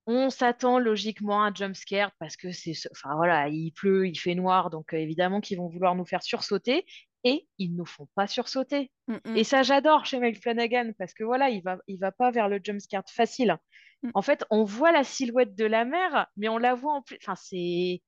On 0.07 0.31
s'attend 0.31 0.79
logiquement 0.79 1.43
à 1.43 1.49
un 1.49 1.55
jump 1.55 1.77
scare 1.77 2.13
parce 2.19 2.37
que 2.37 2.51
c'est, 2.51 2.73
enfin 2.93 3.15
voilà, 3.17 3.49
il 3.49 3.73
pleut, 3.73 4.07
il 4.09 4.17
fait 4.17 4.35
noir, 4.35 4.71
donc 4.71 4.95
euh, 4.95 4.97
évidemment 4.97 5.43
qu'ils 5.43 5.59
vont 5.59 5.69
vouloir 5.69 5.95
nous 5.95 6.07
faire 6.07 6.23
sursauter 6.23 6.87
et 7.25 7.47
ils 7.59 7.77
nous 7.77 7.85
font 7.85 8.09
pas 8.15 8.27
sursauter. 8.27 8.91
Mm, 9.07 9.17
mm. 9.25 9.37
Et 9.37 9.45
ça, 9.45 9.63
j'adore 9.63 10.07
chez 10.07 10.19
Mike 10.19 10.43
Flanagan 10.43 10.93
parce 10.99 11.13
que 11.13 11.25
voilà, 11.25 11.51
il 11.51 11.63
va, 11.63 11.79
il 11.89 11.99
va 11.99 12.11
pas 12.11 12.31
vers 12.31 12.49
le 12.49 12.59
jump 12.63 12.81
scare 12.81 13.05
facile. 13.07 13.59
Mm. 14.03 14.11
En 14.15 14.23
fait, 14.23 14.45
on 14.51 14.65
voit 14.65 14.93
la 14.93 15.05
silhouette 15.05 15.55
de 15.55 15.65
la 15.65 15.85
mer, 15.85 16.27
mais 16.37 16.49
on 16.49 16.59
la 16.59 16.75
voit 16.75 16.95
en 16.95 17.03
plus. 17.03 17.19
Enfin, 17.23 17.37
c'est 17.37 18.03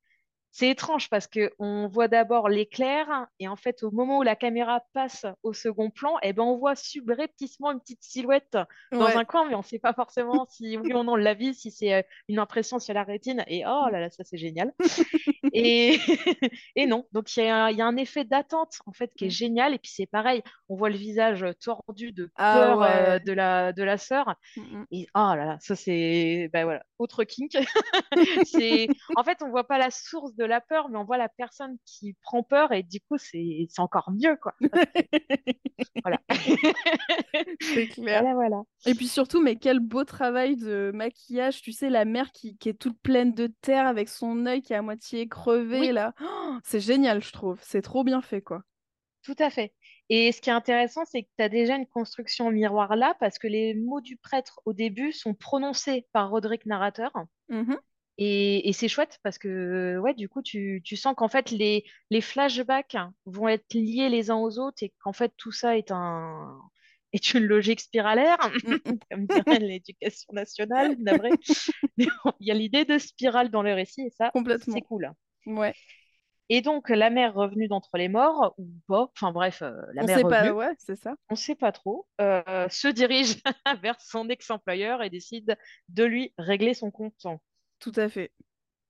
c'est 0.52 0.68
étrange 0.68 1.08
parce 1.08 1.26
que 1.26 1.52
on 1.58 1.86
voit 1.88 2.08
d'abord 2.08 2.48
l'éclair 2.48 3.28
et 3.38 3.46
en 3.46 3.56
fait 3.56 3.82
au 3.82 3.90
moment 3.90 4.18
où 4.18 4.22
la 4.22 4.34
caméra 4.34 4.82
passe 4.92 5.24
au 5.42 5.52
second 5.52 5.90
plan, 5.90 6.16
eh 6.22 6.32
ben 6.32 6.42
on 6.42 6.56
voit 6.56 6.74
subrepticement 6.74 7.70
une 7.70 7.80
petite 7.80 8.02
silhouette 8.02 8.58
dans 8.90 9.06
un 9.06 9.24
coin, 9.24 9.48
mais 9.48 9.54
on 9.54 9.58
ne 9.58 9.64
sait 9.64 9.78
pas 9.78 9.92
forcément 9.92 10.46
si 10.48 10.76
oui 10.78 10.92
ou 10.92 11.02
non 11.02 11.12
on 11.12 11.16
l'a 11.16 11.34
vu, 11.34 11.54
si 11.54 11.70
c'est 11.70 11.94
euh, 11.94 12.02
une 12.28 12.38
impression 12.38 12.78
sur 12.78 12.94
la 12.94 13.04
rétine. 13.04 13.44
Et 13.46 13.64
oh 13.66 13.86
là 13.90 14.00
là, 14.00 14.10
ça 14.10 14.24
c'est 14.24 14.38
génial. 14.38 14.72
et, 15.52 15.98
et 16.76 16.86
non, 16.86 17.06
donc 17.12 17.34
il 17.36 17.44
y, 17.44 17.48
a 17.48 17.86
un 17.86 17.96
effet 17.96 18.24
d'attente 18.24 18.78
en 18.86 18.92
fait 18.92 19.12
qui 19.16 19.26
est 19.26 19.28
mm. 19.28 19.30
génial. 19.30 19.74
Et 19.74 19.78
puis 19.78 19.92
c'est 19.94 20.06
pareil, 20.06 20.42
on 20.68 20.76
voit 20.76 20.90
le 20.90 20.96
visage 20.96 21.46
tordu 21.60 22.12
de 22.12 22.30
ah 22.36 22.54
peur 22.54 22.82
euh, 22.82 23.18
de 23.20 23.32
la 23.32 23.72
de 23.72 23.82
la 23.82 23.98
sœur. 23.98 24.34
Mm, 24.56 24.60
mm. 24.60 24.86
Et 24.90 25.06
oh 25.14 25.34
là 25.36 25.44
là, 25.44 25.56
ça 25.60 25.76
c'est 25.76 26.50
ben 26.52 26.64
voilà, 26.64 26.82
autre 26.98 27.22
kink. 27.22 27.56
en 27.56 29.24
fait 29.24 29.42
on 29.42 29.50
voit 29.50 29.64
pas 29.64 29.78
la 29.78 29.90
source 29.90 30.34
de 30.40 30.44
la 30.46 30.60
peur, 30.62 30.88
mais 30.88 30.96
on 30.96 31.04
voit 31.04 31.18
la 31.18 31.28
personne 31.28 31.76
qui 31.84 32.14
prend 32.22 32.42
peur 32.42 32.72
et 32.72 32.82
du 32.82 33.00
coup, 33.00 33.18
c'est 33.18 33.66
encore 33.76 34.10
mieux, 34.10 34.36
quoi. 34.36 34.54
voilà. 36.02 36.18
c'est 37.60 37.88
clair. 37.88 38.22
Voilà, 38.34 38.62
Et 38.86 38.94
puis 38.94 39.06
surtout, 39.06 39.42
mais 39.42 39.56
quel 39.56 39.80
beau 39.80 40.04
travail 40.04 40.56
de 40.56 40.90
maquillage. 40.94 41.60
Tu 41.60 41.72
sais, 41.72 41.90
la 41.90 42.06
mère 42.06 42.32
qui, 42.32 42.56
est 42.64 42.78
toute 42.78 42.98
pleine 43.00 43.34
de 43.34 43.48
terre 43.60 43.86
avec 43.86 44.08
son 44.08 44.46
œil 44.46 44.62
qui 44.62 44.72
est 44.72 44.76
à 44.76 44.82
moitié 44.82 45.28
crevé, 45.28 45.92
là. 45.92 46.14
Oh, 46.22 46.56
c'est 46.64 46.80
génial, 46.80 47.22
je 47.22 47.32
trouve. 47.32 47.58
C'est 47.62 47.82
trop 47.82 48.02
bien 48.02 48.22
fait, 48.22 48.40
quoi. 48.40 48.62
Tout 49.22 49.36
à 49.38 49.50
fait. 49.50 49.74
Et 50.08 50.32
ce 50.32 50.40
qui 50.40 50.48
est 50.48 50.54
intéressant, 50.54 51.04
c'est 51.04 51.24
que 51.24 51.28
tu 51.36 51.44
as 51.44 51.50
déjà 51.50 51.76
une 51.76 51.86
construction 51.86 52.50
miroir 52.50 52.96
là, 52.96 53.14
parce 53.20 53.38
que 53.38 53.46
les 53.46 53.74
mots 53.74 54.00
du 54.00 54.16
prêtre 54.16 54.60
au 54.64 54.72
début 54.72 55.12
sont 55.12 55.34
prononcés 55.34 56.06
par 56.12 56.30
Roderick 56.30 56.64
narrateur. 56.64 57.12
Mmh 57.48 57.74
et, 58.22 58.72
c'est 58.74 58.88
chouette 58.88 59.18
parce 59.22 59.38
que 59.38 59.98
ouais, 59.98 60.12
du 60.12 60.28
coup, 60.28 60.42
tu, 60.42 60.82
sens 60.94 61.14
qu'en 61.16 61.28
fait, 61.28 61.50
les, 61.50 61.86
les 62.10 62.20
flashbacks 62.20 62.96
vont 63.24 63.48
être 63.48 63.72
liés 63.72 64.10
les 64.10 64.30
uns 64.30 64.36
aux 64.36 64.58
autres 64.58 64.82
et 64.82 64.92
qu'en 65.00 65.14
fait, 65.14 65.32
tout 65.38 65.52
ça 65.52 65.78
est, 65.78 65.90
un, 65.90 66.60
est 67.14 67.32
une 67.32 67.44
logique 67.44 67.80
spiralaire, 67.80 68.36
comme 69.10 69.26
dirait 69.26 69.58
l'éducation 69.58 70.34
nationale, 70.34 70.96
Il 71.96 72.10
y 72.40 72.50
a 72.50 72.54
l'idée 72.54 72.84
de 72.84 72.98
spirale 72.98 73.50
dans 73.50 73.62
le 73.62 73.72
récit 73.72 74.02
et 74.02 74.10
ça, 74.10 74.30
c'est 74.68 74.82
cool. 74.82 75.10
Ouais. 75.46 75.72
Et 76.50 76.60
donc, 76.60 76.90
la 76.90 77.08
mère 77.08 77.32
revenue 77.32 77.68
d'entre 77.68 77.96
les 77.96 78.08
morts, 78.08 78.54
ou 78.58 78.68
pas, 78.86 79.08
enfin 79.16 79.32
bref, 79.32 79.62
euh, 79.62 79.70
la 79.94 80.02
on 80.02 80.06
mère 80.06 80.18
sait 80.18 80.24
revenue, 80.24 80.48
pas, 80.48 80.52
ouais, 80.52 80.74
c'est 80.78 80.96
ça. 80.96 81.14
on 81.30 81.36
sait 81.36 81.54
pas 81.54 81.72
trop, 81.72 82.06
euh, 82.20 82.68
se 82.68 82.88
dirige 82.88 83.36
vers 83.82 83.98
son 84.00 84.28
ex-employeur 84.28 85.02
et 85.02 85.08
décide 85.08 85.56
de 85.88 86.04
lui 86.04 86.34
régler 86.36 86.74
son 86.74 86.90
compte. 86.90 87.14
Tout 87.80 87.92
à 87.96 88.08
fait. 88.08 88.32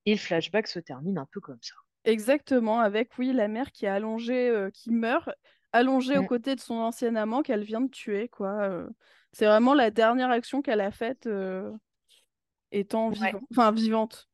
Et 0.05 0.11
le 0.13 0.19
flashback 0.19 0.67
se 0.67 0.79
termine 0.79 1.17
un 1.17 1.27
peu 1.31 1.39
comme 1.39 1.59
ça. 1.61 1.73
Exactement, 2.03 2.79
avec, 2.79 3.17
oui, 3.17 3.31
la 3.33 3.47
mère 3.47 3.71
qui 3.71 3.85
est 3.85 3.89
allongée, 3.89 4.49
euh, 4.49 4.69
qui 4.71 4.91
meurt, 4.91 5.29
allongée 5.71 6.17
aux 6.17 6.23
Mm. 6.23 6.27
côtés 6.27 6.55
de 6.55 6.59
son 6.59 6.75
ancien 6.75 7.15
amant 7.15 7.41
qu'elle 7.43 7.63
vient 7.63 7.81
de 7.81 7.89
tuer, 7.89 8.27
quoi. 8.27 8.61
euh. 8.63 8.89
C'est 9.33 9.45
vraiment 9.45 9.73
la 9.73 9.91
dernière 9.91 10.29
action 10.29 10.61
qu'elle 10.61 10.81
a 10.81 10.91
faite 10.91 11.27
euh, 11.27 11.71
étant 12.71 13.09
Ouais. 13.11 13.33
Enfin, 13.51 13.71
vivante. 13.71 14.27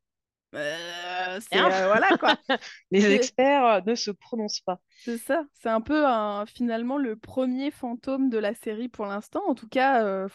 Euh, 0.54 1.40
c'est 1.40 1.58
Hein 1.58 1.68
euh, 1.70 1.86
voilà 1.88 2.08
quoi. 2.16 2.34
Les 2.90 3.02
C'est- 3.02 3.12
experts 3.14 3.84
ne 3.84 3.94
se 3.94 4.10
prononcent 4.10 4.62
pas. 4.62 4.80
C'est 5.00 5.18
ça. 5.18 5.44
C'est 5.52 5.68
un 5.68 5.82
peu 5.82 6.06
un- 6.06 6.46
finalement 6.46 6.96
le 6.96 7.16
premier 7.16 7.70
fantôme 7.70 8.30
de 8.30 8.38
la 8.38 8.54
série 8.54 8.88
pour 8.88 9.04
l'instant. 9.06 9.42
En 9.46 9.54
tout 9.54 9.68
cas, 9.68 10.02
euh, 10.04 10.26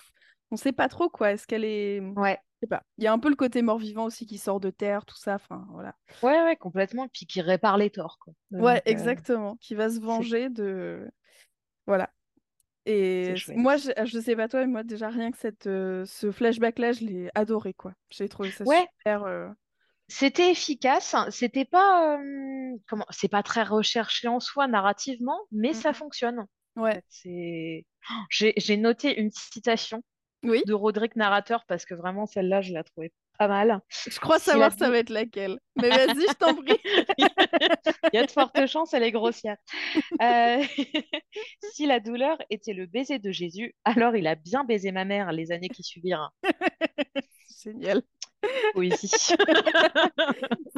on 0.52 0.56
sait 0.56 0.72
pas 0.72 0.88
trop 0.88 1.10
quoi. 1.10 1.32
Est-ce 1.32 1.48
qu'elle 1.48 1.66
est. 1.66 2.00
Ouais, 2.16 2.40
sais 2.64 2.68
pas. 2.68 2.84
Il 2.98 3.04
y 3.04 3.08
a 3.08 3.14
un 3.14 3.20
peu 3.20 3.30
le 3.30 3.36
côté 3.36 3.62
mort-vivant 3.62 4.06
aussi 4.06 4.26
qui 4.26 4.38
sort 4.38 4.60
de 4.60 4.70
terre, 4.70 5.06
tout 5.06 5.18
ça. 5.18 5.36
Enfin, 5.36 5.66
voilà. 5.72 5.96
ouais, 6.22 6.44
ouais, 6.44 6.56
complètement. 6.56 7.08
Puis 7.08 7.26
qui 7.26 7.42
répare 7.42 7.78
les 7.78 7.90
torts, 7.90 8.18
quoi. 8.20 8.34
Ouais, 8.52 8.78
euh, 8.78 8.82
exactement. 8.86 9.58
Qui 9.58 9.76
va 9.76 9.90
se 9.90 10.00
venger 10.00 10.50
de. 10.50 11.10
Voilà. 11.86 12.10
Et 12.86 13.36
moi, 13.56 13.78
je, 13.78 13.92
je 14.04 14.20
sais 14.20 14.36
pas 14.36 14.48
toi, 14.48 14.62
mais 14.62 14.68
moi 14.68 14.84
déjà 14.84 15.10
rien 15.10 15.32
que 15.32 15.38
cette, 15.38 15.68
euh, 15.68 16.04
ce 16.06 16.32
flashback-là, 16.32 16.92
je 16.92 17.06
l'ai 17.06 17.30
adoré 17.34 17.74
quoi. 17.74 17.94
J'ai 18.10 18.28
trouvé 18.28 18.52
ça 18.52 18.66
Ouais, 18.66 18.86
super. 18.98 19.24
euh, 19.24 19.48
c'était 20.10 20.52
efficace. 20.52 21.16
C'était 21.30 21.64
pas, 21.64 22.20
comment, 22.90 23.06
c'est 23.10 23.30
pas 23.30 23.42
très 23.42 23.64
recherché 23.64 24.28
en 24.28 24.42
soi 24.42 24.68
narrativement, 24.68 25.40
mais 25.52 25.72
mm, 25.72 25.76
ça 25.76 25.94
fonctionne. 25.94 26.46
Ouais. 26.76 27.02
c'est. 27.08 27.86
J'ai 28.30 28.54
j'ai 28.58 28.76
noté 28.76 29.18
une 29.18 29.32
citation 29.32 30.04
Oui. 30.44 30.62
de 30.66 30.74
Roderick 30.74 31.16
narrateur 31.16 31.66
parce 31.68 31.86
que 31.86 31.94
vraiment 31.94 32.26
celle-là, 32.26 32.62
je 32.62 32.74
la 32.74 32.84
trouvais 32.84 33.12
pas 33.40 33.48
mal. 33.48 33.80
Je 33.90 34.20
crois 34.20 34.40
savoir 34.40 34.72
ça 34.78 34.90
va 34.90 35.00
être 35.00 35.10
laquelle. 35.10 35.60
Mais 35.82 35.90
vas-y, 35.90 36.28
je 36.28 36.34
t'en 36.34 36.54
prie. 36.56 36.78
Il 37.18 38.16
y 38.16 38.18
a 38.18 38.26
de 38.26 38.32
fortes 38.32 38.66
chances, 38.68 38.94
elle 38.94 39.04
est 39.04 39.12
grossière. 39.12 39.58
Euh, 40.22 40.64
Si 41.74 41.88
la 41.88 42.00
douleur 42.00 42.38
était 42.50 42.74
le 42.74 42.86
baiser 42.86 43.18
de 43.18 43.32
Jésus, 43.32 43.74
alors 43.84 44.16
il 44.16 44.28
a 44.28 44.36
bien 44.36 44.64
baisé 44.64 44.92
ma 44.92 45.06
mère 45.06 45.32
les 45.32 45.52
années 45.52 45.70
qui 45.70 45.82
suivirent. 45.82 46.32
Génial. 47.64 48.02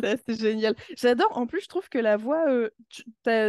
Ça, 0.03 0.15
C'est 0.27 0.39
génial. 0.39 0.75
J'adore. 0.95 1.35
En 1.37 1.47
plus, 1.47 1.61
je 1.61 1.67
trouve 1.67 1.89
que 1.89 1.97
la 1.97 2.17
voix, 2.17 2.45
euh, 2.49 2.69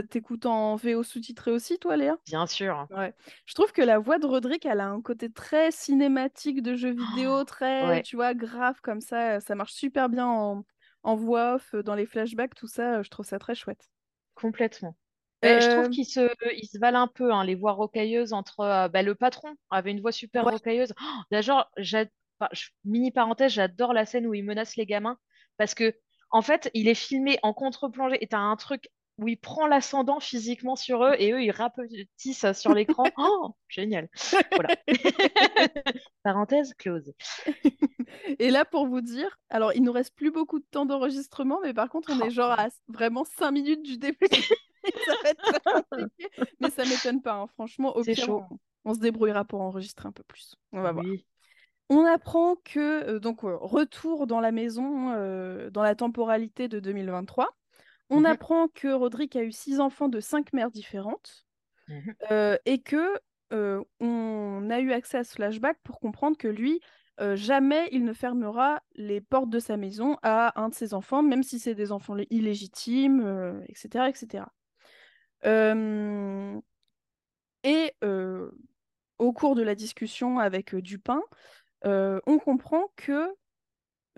t'écoutes 0.09 0.47
en 0.47 0.77
VO 0.77 1.03
sous-titré 1.03 1.51
aussi, 1.51 1.79
toi, 1.79 1.97
Léa? 1.97 2.17
Bien 2.27 2.47
sûr. 2.47 2.87
Ouais. 2.91 3.13
Je 3.45 3.55
trouve 3.55 3.73
que 3.73 3.83
la 3.83 3.99
voix 3.99 4.19
de 4.19 4.27
Roderick, 4.27 4.65
elle 4.65 4.81
a 4.81 4.87
un 4.87 5.03
côté 5.03 5.31
très 5.31 5.71
cinématique 5.71 6.63
de 6.63 6.75
jeu 6.77 6.93
vidéo, 6.93 7.45
très, 7.45 7.87
Ouais, 7.87 8.03
tu 8.03 8.17
vois, 8.17 8.35
grave 8.35 8.81
comme 8.83 9.01
ça. 9.01 9.41
Ça 9.41 9.55
marche 9.55 9.75
super 9.75 10.09
bien 10.09 10.27
en, 10.27 10.65
en 11.03 11.15
voix 11.17 11.57
off, 11.57 11.75
dans 11.75 11.95
les 11.95 12.07
flashbacks, 12.07 12.55
tout 12.55 12.69
ça. 12.69 13.03
Je 13.03 13.11
trouve 13.11 13.27
ça 13.27 13.39
très 13.39 13.55
chouette. 13.55 13.91
complètement. 14.35 14.97
Je 15.43 15.71
trouve 15.71 15.85
Euh, 15.85 15.89
qu'ils 15.91 16.07
se, 16.07 16.29
ils 16.57 16.67
se 16.67 16.79
valent 16.79 17.01
un 17.03 17.09
peu, 17.09 17.33
hein, 17.33 17.45
les 17.45 17.55
voix 17.55 17.73
rocailleuses 17.73 18.33
entre 18.33 18.61
euh, 18.61 18.89
bah, 18.89 19.03
le 19.03 19.15
patron 19.15 19.55
avait 19.71 19.91
une 19.93 20.01
voix 20.01 20.11
super 20.11 20.45
ouais. 20.47 20.53
rocailleuse. 20.53 20.93
Oh, 21.01 21.05
D'ailleurs, 21.31 21.71
enfin, 22.39 22.49
je- 22.53 22.69
mini 22.85 23.11
parenthèse, 23.11 23.53
j'adore 23.53 23.93
la 23.93 24.07
scène 24.07 24.27
où 24.27 24.35
il 24.35 24.45
menace 24.45 24.77
les 24.77 24.87
gamins 24.87 25.19
parce 25.57 25.75
que 25.75 25.95
en 26.31 26.43
fait, 26.43 26.71
il 26.75 26.89
est 26.89 26.95
filmé 26.95 27.39
en 27.43 27.53
contre-plongée 27.55 28.19
et 28.23 28.27
t'as 28.27 28.39
un 28.39 28.57
truc 28.57 28.89
où 29.19 29.29
il 29.29 29.37
prend 29.39 29.67
l'ascendant 29.67 30.21
physiquement 30.21 30.77
sur 30.77 31.03
eux 31.05 31.15
et 31.19 31.33
eux 31.33 31.43
ils 31.43 31.51
rapetissent 31.51 32.53
sur 32.53 32.75
l'écran. 32.75 33.05
Oh, 33.17 33.55
génial. 33.69 34.09
Voilà. 34.53 34.77
Parenthèse 36.23 36.75
close. 36.75 37.15
Et 38.39 38.51
là, 38.51 38.65
pour 38.65 38.87
vous 38.87 39.01
dire, 39.01 39.39
alors 39.49 39.73
il 39.75 39.83
nous 39.83 39.93
reste 39.93 40.15
plus 40.15 40.31
beaucoup 40.31 40.59
de 40.59 40.67
temps 40.71 40.85
d'enregistrement, 40.87 41.61
mais 41.63 41.73
par 41.73 41.89
contre, 41.89 42.11
on 42.13 42.21
Oh, 42.21 42.25
est 42.27 42.31
genre 42.31 42.51
à 42.51 42.69
vraiment 42.89 43.25
5 43.25 43.53
minutes 43.53 43.83
du 43.83 43.97
début. 43.99 44.19
Ça 45.07 45.15
va 45.23 45.31
être 45.31 45.43
très 45.43 45.61
compliqué, 45.65 46.31
mais 46.61 46.71
ça 46.71 46.85
m'étonne 46.85 47.21
pas. 47.21 47.35
hein. 47.35 47.47
Franchement, 47.55 47.97
au 47.97 48.03
pire, 48.05 48.29
on 48.85 48.95
se 48.95 49.01
débrouillera 49.01 49.45
pour 49.45 49.61
enregistrer 49.61 50.07
un 50.09 50.13
peu 50.13 50.23
plus. 50.23 50.55
On 50.73 50.81
va 50.83 50.93
voir. 50.93 51.05
On 51.89 52.05
apprend 52.05 52.57
que, 52.65 52.81
euh, 53.15 53.19
donc, 53.21 53.45
euh, 53.45 53.57
retour 53.57 54.27
dans 54.27 54.41
la 54.41 54.51
maison 54.53 55.11
euh, 55.13 55.71
dans 55.71 55.83
la 55.83 55.95
temporalité 55.95 56.69
de 56.69 56.81
2023. 56.81 57.57
On 58.11 58.25
Mhm, 58.25 58.25
apprend 58.25 58.69
que 58.69 58.89
Roderick 58.93 59.37
a 59.37 59.43
eu 59.43 59.53
six 59.53 59.81
enfants 59.81 60.09
de 60.09 60.21
cinq 60.21 60.53
mères 60.53 60.71
différentes 60.71 61.47
euh, 62.33 62.57
et 62.67 62.81
que 62.83 63.19
euh, 63.53 63.83
on 64.01 64.69
a 64.71 64.81
eu 64.81 64.93
accès 64.93 65.19
à 65.19 65.25
ce 65.25 65.35
flashback 65.35 65.79
pour 65.85 66.01
comprendre 66.01 66.37
que 66.37 66.49
lui, 66.49 66.81
jamais 67.35 67.89
il 67.93 68.05
ne 68.05 68.13
fermera 68.13 68.83
les 68.95 69.21
portes 69.23 69.51
de 69.51 69.59
sa 69.59 69.77
maison 69.79 70.19
à 70.23 70.61
un 70.61 70.69
de 70.69 70.75
ses 70.75 70.95
enfants, 70.95 71.23
même 71.23 71.43
si 71.43 71.59
c'est 71.59 71.75
des 71.75 71.93
enfants 71.93 72.15
lé- 72.15 72.27
illégitimes, 72.31 73.63
etc., 73.69 74.09
etc. 74.11 74.53
Et 77.65 77.93
au 79.19 79.33
cours 79.33 79.55
de 79.55 79.63
la 79.63 79.75
discussion 79.75 80.39
avec 80.39 80.75
Dupin, 80.75 81.23
euh, 81.87 82.21
on 82.27 82.39
comprend 82.39 82.91
que 82.97 83.35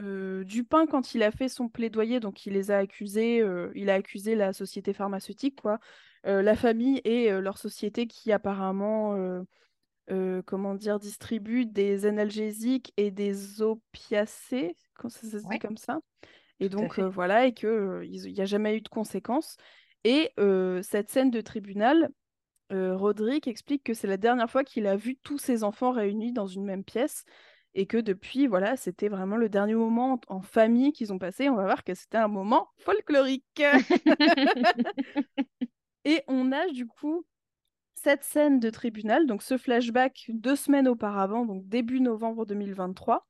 euh, 0.00 0.44
Dupin, 0.44 0.86
quand 0.86 1.14
il 1.14 1.22
a 1.22 1.30
fait 1.30 1.48
son 1.48 1.68
plaidoyer, 1.68 2.20
donc 2.20 2.46
il 2.46 2.52
les 2.52 2.70
a 2.70 2.78
accusés, 2.78 3.40
euh, 3.40 3.70
il 3.74 3.90
a 3.90 3.94
accusé 3.94 4.34
la 4.34 4.52
société 4.52 4.92
pharmaceutique, 4.92 5.60
quoi, 5.60 5.78
la 6.24 6.56
famille 6.56 7.00
et 7.04 7.30
leur 7.30 7.56
société 7.56 8.06
qui 8.06 8.32
apparemment, 8.32 9.16
comment 10.44 10.74
dire, 10.74 10.98
distribue 10.98 11.64
des 11.64 12.04
analgésiques 12.04 12.92
et 12.98 13.10
des 13.10 13.62
opiacés, 13.62 14.76
quand 14.98 15.08
ça, 15.08 15.26
se 15.26 15.38
dit 15.38 15.46
Ouais, 15.46 15.58
comme 15.58 15.78
ça? 15.78 16.00
Et 16.60 16.68
tout 16.68 16.76
donc 16.76 16.98
voilà, 16.98 17.46
et 17.46 17.54
que 17.54 18.02
il 18.04 18.32
n'y 18.32 18.40
a 18.40 18.44
jamais 18.44 18.76
eu 18.76 18.82
de 18.82 18.88
conséquences. 18.88 19.56
Et 20.04 20.32
cette 20.82 21.08
scène 21.08 21.30
de 21.30 21.40
tribunal, 21.40 22.10
euh, 22.72 22.96
Roderick 22.96 23.48
explique 23.48 23.82
que 23.82 23.94
c'est 23.94 24.06
la 24.06 24.16
dernière 24.16 24.50
fois 24.50 24.64
qu'il 24.64 24.86
a 24.86 24.96
vu 24.96 25.16
tous 25.16 25.38
ses 25.38 25.64
enfants 25.64 25.92
réunis 25.92 26.32
dans 26.32 26.46
une 26.46 26.64
même 26.64 26.84
pièce 26.84 27.24
et 27.74 27.86
que 27.86 27.98
depuis, 27.98 28.46
voilà, 28.46 28.76
c'était 28.76 29.08
vraiment 29.08 29.36
le 29.36 29.48
dernier 29.48 29.74
moment 29.74 30.20
en, 30.28 30.40
famille 30.40 30.92
qu'ils 30.92 31.12
ont 31.12 31.18
passé. 31.18 31.48
On 31.48 31.56
va 31.56 31.64
voir 31.64 31.84
que 31.84 31.94
c'était 31.94 32.18
un 32.18 32.28
moment 32.28 32.68
folklorique. 32.78 33.44
Et 36.04 36.22
on 36.28 36.52
a 36.52 36.66
du 36.68 36.86
coup 36.86 37.26
cette 37.94 38.22
scène 38.22 38.60
de 38.60 38.70
tribunal, 38.70 39.26
donc 39.26 39.42
ce 39.42 39.58
flashback 39.58 40.26
deux 40.28 40.56
semaines 40.56 40.88
auparavant, 40.88 41.44
donc 41.44 41.68
début 41.68 42.00
novembre 42.00 42.46
2023, 42.46 43.26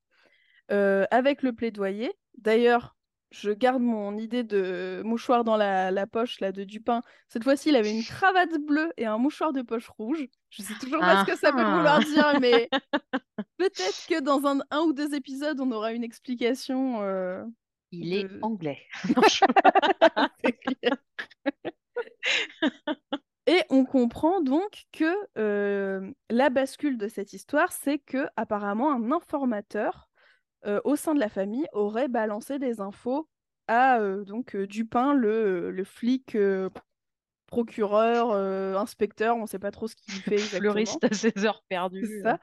euh, 0.70 1.06
avec 1.10 1.42
le 1.42 1.54
plaidoyer. 1.54 2.12
D'ailleurs, 2.36 2.97
je 3.30 3.50
garde 3.50 3.82
mon 3.82 4.16
idée 4.16 4.42
de 4.42 5.02
mouchoir 5.04 5.44
dans 5.44 5.56
la, 5.56 5.90
la 5.90 6.06
poche 6.06 6.40
là 6.40 6.52
de 6.52 6.64
Dupin. 6.64 7.02
Cette 7.28 7.44
fois-ci, 7.44 7.68
il 7.68 7.76
avait 7.76 7.90
une 7.90 8.02
cravate 8.02 8.58
bleue 8.66 8.90
et 8.96 9.04
un 9.06 9.18
mouchoir 9.18 9.52
de 9.52 9.62
poche 9.62 9.88
rouge. 9.88 10.26
Je 10.50 10.62
sais 10.62 10.74
toujours 10.80 11.00
pas 11.00 11.24
ce 11.24 11.30
que 11.30 11.36
ça 11.36 11.52
peut 11.52 11.62
vouloir 11.62 12.00
ah. 12.00 12.04
dire, 12.04 12.40
mais 12.40 12.68
peut-être 13.58 14.06
que 14.08 14.20
dans 14.20 14.46
un, 14.46 14.60
un 14.70 14.80
ou 14.80 14.92
deux 14.92 15.14
épisodes, 15.14 15.60
on 15.60 15.70
aura 15.72 15.92
une 15.92 16.04
explication 16.04 17.02
euh, 17.02 17.44
Il 17.90 18.14
est 18.14 18.28
anglais. 18.42 18.78
Non. 19.16 19.22
Et 23.46 23.62
on 23.70 23.86
comprend 23.86 24.42
donc 24.42 24.84
que 24.92 25.16
euh, 25.38 26.12
la 26.28 26.50
bascule 26.50 26.98
de 26.98 27.08
cette 27.08 27.32
histoire, 27.32 27.72
c'est 27.72 27.98
que 27.98 28.28
apparemment 28.36 28.92
un 28.92 29.10
informateur 29.10 30.07
euh, 30.66 30.80
au 30.84 30.96
sein 30.96 31.14
de 31.14 31.20
la 31.20 31.28
famille 31.28 31.66
aurait 31.72 32.08
balancé 32.08 32.58
des 32.58 32.80
infos 32.80 33.28
à 33.66 34.00
euh, 34.00 34.24
donc 34.24 34.56
euh, 34.56 34.66
Dupin, 34.66 35.14
le, 35.14 35.70
le 35.70 35.84
flic, 35.84 36.36
procureur, 37.46 38.32
inspecteur, 38.78 39.36
on 39.36 39.42
ne 39.42 39.46
sait 39.46 39.58
pas 39.58 39.70
trop 39.70 39.88
ce 39.88 39.96
qu'il 39.96 40.14
fait 40.22 40.34
exactement. 40.34 40.72
Fleuriste 40.72 41.04
à 41.04 41.12
ses 41.14 41.44
heures 41.44 41.62
perdues. 41.68 42.20
ça. 42.22 42.38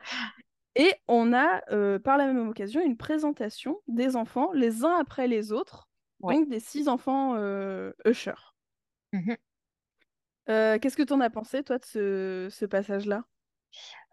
Et 0.76 0.94
on 1.08 1.32
a 1.34 1.62
par 2.00 2.18
la 2.18 2.28
même 2.28 2.50
occasion 2.50 2.82
une 2.82 2.98
présentation 2.98 3.82
des 3.88 4.16
enfants 4.16 4.52
les 4.54 4.84
uns 4.84 4.96
après 5.00 5.28
les 5.28 5.52
autres, 5.52 5.88
Ouais. 6.22 6.36
donc 6.36 6.48
des 6.50 6.60
six 6.62 6.88
enfants 6.88 7.36
Usher. 8.06 8.34
Euh, 10.50 10.78
Qu'est-ce 10.80 10.96
que 10.98 11.04
tu 11.04 11.14
en 11.14 11.22
as 11.22 11.30
pensé, 11.30 11.64
toi, 11.64 11.78
de 11.78 11.86
ce, 11.86 12.48
ce 12.52 12.66
passage-là? 12.66 13.26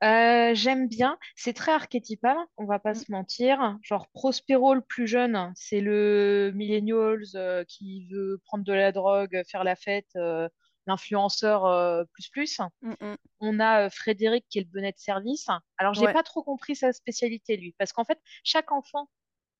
Euh, 0.02 0.54
j'aime 0.54 0.88
bien. 0.88 1.18
C'est 1.36 1.52
très 1.52 1.72
archétypal, 1.72 2.36
on 2.56 2.64
va 2.64 2.78
pas 2.80 2.94
Mm. 2.94 2.94
se 2.94 3.12
mentir. 3.12 3.78
Genre 3.82 4.08
Prospero, 4.12 4.74
le 4.74 4.80
plus 4.80 5.06
jeune, 5.06 5.52
c'est 5.56 5.80
le 5.80 6.50
millennials 6.54 7.22
euh, 7.36 7.64
qui 7.64 8.06
veut 8.10 8.40
prendre 8.44 8.64
de 8.64 8.72
la 8.72 8.90
drogue, 8.92 9.42
faire 9.48 9.62
la 9.64 9.76
fête, 9.76 10.08
euh, 10.16 10.48
l'influenceur 10.86 12.06
plus 12.12 12.28
plus. 12.30 12.60
Mm, 12.82 12.90
mm. 13.00 13.16
On 13.40 13.60
a 13.60 13.88
Frédéric 13.90 14.46
qui 14.48 14.58
est 14.58 14.62
le 14.62 14.68
bonnet 14.68 14.90
de 14.92 14.98
service. 14.98 15.46
Alors, 15.78 15.94
j'ai 15.94 16.06
Ouais, 16.06 16.12
pas 16.12 16.24
trop 16.24 16.42
compris 16.42 16.74
sa 16.74 16.92
spécialité, 16.92 17.56
lui, 17.56 17.74
parce 17.78 17.92
qu'en 17.92 18.04
fait, 18.04 18.18
chaque 18.42 18.72
enfant 18.72 19.08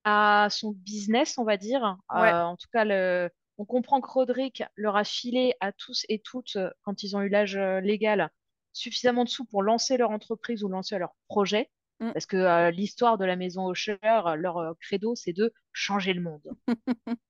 a 0.05 0.49
son 0.51 0.73
business, 0.73 1.39
on 1.39 1.45
va 1.45 1.57
dire. 1.57 1.97
ouais, 2.13 2.33
en 2.33 2.57
tout 2.57 2.67
cas, 2.73 2.85
le... 2.85 3.31
on 3.59 3.65
comprend 3.65 4.01
que 4.01 4.11
Roderick 4.11 4.65
leur 4.77 4.97
a 4.97 5.05
filé 5.05 5.55
à 5.61 5.71
tous 5.73 6.05
et 6.09 6.19
toutes, 6.21 6.59
quand 6.83 7.05
ils 7.05 7.17
ont 7.17 7.21
eu 7.23 7.29
l'âge 7.29 7.57
légal, 7.57 8.29
suffisamment 8.73 9.25
de 9.25 9.29
sous 9.29 9.45
pour 9.45 9.63
lancer 9.63 9.97
leur 9.97 10.11
entreprise 10.11 10.65
ou 10.65 10.69
lancer 10.69 10.99
leur 10.99 11.15
projet. 11.29 11.71
Mm. 12.01 12.13
Parce 12.13 12.27
que 12.27 12.71
l'histoire 12.71 13.19
de 13.19 13.25
la 13.25 13.37
maison 13.37 13.71
Usher, 13.71 13.97
leur 14.37 14.75
credo, 14.81 15.15
c'est 15.15 15.33
de 15.33 15.53
changer 15.73 16.13
le 16.13 16.21
monde. 16.21 16.57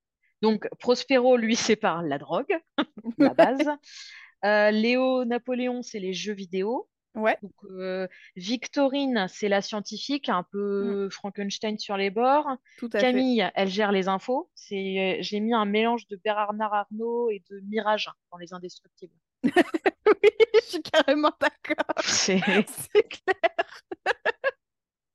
Donc, 0.42 0.68
Prospero, 0.78 1.36
lui, 1.36 1.54
sépare 1.54 2.02
la 2.02 2.18
drogue, 2.18 2.58
la 3.18 3.34
base. 3.34 3.68
Léo 4.42 5.24
Napoléon, 5.24 5.82
c'est 5.82 6.00
les 6.00 6.12
jeux 6.12 6.32
vidéo. 6.32 6.88
Ouais. 7.14 7.36
Donc, 7.42 8.08
Victorine, 8.36 9.26
c'est 9.28 9.48
la 9.48 9.60
scientifique, 9.60 10.28
un 10.28 10.44
peu 10.50 11.06
mm. 11.06 11.10
Frankenstein 11.10 11.78
sur 11.78 11.96
les 11.96 12.10
bords. 12.10 12.48
Tout 12.78 12.90
à 12.94 12.98
Camille, 12.98 13.48
elle 13.54 13.68
gère 13.68 13.92
les 13.92 14.08
infos. 14.08 14.50
C'est, 14.54 15.18
j'ai 15.20 15.40
mis 15.40 15.54
un 15.54 15.66
mélange 15.66 16.08
de 16.08 16.16
Bernard 16.16 16.74
Arnault 16.74 17.30
et 17.30 17.42
de 17.50 17.60
Mirage 17.68 18.10
dans 18.32 18.38
Les 18.38 18.52
Indestructibles. 18.52 19.14
je 20.54 20.60
suis 20.60 20.82
carrément 20.82 21.32
d'accord. 21.40 22.02
C'est, 22.04 22.40
clair. 22.40 23.52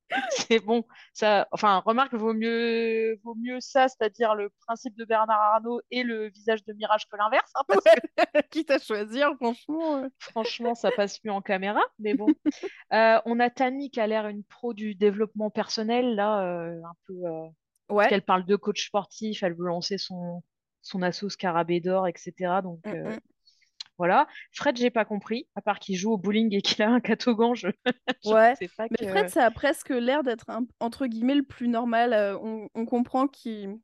c'est 0.31 0.59
bon. 0.59 0.85
Ça, 1.13 1.47
enfin, 1.51 1.81
remarque, 1.85 2.13
vaut 2.13 2.33
mieux, 2.33 3.19
vaut 3.23 3.35
mieux 3.35 3.59
ça, 3.59 3.87
c'est-à-dire 3.87 4.35
le 4.35 4.49
principe 4.65 4.95
de 4.95 5.05
Bernard 5.05 5.39
Arnault 5.39 5.81
et 5.91 6.03
le 6.03 6.29
visage 6.29 6.63
de 6.65 6.73
Mirage 6.73 7.07
que 7.07 7.17
l'inverse. 7.17 7.51
Hein, 7.55 8.41
Quitte 8.49 8.71
à 8.71 8.79
choisir, 8.79 9.31
franchement. 9.35 9.97
Euh. 9.97 10.09
Franchement, 10.19 10.75
ça 10.75 10.91
passe 10.91 11.23
mieux 11.23 11.31
en 11.31 11.41
caméra, 11.41 11.81
mais 11.99 12.13
bon. 12.13 12.27
Euh, 12.93 13.19
on 13.25 13.39
a 13.39 13.49
Tani 13.49 13.89
qui 13.89 13.99
a 13.99 14.07
l'air 14.07 14.27
une 14.27 14.43
pro 14.43 14.73
du 14.73 14.95
développement 14.95 15.49
personnel, 15.49 16.15
là, 16.15 16.41
euh, 16.41 16.81
un 16.83 16.93
peu. 17.05 17.93
ouais. 17.93 18.07
qu'elle 18.07 18.23
parle 18.23 18.45
de 18.45 18.55
coach 18.55 18.87
sportif, 18.87 19.43
elle 19.43 19.53
veut 19.53 19.67
lancer 19.67 19.97
son, 19.97 20.43
son 20.81 21.01
asso 21.01 21.29
Scarabée 21.29 21.81
d'or, 21.81 22.07
etc. 22.07 22.61
Donc, 22.63 22.85
mm, 22.85 23.09
mm. 23.09 23.19
Voilà. 23.97 24.27
Fred, 24.51 24.77
j'ai 24.77 24.89
pas 24.89 25.05
compris, 25.05 25.47
à 25.55 25.61
part 25.61 25.79
qu'il 25.79 25.95
joue 25.95 26.11
au 26.11 26.17
bowling 26.17 26.53
et 26.53 26.61
qu'il 26.61 26.83
a 26.83 26.89
un 26.89 26.99
catogan. 26.99 27.55
Je... 27.55 27.67
ouais. 28.25 28.53
Mais 28.91 29.07
Fred, 29.07 29.29
ça 29.29 29.45
a 29.45 29.51
presque 29.51 29.89
l'air 29.89 30.23
d'être 30.23 30.45
entre 30.79 31.07
guillemets 31.07 31.35
le 31.35 31.43
plus 31.43 31.67
normal. 31.67 32.13
Euh, 32.13 32.37
on, 32.73 32.85
comprend 32.85 33.27
qu'il 33.27 33.79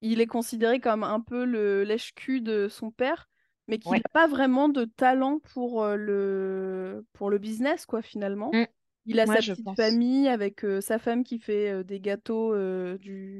il 0.00 0.20
est 0.20 0.26
considéré 0.26 0.80
comme 0.80 1.04
un 1.04 1.20
peu 1.20 1.44
le 1.44 1.84
lèche-cul 1.84 2.40
de 2.40 2.68
son 2.68 2.90
père, 2.90 3.28
mais 3.68 3.78
qu'il 3.78 3.92
n'a 3.92 4.00
pas 4.12 4.26
vraiment 4.26 4.68
de 4.68 4.84
talent 4.84 5.38
pour 5.52 5.84
euh, 5.84 5.96
le 5.96 7.06
pour 7.12 7.30
le 7.30 7.38
business, 7.38 7.86
quoi, 7.86 8.02
finalement. 8.02 8.50
Mmh. 8.52 8.66
Il 9.06 9.20
a 9.20 9.26
sa 9.26 9.34
petite 9.34 9.76
famille 9.76 10.28
avec 10.28 10.64
euh, 10.64 10.80
sa 10.80 10.98
femme 10.98 11.24
qui 11.24 11.38
fait 11.38 11.84
des 11.84 12.00
gâteaux 12.00 12.56
du 12.96 13.38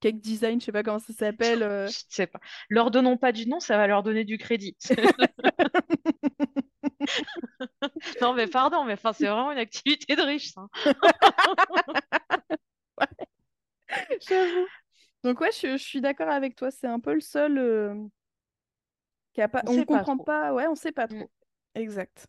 cake 0.00 0.20
design, 0.20 0.60
je 0.60 0.66
sais 0.66 0.72
pas 0.72 0.82
comment 0.82 0.98
ça 0.98 1.12
s'appelle. 1.12 1.62
Euh. 1.62 1.88
Je 1.88 2.00
sais 2.08 2.26
pas. 2.26 2.40
Leur 2.68 2.90
donnons 2.90 3.16
pas 3.16 3.32
du 3.32 3.48
nom, 3.48 3.60
ça 3.60 3.76
va 3.76 3.86
leur 3.86 4.02
donner 4.02 4.24
du 4.24 4.38
crédit. 4.38 4.76
non 8.20 8.34
mais 8.34 8.46
pardon, 8.46 8.84
mais 8.84 8.92
enfin 8.94 9.12
c'est 9.12 9.26
vraiment 9.26 9.52
une 9.52 9.58
activité 9.58 10.16
de 10.16 10.22
riche 10.22 10.52
ça. 10.52 10.66
J'avoue. 14.28 14.66
Donc 15.24 15.40
ouais, 15.40 15.50
je, 15.52 15.76
suis 15.76 16.00
d'accord 16.00 16.28
avec 16.28 16.56
toi. 16.56 16.70
C'est 16.70 16.86
un 16.86 17.00
peu 17.00 17.14
le 17.14 17.20
seul 17.20 17.58
euh, 17.58 17.94
qui 19.32 19.42
a 19.42 19.48
pas. 19.48 19.62
On, 19.66 19.84
comprend 19.84 20.18
pas. 20.18 20.52
Ouais, 20.52 20.66
on 20.66 20.74
sait 20.74 20.92
pas 20.92 21.08
trop. 21.08 21.16
Mm. 21.16 21.28
Exact. 21.74 22.26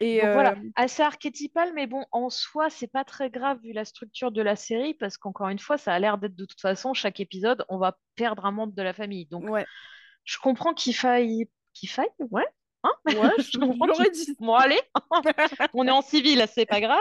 Et 0.00 0.20
voilà, 0.20 0.52
euh, 0.52 0.70
assez 0.74 1.02
archétypal, 1.02 1.72
mais 1.74 1.86
bon, 1.86 2.04
en 2.10 2.28
soi, 2.28 2.68
c'est 2.68 2.88
pas 2.88 3.04
très 3.04 3.30
grave 3.30 3.60
vu 3.62 3.72
la 3.72 3.84
structure 3.84 4.32
de 4.32 4.42
la 4.42 4.56
série, 4.56 4.94
parce 4.94 5.16
qu'encore 5.16 5.48
une 5.48 5.58
fois, 5.58 5.78
ça 5.78 5.94
a 5.94 5.98
l'air 5.98 6.18
d'être 6.18 6.34
de 6.34 6.44
toute 6.44 6.60
façon, 6.60 6.94
chaque 6.94 7.20
épisode, 7.20 7.64
on 7.68 7.78
va 7.78 7.96
perdre 8.16 8.44
un 8.44 8.50
membre 8.50 8.74
de 8.74 8.82
la 8.82 8.92
famille. 8.92 9.26
Donc, 9.26 9.48
ouais. 9.48 9.64
je 10.24 10.38
comprends 10.38 10.74
qu'il 10.74 10.94
faille. 10.94 11.48
Qu'il 11.74 11.88
faille, 11.88 12.08
ouais. 12.18 12.46
Hein 12.82 12.92
ouais, 13.06 13.30
je 13.38 13.58
comprends. 13.58 13.86
Dit... 14.12 14.36
Bon, 14.40 14.54
allez, 14.54 14.80
on 15.74 15.86
est 15.86 15.92
en 15.92 16.02
civil, 16.02 16.44
c'est 16.52 16.66
pas 16.66 16.80
grave. 16.80 17.00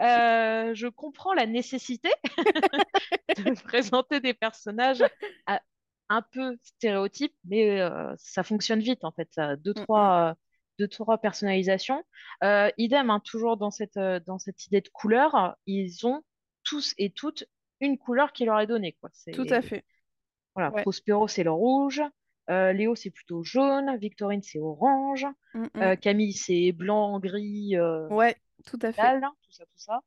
Euh, 0.00 0.74
je 0.74 0.88
comprends 0.88 1.34
la 1.34 1.46
nécessité 1.46 2.10
de 3.36 3.62
présenter 3.62 4.20
des 4.20 4.34
personnages 4.34 5.04
un 6.10 6.22
peu 6.22 6.56
stéréotypes, 6.62 7.34
mais 7.44 7.80
euh, 7.80 8.14
ça 8.16 8.42
fonctionne 8.42 8.80
vite 8.80 9.04
en 9.04 9.12
fait. 9.12 9.28
Ça, 9.32 9.56
deux, 9.56 9.72
mm, 9.72 9.84
trois. 9.84 10.32
Mm 10.32 10.36
de 10.78 10.86
trois 10.86 11.18
personnalisations. 11.18 12.04
Euh, 12.44 12.70
idem, 12.78 13.10
hein, 13.10 13.20
toujours 13.20 13.56
dans 13.56 13.70
cette, 13.70 13.96
euh, 13.96 14.20
dans 14.20 14.38
cette 14.38 14.66
idée 14.66 14.80
de 14.80 14.88
couleur, 14.88 15.56
ils 15.66 16.06
ont 16.06 16.22
tous 16.64 16.94
et 16.98 17.10
toutes 17.10 17.44
une 17.80 17.98
couleur 17.98 18.32
qui 18.32 18.44
leur 18.44 18.60
est 18.60 18.66
donnée. 18.66 18.96
Quoi. 19.00 19.10
Tout 19.32 19.46
à 19.50 19.62
fait. 19.62 19.84
Voilà, 20.54 20.70
Prospero, 20.70 21.28
c'est 21.28 21.44
le 21.44 21.52
rouge. 21.52 22.02
Euh, 22.50 22.72
Léo, 22.72 22.94
c'est 22.94 23.10
plutôt 23.10 23.44
jaune. 23.44 23.96
Victorine, 23.98 24.42
c'est 24.42 24.58
orange. 24.58 25.26
Mm, 25.54 25.66
mm. 25.74 25.96
Camille, 25.98 26.32
c'est 26.32 26.72
blanc, 26.72 27.20
gris. 27.20 27.78
ouais, 28.10 28.36
tout 28.66 28.78
à 28.82 28.92
fait. 28.92 29.02
Hein, 29.02 29.32
tout 29.42 29.52
ça, 29.52 29.64
tout 29.64 29.78
ça. 29.78 30.00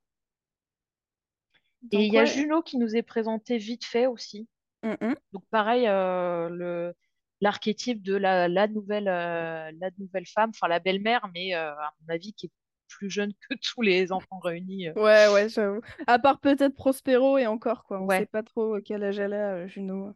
et 1.91 2.05
il 2.05 2.13
y 2.13 2.17
a 2.17 2.25
Juno 2.25 2.61
qui 2.61 2.77
nous 2.77 2.95
est 2.95 3.03
présenté 3.03 3.57
vite 3.57 3.85
fait 3.85 4.07
aussi. 4.07 4.47
Mm, 4.83 5.13
Donc 5.31 5.43
pareil, 5.51 5.85
le, 5.85 6.93
l'archétype 7.41 8.01
de 8.03 8.15
la, 8.15 8.47
la 8.47 8.67
nouvelle, 8.67 9.07
euh, 9.07 9.71
la 9.79 9.89
nouvelle 9.97 10.27
femme, 10.27 10.51
enfin 10.51 10.67
la 10.67 10.79
belle-mère, 10.79 11.29
mais 11.33 11.55
euh, 11.55 11.71
à 11.71 11.93
mon 12.01 12.13
avis 12.13 12.33
qui 12.33 12.45
est 12.45 12.51
plus 12.87 13.09
jeune 13.09 13.33
que 13.33 13.55
tous 13.73 13.81
les 13.81 14.11
enfants 14.11 14.39
réunis. 14.39 14.89
Euh. 14.89 14.93
Ouais, 14.93 15.33
ouais, 15.33 15.49
j'avoue. 15.49 15.81
À 16.07 16.19
part 16.19 16.39
peut-être 16.39 16.75
Prospero 16.75 17.37
et 17.37 17.47
encore, 17.47 17.83
quoi. 17.83 18.01
On 18.01 18.05
ne 18.05 18.11
sait 18.11 18.25
pas 18.27 18.43
trop 18.43 18.79
quel 18.85 19.03
âge 19.03 19.19
elle 19.19 19.33
a, 19.33 19.67
Juno. 19.67 20.13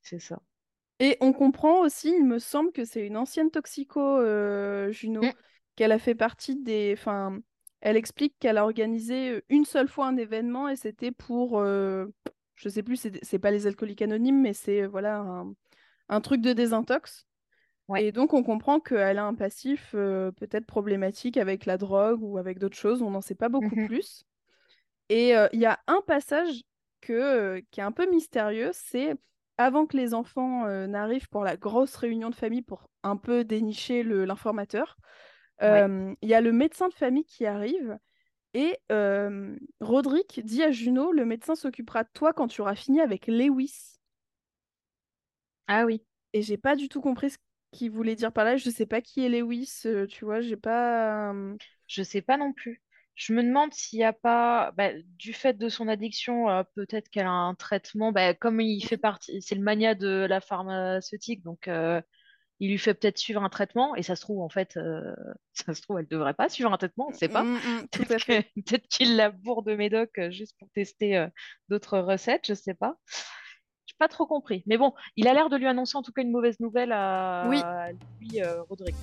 C'est 0.00 0.20
ça. 0.20 0.40
Et 1.00 1.16
on 1.20 1.32
comprend 1.32 1.80
aussi, 1.80 2.14
il 2.16 2.24
me 2.24 2.38
semble 2.38 2.70
que 2.70 2.84
c'est 2.84 3.04
une 3.04 3.16
ancienne 3.16 3.50
toxico, 3.50 4.20
Juno, 4.92 5.22
mm. 5.22 5.32
qu'elle 5.74 5.92
a 5.92 5.98
fait 5.98 6.14
partie 6.14 6.56
des. 6.62 6.94
Enfin, 6.96 7.40
elle 7.80 7.96
explique 7.96 8.36
qu'elle 8.38 8.58
a 8.58 8.62
organisé 8.62 9.42
une 9.48 9.64
seule 9.64 9.88
fois 9.88 10.06
un 10.06 10.16
événement 10.16 10.68
et 10.68 10.76
c'était 10.76 11.10
pour. 11.10 11.60
Je 11.64 12.68
sais 12.68 12.84
plus, 12.84 13.08
c'est 13.22 13.38
pas 13.40 13.50
les 13.50 13.66
alcooliques 13.66 14.02
anonymes, 14.02 14.40
mais 14.40 14.52
c'est 14.52 14.86
voilà 14.86 15.18
un, 15.18 15.52
un 16.08 16.20
truc 16.20 16.40
de 16.40 16.52
désintox. 16.52 17.26
Et 17.96 18.12
donc, 18.12 18.32
on 18.32 18.42
comprend 18.42 18.80
qu'elle 18.80 19.18
a 19.18 19.24
un 19.24 19.34
passif 19.34 19.90
euh, 19.94 20.32
peut-être 20.32 20.66
problématique 20.66 21.36
avec 21.36 21.66
la 21.66 21.76
drogue 21.76 22.22
ou 22.22 22.38
avec 22.38 22.58
d'autres 22.58 22.76
choses. 22.76 23.02
On 23.02 23.10
n'en 23.10 23.20
sait 23.20 23.34
pas 23.34 23.50
beaucoup 23.50 23.76
mmh 23.76 23.86
plus. 23.86 24.24
Et 25.10 25.36
euh, 25.36 25.48
il 25.52 25.60
y 25.60 25.66
a 25.66 25.78
un 25.86 26.00
passage 26.06 26.62
que, 27.02 27.12
euh, 27.12 27.60
qui 27.70 27.80
est 27.80 27.84
un 27.84 27.92
peu 27.92 28.08
mystérieux. 28.10 28.70
C'est 28.72 29.16
avant 29.58 29.86
que 29.86 29.96
les 29.96 30.14
enfants 30.14 30.66
n'arrivent 30.88 31.28
pour 31.28 31.44
la 31.44 31.56
grosse 31.56 31.94
réunion 31.94 32.28
de 32.28 32.34
famille 32.34 32.62
pour 32.62 32.88
un 33.04 33.16
peu 33.16 33.44
dénicher 33.44 34.02
l'informateur. 34.02 34.96
Il 35.60 36.16
y 36.22 36.34
a 36.34 36.40
le 36.40 36.52
médecin 36.52 36.88
de 36.88 36.94
famille 36.94 37.24
qui 37.24 37.46
arrive. 37.46 37.96
Et 38.52 38.80
Roderick 39.80 40.40
dit 40.44 40.64
à 40.64 40.72
Juno, 40.72 41.12
le 41.12 41.24
médecin 41.24 41.54
s'occupera 41.54 42.02
de 42.02 42.08
toi 42.14 42.32
quand 42.32 42.48
tu 42.48 42.62
auras 42.62 42.74
fini 42.74 43.00
avec 43.00 43.28
Lewis. 43.28 43.94
Ah 45.66 45.84
oui. 45.84 46.02
Et 46.32 46.42
j'ai 46.42 46.56
pas 46.56 46.76
du 46.76 46.88
tout 46.88 47.00
compris 47.00 47.30
ce 47.30 47.38
qu'il 47.72 47.90
voulait 47.90 48.16
dire 48.16 48.32
par 48.32 48.44
là. 48.44 48.56
Je 48.56 48.70
sais 48.70 48.86
pas 48.86 49.00
qui 49.00 49.24
est 49.24 49.28
Lewis, 49.28 49.82
euh, 49.86 50.06
tu 50.06 50.24
vois, 50.24 50.40
j'ai 50.40 50.56
pas. 50.56 51.32
Je 51.86 52.02
sais 52.02 52.22
pas 52.22 52.36
non 52.36 52.52
plus. 52.52 52.82
Je 53.14 53.32
me 53.32 53.42
demande 53.44 53.72
s'il 53.72 54.00
n'y 54.00 54.04
a 54.04 54.12
pas, 54.12 54.72
bah, 54.76 54.90
du 55.18 55.32
fait 55.32 55.56
de 55.56 55.68
son 55.68 55.86
addiction, 55.86 56.50
euh, 56.50 56.64
peut-être 56.74 57.08
qu'elle 57.10 57.26
a 57.26 57.30
un 57.30 57.54
traitement, 57.54 58.10
bah, 58.10 58.34
comme 58.34 58.60
il 58.60 58.80
fait 58.84 58.96
partie, 58.96 59.40
c'est 59.40 59.54
le 59.54 59.60
mania 59.62 59.94
de 59.94 60.26
la 60.28 60.40
pharmaceutique, 60.40 61.44
donc 61.44 61.68
euh, 61.68 62.02
il 62.58 62.70
lui 62.70 62.78
fait 62.78 62.94
peut-être 62.94 63.18
suivre 63.18 63.44
un 63.44 63.48
traitement, 63.50 63.94
et 63.94 64.02
ça 64.02 64.16
se 64.16 64.22
trouve, 64.22 64.40
en 64.42 64.48
fait, 64.48 64.76
ça 65.52 65.74
se 65.74 65.82
trouve, 65.82 66.00
elle 66.00 66.08
devrait 66.08 66.34
pas 66.34 66.48
suivre 66.48 66.72
un 66.72 66.76
traitement, 66.76 67.06
on 67.06 67.10
ne 67.12 67.16
sait 67.16 67.28
pas. 67.28 67.44
Mmh, 67.44 67.54
mmh, 67.54 67.86
peut-être 68.64 68.88
qu'il 68.88 69.14
la 69.14 69.30
bourre 69.30 69.62
de 69.62 69.76
médoc 69.76 70.10
juste 70.30 70.56
pour 70.58 70.68
tester 70.70 71.24
d'autres 71.68 72.00
recettes, 72.00 72.48
je 72.48 72.54
sais 72.54 72.74
pas 72.74 72.98
pas 73.98 74.08
trop 74.08 74.26
compris. 74.26 74.62
Mais 74.66 74.76
bon, 74.76 74.92
il 75.16 75.28
a 75.28 75.34
l'air 75.34 75.48
de 75.48 75.56
lui 75.56 75.66
annoncer 75.66 75.96
en 75.96 76.02
tout 76.02 76.12
cas 76.12 76.22
une 76.22 76.30
mauvaise 76.30 76.60
nouvelle 76.60 76.92
à, 76.92 77.46
oui. 77.48 77.60
lui, 78.20 78.42
euh, 78.42 78.62
Roderick. 78.62 78.96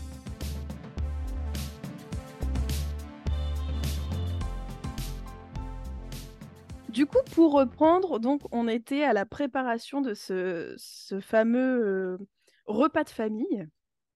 Du 6.89 7.05
coup, 7.05 7.19
pour 7.33 7.53
reprendre, 7.53 8.19
donc 8.19 8.41
on 8.51 8.67
était 8.67 9.03
à 9.03 9.13
la 9.13 9.25
préparation 9.25 10.01
de 10.01 10.13
ce, 10.13 10.73
ce 10.77 11.21
fameux 11.21 11.59
euh, 11.85 12.17
repas 12.65 13.05
de 13.05 13.09
famille 13.09 13.67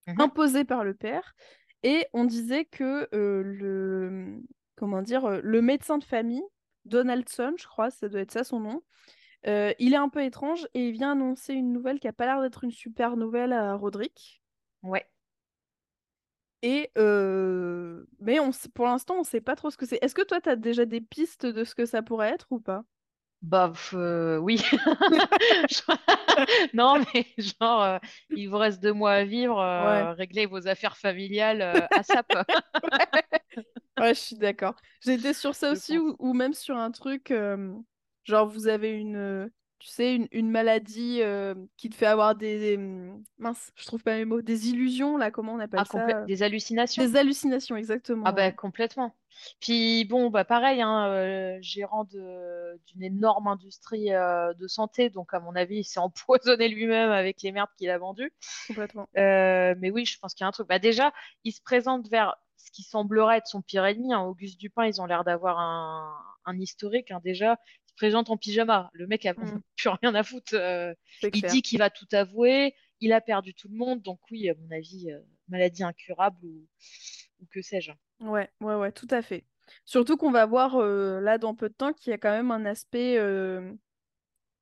mhm. 0.08 0.20
imposé 0.20 0.66
par 0.66 0.84
le 0.84 0.94
père, 0.94 1.36
et 1.84 2.06
on 2.12 2.26
disait 2.26 2.66
que 2.66 3.08
euh, 3.14 3.44
le 3.44 4.42
comment 4.76 5.02
dire 5.02 5.40
le 5.42 5.62
médecin 5.62 5.98
de 5.98 6.04
famille 6.04 6.44
Donaldson, 6.84 7.54
je 7.58 7.66
crois, 7.66 7.92
ça 7.92 8.10
doit 8.10 8.20
être 8.20 8.32
ça 8.32 8.44
son 8.44 8.60
nom, 8.60 8.84
euh, 9.48 9.74
il 9.80 9.94
est 9.94 9.98
un 9.98 10.10
peu 10.10 10.24
étrange 10.24 10.68
et 10.74 10.88
il 10.88 10.92
vient 10.92 11.12
annoncer 11.12 11.54
une 11.54 11.72
nouvelle 11.72 12.00
qui 12.00 12.08
a 12.08 12.14
pas 12.14 12.26
l'air 12.26 12.42
d'être 12.42 12.64
une 12.64 12.72
super 12.72 13.16
nouvelle 13.16 13.54
à 13.54 13.76
Roderick. 13.76 14.42
Ouais. 14.82 15.06
Et 16.62 16.90
euh, 16.98 18.06
mais 18.20 18.40
on, 18.40 18.50
pour 18.74 18.86
l'instant, 18.86 19.18
on 19.20 19.24
sait 19.24 19.42
pas 19.42 19.56
trop 19.56 19.70
ce 19.70 19.78
que 19.78 19.86
c'est. 19.86 20.00
Est-ce 20.02 20.16
que 20.16 20.24
toi, 20.24 20.42
tu 20.42 20.50
as 20.50 20.56
déjà 20.56 20.86
des 20.86 21.02
pistes 21.02 21.46
de 21.46 21.64
ce 21.64 21.76
que 21.76 21.86
ça 21.86 22.02
pourrait 22.02 22.30
être 22.30 22.48
ou 22.50 22.60
pas? 22.60 22.84
Bah 23.44 23.72
oui. 24.42 24.60
non, 26.74 27.04
mais 27.14 27.28
genre, 27.38 28.00
il 28.32 28.48
vous 28.48 28.58
reste 28.58 28.82
deux 28.82 28.94
mois 28.94 29.12
à 29.12 29.24
vivre, 29.26 29.62
réglez 30.16 30.48
vos 30.48 30.68
affaires 30.68 30.98
familiales 30.98 31.62
à 31.62 31.88
SAP. 32.04 32.34
ouais, 34.00 34.16
je 34.16 34.20
suis 34.20 34.38
d'accord. 34.38 34.74
J'étais 35.02 35.34
sur 35.34 35.54
ça 35.54 35.72
aussi, 35.72 36.00
ou, 36.00 36.34
même 36.34 36.56
sur 36.56 36.76
un 36.76 36.90
truc, 36.90 37.32
genre 38.26 38.48
vous 38.48 38.68
avez 38.68 38.92
une, 38.92 39.50
tu 39.86 39.92
sais, 39.92 40.16
une, 40.32 40.50
maladie 40.50 41.20
euh, 41.22 41.54
qui 41.78 41.90
te 41.90 41.96
fait 41.96 42.08
avoir 42.08 42.36
des, 42.36 42.76
hum, 42.76 43.24
Mince, 43.38 43.72
je 43.76 43.86
trouve 43.86 44.02
pas 44.02 44.16
mes 44.16 44.26
mots. 44.26 44.42
Des 44.42 44.70
illusions, 44.70 45.16
là, 45.16 45.30
comment 45.30 45.54
on 45.54 45.60
appelle 45.60 45.82
ah, 45.82 45.86
ça 45.86 46.24
Des 46.26 46.44
hallucinations. 46.44 47.04
Des 47.04 47.16
hallucinations, 47.16 47.76
exactement. 47.76 48.24
Ah 48.26 48.32
bah 48.32 48.52
complètement. 48.52 49.16
Puis 49.60 50.06
bon, 50.06 50.32
bah 50.32 50.44
pareil, 50.46 50.82
hein, 50.82 51.08
euh, 51.10 51.58
gérant 51.62 52.06
d'une 52.06 53.04
énorme 53.04 53.48
industrie 53.48 54.14
euh, 54.14 54.54
de 54.54 54.68
santé, 54.68 55.10
donc 55.10 55.34
à 55.34 55.40
mon 55.40 55.56
avis, 55.56 55.80
il 55.80 55.84
s'est 55.84 56.00
empoisonné 56.00 56.68
lui-même 56.68 57.12
avec 57.12 57.42
les 57.44 57.52
merdes 57.52 57.70
qu'il 57.78 57.90
a 57.90 57.98
vendues. 57.98 58.34
Complètement. 58.68 59.08
mais 59.14 59.92
oui, 59.92 60.06
je 60.06 60.18
pense 60.20 60.34
qu'il 60.34 60.44
y 60.44 60.46
a 60.46 60.48
un 60.48 60.52
truc. 60.52 60.68
Bah 60.68 60.80
déjà, 60.80 61.14
il 61.44 61.52
se 61.52 61.62
présente 61.62 62.08
vers 62.10 62.36
ce 62.58 62.72
qui 62.72 62.82
semblerait 62.82 63.38
être 63.38 63.48
son 63.48 63.62
pire 63.62 63.86
ennemi. 63.86 64.14
Hein. 64.14 64.22
Auguste 64.22 64.60
Dupin, 64.60 64.86
ils 64.86 65.00
ont 65.00 65.06
l'air 65.06 65.24
d'avoir 65.24 65.60
un, 65.60 66.12
un 66.46 66.60
historique. 66.60 67.12
Hein. 67.12 67.20
Déjà, 67.24 67.60
présente 67.96 68.30
en 68.30 68.38
pyjama. 68.38 68.90
Le 68.94 69.08
mec 69.08 69.26
a 69.26 69.34
mm. 69.34 69.62
plus 69.76 69.90
rien 69.90 70.16
à 70.16 70.24
foutre. 70.24 70.54
Euh, 70.54 70.94
il 71.22 71.42
dit 71.44 71.62
qu'il 71.62 71.80
va 71.80 71.90
tout 71.90 72.08
avouer. 72.12 72.76
Il 73.02 73.14
a 73.14 73.22
perdu 73.22 73.54
tout 73.54 73.68
le 73.70 73.78
monde. 73.78 74.02
Donc 74.02 74.20
oui, 74.32 74.50
à 74.50 74.54
mon 74.56 74.72
avis, 74.72 75.12
euh, 75.12 75.20
maladie 75.48 75.84
incurable 75.84 76.38
ou, 76.44 76.68
que 77.52 77.62
sais-je. 77.62 77.92
Ouais, 78.20 78.50
ouais, 78.62 78.76
ouais, 78.76 78.92
tout 78.92 79.08
à 79.10 79.22
fait. 79.22 79.46
Surtout 79.84 80.18
qu'on 80.18 80.32
va 80.32 80.46
voir 80.46 80.76
euh, 80.76 81.20
là 81.20 81.38
dans 81.38 81.56
peu 81.56 81.70
de 81.70 81.74
temps 81.74 81.94
qu'il 81.94 82.12
y 82.12 82.14
a 82.14 82.18
quand 82.18 82.32
même 82.32 82.52
un 82.52 82.66
aspect 82.66 83.18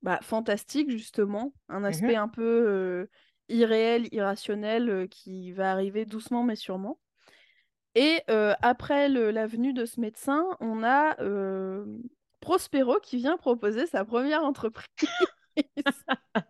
bah, 0.01 0.19
fantastique, 0.21 0.89
justement. 0.89 1.53
Un 1.69 1.79
mhm. 1.79 1.85
aspect 1.85 2.15
un 2.15 2.27
peu 2.27 3.07
irréel, 3.49 4.07
irrationnel 4.11 5.07
qui 5.09 5.51
va 5.51 5.71
arriver 5.71 6.05
doucement 6.05 6.43
mais 6.43 6.55
sûrement. 6.55 6.99
Et 7.95 8.21
après 8.27 9.07
la 9.07 9.47
venue 9.47 9.73
de 9.73 9.85
ce 9.85 9.99
médecin, 9.99 10.45
on 10.59 10.83
a 10.83 11.15
Prospero 12.43 12.99
qui 12.99 13.15
vient 13.15 13.37
proposer 13.37 13.87
sa 13.87 14.03
première 14.03 14.43
entreprise. 14.43 14.85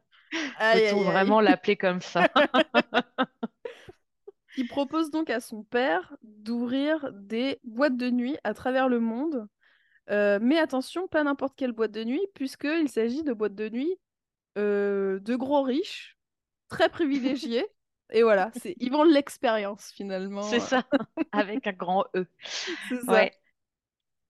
Peut-on 0.60 1.04
vraiment 1.04 1.40
l'appeler 1.40 1.78
comme 1.78 2.02
ça 2.02 2.28
Il 4.58 4.68
propose 4.68 5.12
donc 5.12 5.30
à 5.30 5.40
son 5.40 5.64
père 5.64 6.16
d'ouvrir 6.24 7.12
des 7.14 7.60
boîtes 7.64 7.96
de 7.96 8.10
nuit 8.10 8.38
à 8.44 8.56
travers 8.56 8.90
le 8.90 9.00
monde. 9.00 9.48
Euh, 10.10 10.40
mais 10.42 10.58
attention, 10.58 11.08
pas 11.08 11.24
n'importe 11.24 11.54
quelle 11.56 11.74
boîte 11.74 11.92
de 11.92 12.04
nuit, 12.04 12.26
puisqu'il 12.34 12.90
s'agit 12.90 13.22
de 13.22 13.34
boîtes 13.34 13.56
de 13.56 13.70
nuit 13.70 13.96
euh, 14.58 15.20
de 15.20 15.36
gros 15.36 15.62
riches, 15.62 16.18
très 16.70 16.90
privilégiés. 16.90 17.68
Et 18.12 18.24
voilà, 18.24 18.52
c'est 18.60 18.76
ils 18.80 18.92
vendent 18.92 19.12
l'expérience 19.12 19.92
finalement. 19.96 20.42
C'est 20.42 20.60
ça, 20.60 20.86
avec 21.32 21.68
un 21.68 21.74
grand 21.74 22.06
E. 22.16 22.26
C'est 22.90 23.02
ça. 23.02 23.30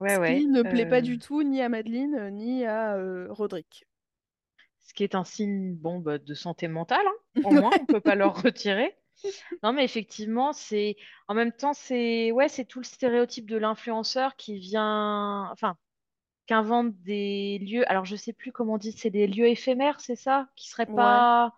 Ce 0.01 0.37
qui 0.37 0.47
ne 0.47 0.63
plaît 0.63 0.87
pas 0.87 1.01
du 1.01 1.13
euh. 1.13 1.19
tout 1.19 1.43
ni 1.43 1.61
à 1.61 1.69
Madeleine 1.69 2.15
euh, 2.15 2.29
ni 2.29 2.65
à 2.65 2.95
euh, 2.95 3.27
Roderick. 3.29 3.85
Ce 4.79 4.93
qui 4.93 5.03
est 5.03 5.15
un 5.15 5.23
signe 5.23 5.75
bon, 5.75 5.99
bah, 5.99 6.17
de 6.17 6.33
santé 6.33 6.67
mentale, 6.67 7.05
hein. 7.07 7.41
au 7.45 7.51
moins, 7.51 7.71
on 7.77 7.81
ne 7.81 7.87
peut 7.87 8.01
pas 8.01 8.15
leur 8.15 8.41
retirer. 8.41 8.95
Non, 9.63 9.71
mais 9.71 9.85
effectivement, 9.85 10.51
c'est 10.53 10.97
en 11.27 11.35
même 11.35 11.53
temps, 11.53 11.73
c'est 11.73 12.31
ouais, 12.31 12.49
c'est 12.49 12.65
tout 12.65 12.79
le 12.79 12.83
stéréotype 12.83 13.45
de 13.45 13.55
l'influenceur 13.55 14.35
qui 14.35 14.57
vient, 14.57 15.49
enfin, 15.51 15.77
qui 16.47 16.53
invente 16.53 16.93
des 17.03 17.59
lieux. 17.59 17.89
Alors, 17.89 18.05
je 18.05 18.15
sais 18.15 18.33
plus 18.33 18.51
comment 18.51 18.73
on 18.73 18.77
dit, 18.77 18.91
c'est 18.91 19.11
des 19.11 19.27
lieux 19.27 19.47
éphémères, 19.47 20.01
c'est 20.01 20.15
ça, 20.15 20.49
qui 20.55 20.67
seraient 20.67 20.87
pas. 20.87 21.53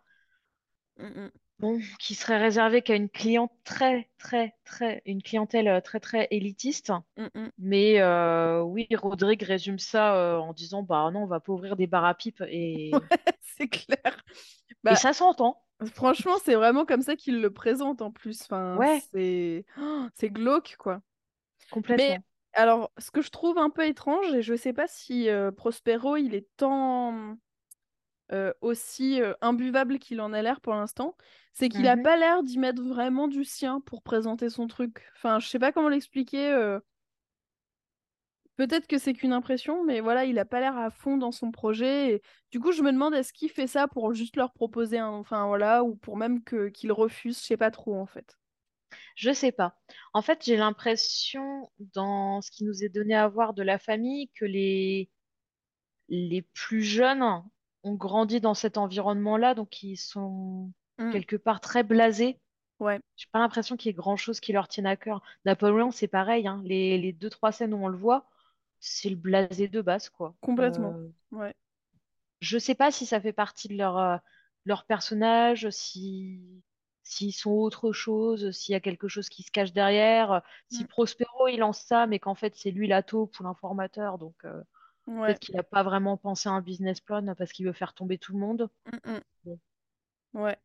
Mmh, 0.98 1.06
mmh. 1.08 1.32
Bon, 1.60 1.80
qui 2.00 2.16
serait 2.16 2.38
réservé 2.38 2.82
qu'à 2.82 2.96
une 2.96 3.10
cliente 3.10 3.52
très, 3.64 4.10
très, 4.18 4.56
très, 4.66 5.02
une 5.06 5.24
clientèle 5.24 5.70
euh, 5.70 5.80
très, 5.80 6.02
très 6.02 6.28
élitiste. 6.30 6.92
Mm, 7.16 7.28
mm. 7.34 7.50
Mais 7.60 8.02
euh, 8.02 8.62
oui, 8.62 8.88
Rodrigue 8.94 9.44
résume 9.44 9.80
ça 9.80 10.16
euh, 10.18 10.38
en 10.38 10.52
disant 10.52 10.84
bah 10.84 11.10
non, 11.14 11.24
on 11.24 11.28
va 11.28 11.40
pas 11.40 11.54
ouvrir 11.54 11.78
des 11.78 11.88
bars 11.88 12.04
à 12.04 12.14
pipe 12.14 12.44
et. 12.50 12.92
c'est 13.58 13.70
clair. 13.70 14.24
et 14.70 14.76
bah, 14.84 14.96
ça 14.96 15.14
s'entend. 15.14 15.62
Franchement, 15.94 16.36
c'est 16.44 16.56
vraiment 16.56 16.86
comme 16.86 17.02
ça 17.02 17.16
qu'il 17.16 17.40
le 17.40 17.50
présente 17.52 18.02
en 18.02 18.12
plus. 18.12 18.42
Enfin, 18.42 18.76
ouais. 18.76 19.02
c'est 19.14 19.66
c'est 20.14 20.30
glauque 20.30 20.76
quoi. 20.78 21.02
Complètement. 21.72 22.06
Mais 22.06 22.20
alors, 22.52 22.92
ce 22.98 23.12
que 23.12 23.22
je 23.22 23.30
trouve 23.30 23.58
un 23.58 23.70
peu 23.70 23.86
étrange, 23.86 24.34
et 24.34 24.42
je 24.42 24.56
sais 24.56 24.74
pas 24.74 24.88
si 24.88 25.30
Prospero 25.56 26.18
il 26.18 26.36
est 26.36 26.48
tant 26.58 27.38
aussi 28.62 29.22
imbuvable 29.42 30.00
qu'il 30.00 30.22
en 30.22 30.34
a 30.34 30.42
l'air 30.42 30.62
pour 30.62 30.74
l'instant, 30.74 31.16
c'est 31.54 31.70
qu'il 31.70 31.88
a 31.88 31.96
mmh 31.96 32.04
pas 32.04 32.18
l'air 32.18 32.44
d'y 32.44 32.60
mettre 32.60 32.82
vraiment 32.82 33.28
du 33.28 33.44
sien 33.44 33.80
pour 33.82 34.02
présenter 34.04 34.50
son 34.50 34.68
truc. 34.68 35.04
Enfin, 35.16 35.40
je 35.40 35.48
sais 35.48 35.60
pas 35.60 35.72
comment 35.72 35.90
l'expliquer. 35.90 36.80
Peut-être 38.58 38.88
que 38.88 38.98
c'est 38.98 39.14
qu'une 39.14 39.34
impression, 39.34 39.84
mais 39.84 40.00
voilà, 40.00 40.24
il 40.24 40.40
a 40.40 40.46
pas 40.46 40.62
l'air 40.62 40.78
à 40.78 40.90
fond 40.90 41.18
dans 41.18 41.34
son 41.34 41.52
projet. 41.52 42.22
Du 42.52 42.62
coup, 42.62 42.72
je 42.72 42.82
me 42.84 42.92
demande 42.92 43.14
est-ce 43.14 43.34
qu'il 43.34 43.50
fait 43.50 43.68
ça 43.68 43.88
pour 43.90 44.14
juste 44.14 44.38
leur 44.38 44.54
proposer 44.54 44.98
un, 44.98 45.10
enfin 45.10 45.46
voilà, 45.48 45.84
ou 45.84 45.96
pour 45.96 46.16
même 46.16 46.42
que 46.42 46.70
qu'il 46.70 46.94
refuse, 46.94 47.38
je 47.38 47.44
sais 47.46 47.58
pas 47.58 47.70
trop 47.70 48.00
en 48.00 48.06
fait. 48.06 48.38
Je 49.18 49.34
sais 49.34 49.52
pas. 49.52 49.78
En 50.14 50.22
fait, 50.22 50.42
j'ai 50.46 50.56
l'impression 50.56 51.70
dans 51.80 52.42
ce 52.42 52.50
qui 52.50 52.64
nous 52.64 52.84
est 52.84 52.90
donné 52.90 53.14
à 53.14 53.28
voir 53.28 53.54
de 53.54 53.64
la 53.64 53.78
famille 53.78 54.30
que 54.30 54.46
les 54.46 55.10
les 56.08 56.42
plus 56.42 56.84
jeunes 56.84 57.24
ont 57.86 57.94
grandi 57.94 58.42
dans 58.42 58.54
cet 58.54 58.78
environnement-là, 58.78 59.54
donc 59.54 59.84
ils 59.84 59.98
sont 59.98 60.72
mm. 60.98 61.12
quelque 61.12 61.36
part 61.36 61.62
très 61.62 61.84
blasés. 61.84 62.40
Ouais. 62.80 63.00
J'ai 63.16 63.28
pas 63.32 63.40
l'impression 63.40 63.78
qu'il 63.78 63.90
y 63.90 63.92
ait 63.92 63.94
grand-chose 63.94 64.42
qui 64.42 64.52
leur 64.52 64.68
tienne 64.68 64.88
à 64.88 64.98
cœur. 64.98 65.22
Napoléon, 65.46 65.92
c'est 65.92 66.10
pareil, 66.10 66.46
hein. 66.48 66.62
les, 66.66 66.98
les, 66.98 67.14
deux, 67.14 67.30
trois 67.30 67.54
scènes 67.54 67.74
où 67.74 67.78
on 67.78 67.88
le 67.88 67.98
voit, 67.98 68.26
c'est 68.82 69.10
le 69.10 69.16
blasé 69.16 69.70
de 69.70 69.82
base, 69.82 70.10
quoi. 70.10 70.36
Complètement. 70.42 70.94
Euh, 70.94 71.38
ouais. 71.38 71.54
Je 72.42 72.58
sais 72.58 72.76
pas 72.76 72.92
si 72.92 73.06
ça 73.06 73.22
fait 73.22 73.34
partie 73.34 73.70
de 73.70 73.78
leur, 73.78 73.98
euh, 73.98 74.18
leur 74.66 74.86
personnage, 74.86 75.70
si 75.70 76.42
s'ils 77.08 77.34
sont 77.34 77.52
autre 77.52 77.92
chose, 77.92 78.50
s'il 78.50 78.74
y 78.74 78.76
a 78.76 78.80
quelque 78.80 79.08
chose 79.08 79.30
qui 79.30 79.44
se 79.44 79.52
cache 79.52 79.72
derrière, 79.72 80.42
si 80.72 80.84
mm. 80.84 80.88
Prospero 80.88 81.48
il 81.48 81.60
lance 81.60 81.82
ça, 81.82 82.08
mais 82.08 82.18
qu'en 82.18 82.34
fait 82.34 82.56
c'est 82.56 82.72
lui 82.72 82.88
la 82.88 83.04
taupe 83.04 83.40
ou 83.40 83.44
l'informateur, 83.44 84.18
donc 84.18 84.34
euh, 84.44 84.64
Peut-être 85.06 85.40
qu'il 85.40 85.56
n'a 85.56 85.64
pas 85.64 85.84
vraiment 85.84 86.18
pensé 86.18 86.50
à 86.50 86.54
un 86.54 86.62
business 86.62 87.00
plan 87.00 87.36
parce 87.36 87.52
qu'il 87.52 87.66
veut 87.66 87.74
faire 87.74 87.94
tomber 87.94 88.18
tout 88.18 88.34
le 88.34 88.40
monde. 88.40 88.70
Mm, 88.86 89.12
mm. 89.12 89.56
Ouais. 90.36 90.58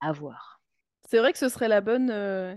À 0.00 0.12
voir. 0.12 0.60
C'est 1.08 1.18
vrai 1.18 1.32
que 1.32 1.38
ce 1.38 1.48
serait 1.48 1.68
la 1.68 1.80
bonne. 1.80 2.10
Euh, 2.10 2.56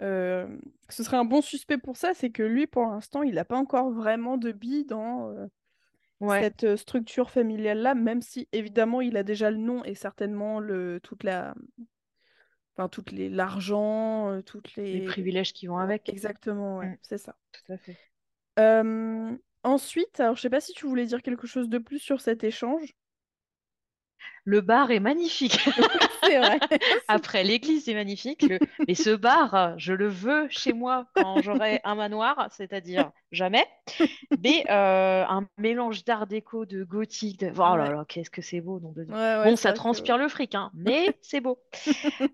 euh, 0.00 0.46
ce 0.88 1.02
serait 1.02 1.16
un 1.16 1.24
bon 1.24 1.42
suspect 1.42 1.78
pour 1.78 1.96
ça, 1.96 2.14
c'est 2.14 2.30
que 2.30 2.42
lui, 2.42 2.66
pour 2.66 2.86
l'instant, 2.86 3.22
il 3.22 3.34
n'a 3.34 3.44
pas 3.44 3.56
encore 3.56 3.90
vraiment 3.90 4.36
de 4.36 4.52
billes 4.52 4.84
dans 4.84 5.30
euh, 5.30 5.46
cette 6.40 6.76
structure 6.76 7.30
familiale-là, 7.30 7.94
même 7.94 8.22
si 8.22 8.48
évidemment 8.52 9.00
il 9.00 9.16
a 9.16 9.22
déjà 9.22 9.50
le 9.50 9.56
nom 9.56 9.84
et 9.84 9.94
certainement 9.94 10.60
le 10.60 11.00
toute 11.02 11.24
la. 11.24 11.54
Enfin, 12.76 12.88
toutes 12.88 13.10
les 13.10 13.30
l'argent, 13.30 14.42
toutes 14.42 14.76
les... 14.76 15.00
les 15.00 15.06
privilèges 15.06 15.54
qui 15.54 15.66
vont 15.66 15.78
avec. 15.78 16.08
Exactement, 16.08 16.78
ouais, 16.78 16.90
mm. 16.90 16.98
c'est 17.02 17.18
ça. 17.18 17.34
Tout 17.52 17.72
à 17.72 17.78
fait. 17.78 17.96
Ensuite, 19.66 20.20
alors 20.20 20.36
je 20.36 20.42
sais 20.42 20.50
pas 20.50 20.60
si 20.60 20.72
tu 20.74 20.86
voulais 20.86 21.06
dire 21.06 21.22
quelque 21.22 21.48
chose 21.48 21.68
de 21.68 21.78
plus 21.78 21.98
sur 21.98 22.20
cet 22.20 22.44
échange. 22.44 22.94
Le 24.44 24.60
bar 24.60 24.92
est 24.92 25.00
magnifique. 25.00 25.58
c'est 26.22 26.38
vrai. 26.38 26.60
Après 27.08 27.42
l'église, 27.42 27.86
c'est 27.86 27.94
magnifique. 27.94 28.46
Mais 28.86 28.94
ce 28.94 29.10
bar, 29.10 29.76
je 29.76 29.92
le 29.92 30.06
veux 30.06 30.46
chez 30.50 30.72
moi 30.72 31.08
quand 31.16 31.42
j'aurai 31.42 31.80
un 31.82 31.96
manoir, 31.96 32.46
c'est-à-dire 32.52 33.10
jamais. 33.32 33.66
Mais 34.40 34.64
euh, 34.70 35.24
un 35.28 35.48
mélange 35.58 36.04
d'art 36.04 36.28
déco, 36.28 36.64
de 36.64 36.84
gothique. 36.84 37.40
De... 37.40 37.50
Oh 37.50 37.76
là 37.76 37.90
là, 37.90 38.04
qu'est-ce 38.06 38.30
que 38.30 38.42
c'est 38.42 38.60
beau. 38.60 38.78
bon, 38.78 39.56
ça 39.56 39.72
transpire 39.72 40.16
le 40.16 40.28
fric, 40.28 40.54
hein, 40.54 40.70
mais 40.74 41.08
c'est 41.22 41.40
beau. 41.40 41.58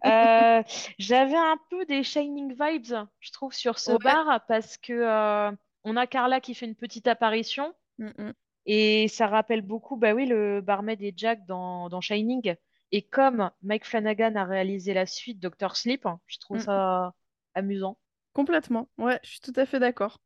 Euh, 0.05 0.62
j'avais 0.99 1.37
un 1.37 1.57
peu 1.70 1.87
des 1.87 2.03
Shining 2.03 2.55
Vibes, 2.61 2.95
je 3.20 3.33
trouve, 3.33 3.55
sur 3.55 3.78
ce 3.78 3.93
bar 3.93 4.45
parce 4.49 4.76
que. 4.76 4.93
Euh, 4.93 5.51
on 5.85 5.97
a 5.97 6.07
Carla 6.07 6.41
qui 6.41 6.55
fait 6.55 6.66
une 6.66 6.76
petite 6.76 7.07
apparition. 7.07 7.74
Mm, 7.99 8.11
mm. 8.18 8.33
Et 8.66 9.09
ça 9.09 9.26
rappelle 9.26 9.62
beaucoup, 9.62 9.97
bah 9.97 10.14
oui, 10.14 10.26
le 10.26 10.61
barmaid 10.61 11.03
et 11.03 11.12
Jack 11.16 11.45
dans, 11.47 12.01
Shining. 12.01 12.55
Et 12.93 13.03
comme 13.03 13.51
Mike 13.62 13.87
Flanagan 13.87 14.37
a 14.37 14.45
réalisé 14.45 14.95
la 14.95 15.07
suite 15.07 15.41
Doctor 15.41 15.76
Sleep, 15.76 16.07
hein, 16.07 16.20
je 16.26 16.39
trouve 16.39 16.59
mm. 16.59 16.62
ça 16.62 17.12
amusant. 17.55 17.99
Complètement. 18.33 18.89
Ouais, 18.99 19.18
je 19.24 19.30
suis 19.30 19.41
tout 19.41 19.53
à 19.57 19.66
fait 19.66 19.80
d'accord. 19.80 20.18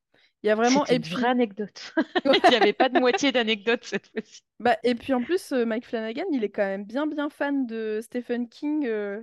Il 0.43 0.49
y 0.49 0.51
a 0.51 0.55
vraiment 0.55 0.87
et 0.87 0.97
une 0.97 1.03
vraie 1.03 1.29
anecdote. 1.29 1.95
il 2.25 2.51
n'y 2.51 2.57
avait 2.57 2.73
pas 2.73 2.89
de 2.89 3.01
moitié 3.01 3.33
d'anecdote 3.33 3.85
cette 3.85 4.09
fois-ci. 4.09 4.43
Bah, 4.61 4.77
et 4.85 4.95
puis 4.95 5.13
en 5.13 5.23
plus, 5.23 5.53
euh, 5.53 5.65
Mike 5.65 5.87
Flanagan, 5.87 6.27
il 6.33 6.45
est 6.45 6.51
quand 6.51 6.65
même 6.65 6.85
bien 6.85 7.07
bien 7.07 7.31
fan 7.31 7.67
de 7.67 8.01
Stephen 8.03 8.49
King. 8.49 8.87
Euh. 8.87 9.23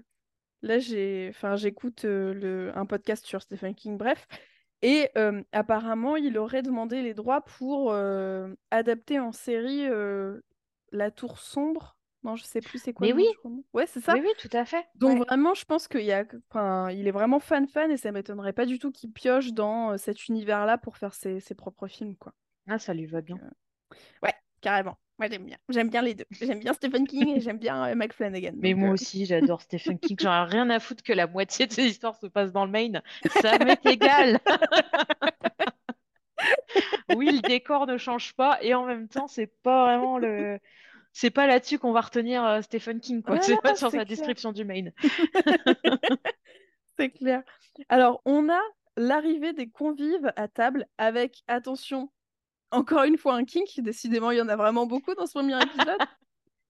Là, 0.64 0.80
j'ai, 0.80 1.28
enfin, 1.30 1.56
j'écoute 1.56 2.06
euh, 2.06 2.34
le... 2.34 2.78
un 2.78 2.86
podcast 2.86 3.26
sur 3.26 3.42
Stephen 3.42 3.76
King. 3.76 3.98
Bref, 3.98 4.28
Et 4.84 5.10
apparemment, 5.52 6.16
il 6.18 6.38
aurait 6.38 6.62
demandé 6.62 7.02
les 7.02 7.14
droits 7.14 7.42
pour 7.42 7.96
adapter 8.72 9.20
en 9.20 9.32
série 9.32 9.88
La 10.92 11.10
Tour 11.10 11.40
Sombre. 11.40 11.98
Non, 12.24 12.38
je 12.38 12.44
sais 12.44 12.62
plus 12.62 12.82
c'est 12.82 12.94
quoi. 12.94 13.06
Mais 13.06 13.14
oui. 13.14 13.28
Ouais, 13.74 13.86
c'est 13.86 14.00
ça. 14.00 14.14
Oui, 14.14 14.22
oui, 14.24 14.32
tout 14.40 14.56
à 14.56 14.64
fait. 14.64 14.86
Donc 14.96 15.26
vraiment, 15.26 15.54
je 15.54 15.66
pense 15.66 15.88
qu'il 15.88 16.06
y 16.06 16.14
a, 16.14 16.24
enfin, 16.50 16.90
il 16.92 17.08
est 17.08 17.12
vraiment 17.12 17.40
fan 17.40 17.68
fan 17.68 17.92
et 17.92 17.98
ça 17.98 18.12
m'étonnerait 18.12 18.54
pas 18.54 18.66
du 18.66 18.80
tout 18.80 18.92
qu'il 18.92 19.12
pioche 19.12 19.52
dans 19.52 19.98
cet 19.98 20.28
univers-là 20.28 20.78
pour 20.78 20.98
faire 20.98 21.14
ses, 21.14 21.42
propres 21.56 21.88
films, 21.88 22.16
quoi. 22.16 22.34
Ah, 22.68 22.80
ça 22.80 22.94
lui 22.94 23.06
va 23.06 23.22
bien. 23.22 23.38
Ouais, 24.22 24.34
carrément. 24.64 24.98
Moi, 25.20 25.28
j'aime 25.30 25.46
bien. 25.46 25.58
J'aime 25.70 25.90
bien 25.90 26.02
les 26.02 26.16
deux. 26.16 26.26
J'aime 26.42 26.60
bien 26.60 26.74
Stephen 26.74 27.08
King 27.08 27.38
et 27.38 27.40
j'aime 27.40 27.60
bien 27.60 27.86
euh, 27.86 27.96
Mike 27.96 28.14
Flanagan. 28.14 28.54
Mais 28.58 28.74
moi 28.74 28.90
aussi, 28.90 29.26
j'adore 29.26 29.62
Stephen 29.62 30.00
King. 30.00 30.18
J'en 30.20 30.34
ai 30.34 30.50
rien 30.50 30.70
à 30.72 30.80
foutre 30.80 31.04
que 31.04 31.14
la 31.14 31.28
moitié 31.28 31.68
de 31.68 31.72
ses 31.72 31.86
histoires 31.86 32.16
se 32.16 32.26
passent 32.26 32.52
dans 32.52 32.66
le 32.66 32.72
Maine. 32.72 33.04
Ça 33.42 33.60
m'est 33.64 33.86
égal. 33.86 34.40
oui, 37.16 37.30
le 37.32 37.42
décor 37.42 37.86
ne 37.86 37.98
change 37.98 38.34
pas 38.34 38.58
et 38.64 38.74
en 38.74 38.86
même 38.86 39.08
temps, 39.08 39.28
c'est 39.28 39.54
pas 39.62 39.86
vraiment 39.86 40.18
le. 40.18 40.60
C'est 41.16 41.30
pas 41.30 41.46
là-dessus 41.46 41.78
qu'on 41.78 41.92
va 41.92 42.02
retenir 42.02 42.44
euh, 42.44 42.62
Stephen 42.64 43.00
King, 43.00 43.22
quoi. 43.22 43.40
c'est 43.40 43.62
pas 43.62 43.76
sur 43.76 43.92
sa 43.92 44.04
description 44.04 44.52
du 44.52 44.66
Maine. 44.66 44.94
c'est 46.98 47.12
clair. 47.12 47.44
Alors, 47.88 48.24
on 48.26 48.50
a 48.50 48.60
l'arrivée 48.98 49.54
des 49.54 49.70
convives 49.70 50.34
à 50.36 50.48
table 50.48 50.88
avec, 50.98 51.44
attention, 51.48 52.10
encore 52.74 53.04
une 53.04 53.18
fois 53.18 53.36
un 53.36 53.46
kink. 53.46 53.80
Décidément, 53.80 54.32
il 54.32 54.38
y 54.38 54.42
en 54.42 54.50
a 54.50 54.56
vraiment 54.56 54.86
beaucoup 54.86 55.14
dans 55.16 55.26
ce 55.26 55.34
premier 55.34 55.62
épisode. 55.62 55.98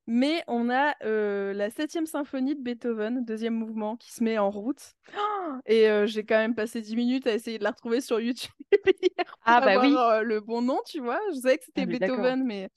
Mais 0.05 0.43
on 0.47 0.69
a 0.69 0.95
euh, 1.05 1.53
la 1.53 1.69
septième 1.69 2.05
symphonie 2.05 2.55
de 2.55 2.61
Beethoven, 2.61 3.23
deuxième 3.23 3.53
mouvement, 3.53 3.95
qui 3.95 4.11
se 4.11 4.21
met 4.21 4.37
en 4.37 4.49
route. 4.49 4.95
Et 5.65 5.87
euh, 5.87 6.05
j'ai 6.07 6.25
quand 6.25 6.37
même 6.37 6.55
passé 6.55 6.81
dix 6.81 6.95
minutes 6.97 7.25
à 7.25 7.33
essayer 7.33 7.57
de 7.57 7.63
la 7.63 7.71
retrouver 7.71 8.01
sur 8.01 8.19
YouTube 8.19 8.51
hier 9.01 9.25
pour 9.25 9.37
ah, 9.45 9.61
bah 9.61 9.71
avoir 9.71 10.09
euh, 10.09 10.21
le 10.21 10.41
bon 10.41 10.61
nom, 10.61 10.81
tu 10.85 10.99
vois. 10.99 11.19
Je 11.33 11.39
savais 11.39 11.57
que 11.57 11.63
c'était 11.63 11.83
ah, 11.83 11.85
Beethoven, 11.85 12.43
mais... 12.43 12.69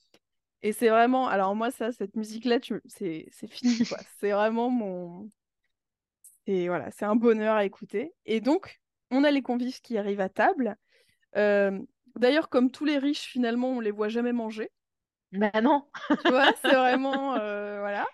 Et 0.63 0.73
c'est 0.73 0.89
vraiment... 0.89 1.27
Alors 1.27 1.55
moi, 1.57 1.71
ça, 1.71 1.91
cette 1.91 2.15
musique-là, 2.15 2.61
tu... 2.61 2.81
c'est 2.87 3.29
fini, 3.49 3.85
quoi. 3.87 3.99
c'est 4.21 4.31
vraiment 4.31 4.71
mon... 4.71 5.31
Et 6.47 6.69
voilà, 6.69 6.93
c'est 6.93 7.05
un 7.05 7.17
bonheur 7.17 7.57
à 7.57 7.65
écouter. 7.65 8.13
Et 8.25 8.41
donc, 8.41 8.81
on 9.11 9.25
a 9.25 9.33
les 9.33 9.43
convives 9.43 9.81
qui 9.81 9.99
arrivent 9.99 10.21
à 10.21 10.29
table. 10.29 10.77
D'ailleurs, 12.17 12.49
comme 12.49 12.71
tous 12.71 12.85
les 12.85 12.99
riches, 12.99 13.27
finalement, 13.27 13.69
on 13.69 13.81
les 13.81 13.91
voit 13.91 14.09
jamais 14.09 14.33
manger. 14.33 14.71
Ben 15.33 15.51
non. 15.63 15.85
tu 16.25 16.31
vois, 16.31 16.53
c'est 16.63 16.69
vraiment 16.75 17.35
euh, 17.35 17.81
voilà. 17.81 18.07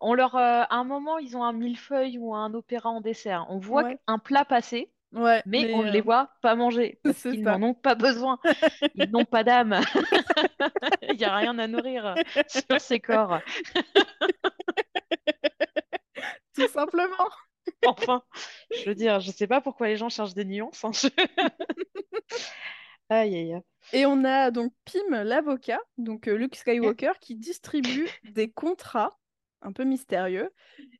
On 0.00 0.14
leur, 0.14 0.36
euh, 0.36 0.62
à 0.68 0.76
un 0.76 0.84
moment, 0.84 1.18
ils 1.18 1.36
ont 1.36 1.42
un 1.42 1.52
millefeuille 1.52 2.18
ou 2.18 2.34
un 2.34 2.54
opéra 2.54 2.90
en 2.90 3.00
dessert. 3.00 3.46
On 3.48 3.58
voit 3.58 3.90
un 4.06 4.18
plat 4.18 4.44
passer, 4.44 4.92
ouais, 5.12 5.42
mais, 5.44 5.72
on 5.74 5.82
ne 5.82 5.90
les 5.90 6.00
euh, 6.00 6.02
voit 6.02 6.30
pas 6.40 6.54
manger 6.54 7.00
parce 7.04 7.22
qu'ils 7.22 7.42
n'en 7.42 7.62
ont 7.62 7.74
pas 7.74 7.94
besoin. 7.94 8.38
Ils 8.94 9.10
n'ont 9.10 9.24
pas 9.24 9.42
d'âme. 9.44 9.80
Il 11.02 11.16
n'y 11.16 11.24
a 11.24 11.36
rien 11.36 11.58
à 11.58 11.66
nourrir 11.66 12.14
sur 12.46 12.80
ces 12.80 13.00
corps. 13.00 13.40
Tout 16.54 16.68
simplement. 16.68 17.28
Enfin, 17.86 18.22
je 18.70 18.88
veux 18.88 18.94
dire, 18.94 19.20
je 19.20 19.30
sais 19.30 19.46
pas 19.46 19.60
pourquoi 19.60 19.88
les 19.88 19.96
gens 19.96 20.08
cherchent 20.08 20.34
des 20.34 20.44
nuances. 20.44 20.84
Hein. 20.84 20.90
Aïe, 23.10 23.36
aïe, 23.36 23.60
Et 23.92 24.04
on 24.04 24.24
a 24.24 24.50
donc 24.50 24.72
Pim, 24.84 25.24
l'avocat, 25.24 25.80
donc 25.96 26.28
euh, 26.28 26.36
Luke 26.36 26.56
Skywalker, 26.56 27.12
qui 27.20 27.36
distribue 27.36 28.08
des 28.24 28.50
contrats 28.50 29.18
un 29.62 29.72
peu 29.72 29.84
mystérieux. 29.84 30.50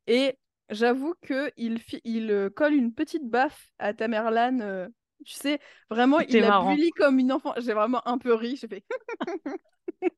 Et 0.07 0.39
j'avoue 0.71 1.15
qu'il 1.27 1.81
il 2.05 2.31
euh, 2.31 2.49
colle 2.51 2.75
une 2.75 2.95
petite 2.95 3.29
baffe 3.29 3.73
à 3.79 3.93
Tamerlan. 3.93 4.61
Euh, 4.61 4.89
tu 5.27 5.35
sais, 5.35 5.59
vraiment, 5.91 6.21
il 6.21 6.39
la 6.39 6.61
bully 6.63 6.91
comme 6.93 7.19
une 7.19 7.33
enfant. 7.33 7.53
J'ai 7.59 7.75
vraiment 7.75 8.07
un 8.09 8.17
peu 8.19 8.33
ri. 8.35 8.57
J'ai 8.57 8.69
fait. 8.69 8.85
Puis 10.01 10.11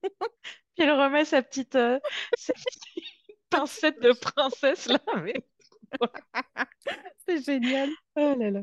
elle 0.78 0.92
remet 0.92 1.24
sa 1.24 1.42
petite, 1.42 1.76
pincette 3.48 4.00
de 4.00 4.12
princesse 4.12 4.86
là. 4.86 5.00
C'est 7.26 7.42
génial. 7.44 7.90
Oh 8.14 8.36
là 8.38 8.50
là. 8.50 8.60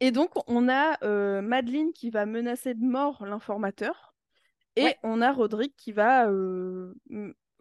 Et 0.00 0.10
donc, 0.10 0.30
on 0.48 0.68
a 0.68 0.98
euh, 1.04 1.40
Madeleine 1.40 1.92
qui 1.92 2.10
va 2.10 2.26
menacer 2.26 2.74
de 2.74 2.84
mort 2.84 3.24
l'informateur. 3.24 4.14
Et 4.76 4.96
on 5.02 5.20
a 5.20 5.32
Roderick 5.32 5.76
qui 5.76 5.92
va, 5.92 6.28
euh, 6.28 6.92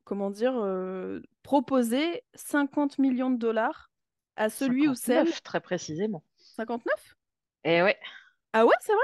comment 0.03 0.31
dire, 0.31 0.55
euh, 0.57 1.21
proposer 1.43 2.23
50 2.33 2.97
millions 2.97 3.29
de 3.29 3.37
dollars 3.37 3.91
à 4.35 4.49
celui 4.49 4.87
ou 4.87 4.95
celle. 4.95 5.31
très 5.41 5.61
précisément. 5.61 6.23
59 6.37 7.15
Eh 7.65 7.83
ouais. 7.83 7.99
Ah 8.51 8.65
ouais, 8.65 8.75
c'est 8.81 8.93
vrai? 8.93 9.01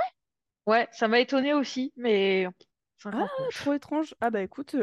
Ouais, 0.65 0.87
ça 0.91 1.07
m'a 1.07 1.19
étonné 1.19 1.53
aussi, 1.53 1.93
mais. 1.95 2.47
Ah, 3.05 3.27
trop 3.53 3.73
étrange. 3.73 4.15
Ah 4.21 4.29
bah 4.29 4.41
écoute, 4.41 4.75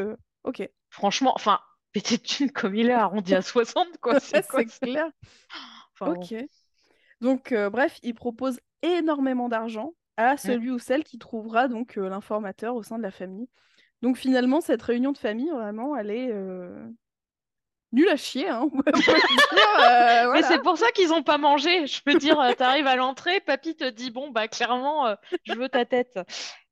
ok. 0.45 0.69
Franchement, 0.91 1.33
enfin, 1.35 1.61
pété 1.93 2.17
de 2.17 2.23
thune 2.23 2.51
comme 2.53 2.75
il 2.75 2.89
est 2.89 2.93
arrondi 2.93 3.35
à 3.35 3.43
60, 3.43 3.89
quoi. 4.01 4.21
c'est 4.21 4.43
clair. 4.81 5.11
ok. 6.01 6.35
Donc, 7.21 7.53
euh, 7.53 7.71
bref, 7.71 7.99
il 8.03 8.15
propose 8.15 8.61
énormément 8.83 9.49
d'argent 9.49 9.95
à 10.17 10.35
mmh. 10.35 10.39
celui 10.39 10.71
ou 10.71 10.79
celle 10.79 11.05
qui 11.05 11.19
trouvera 11.19 11.69
donc 11.69 11.99
euh, 11.99 12.09
l'informateur 12.09 12.75
au 12.75 12.83
sein 12.83 12.99
de 12.99 13.03
la 13.03 13.11
famille. 13.11 13.49
Donc 14.03 14.17
finalement, 14.17 14.61
cette 14.61 14.83
réunion 14.83 15.13
de 15.13 15.19
famille, 15.19 15.51
vraiment, 15.51 15.97
elle 15.97 16.11
est 16.11 16.31
euh, 16.31 16.87
nulle 17.93 18.09
à 18.09 18.17
chier. 18.17 18.49
Hein, 18.49 18.69
Mais 20.33 20.43
c'est 20.43 20.63
pour 20.63 20.77
ça 20.77 20.91
qu'ils 20.93 21.09
n'ont 21.09 21.23
pas 21.23 21.39
mangé. 21.39 21.87
Je 21.87 22.03
peux 22.03 22.15
dire, 22.15 22.39
tu 22.57 22.63
arrives 22.63 22.87
à 22.87 22.97
l'entrée, 22.97 23.41
papy 23.41 23.75
te 23.75 23.89
dit, 23.89 24.11
bon, 24.11 24.31
bah 24.31 24.49
clairement, 24.49 25.15
je 25.45 25.55
veux 25.55 25.69
ta 25.69 25.85
tête. 25.85 26.19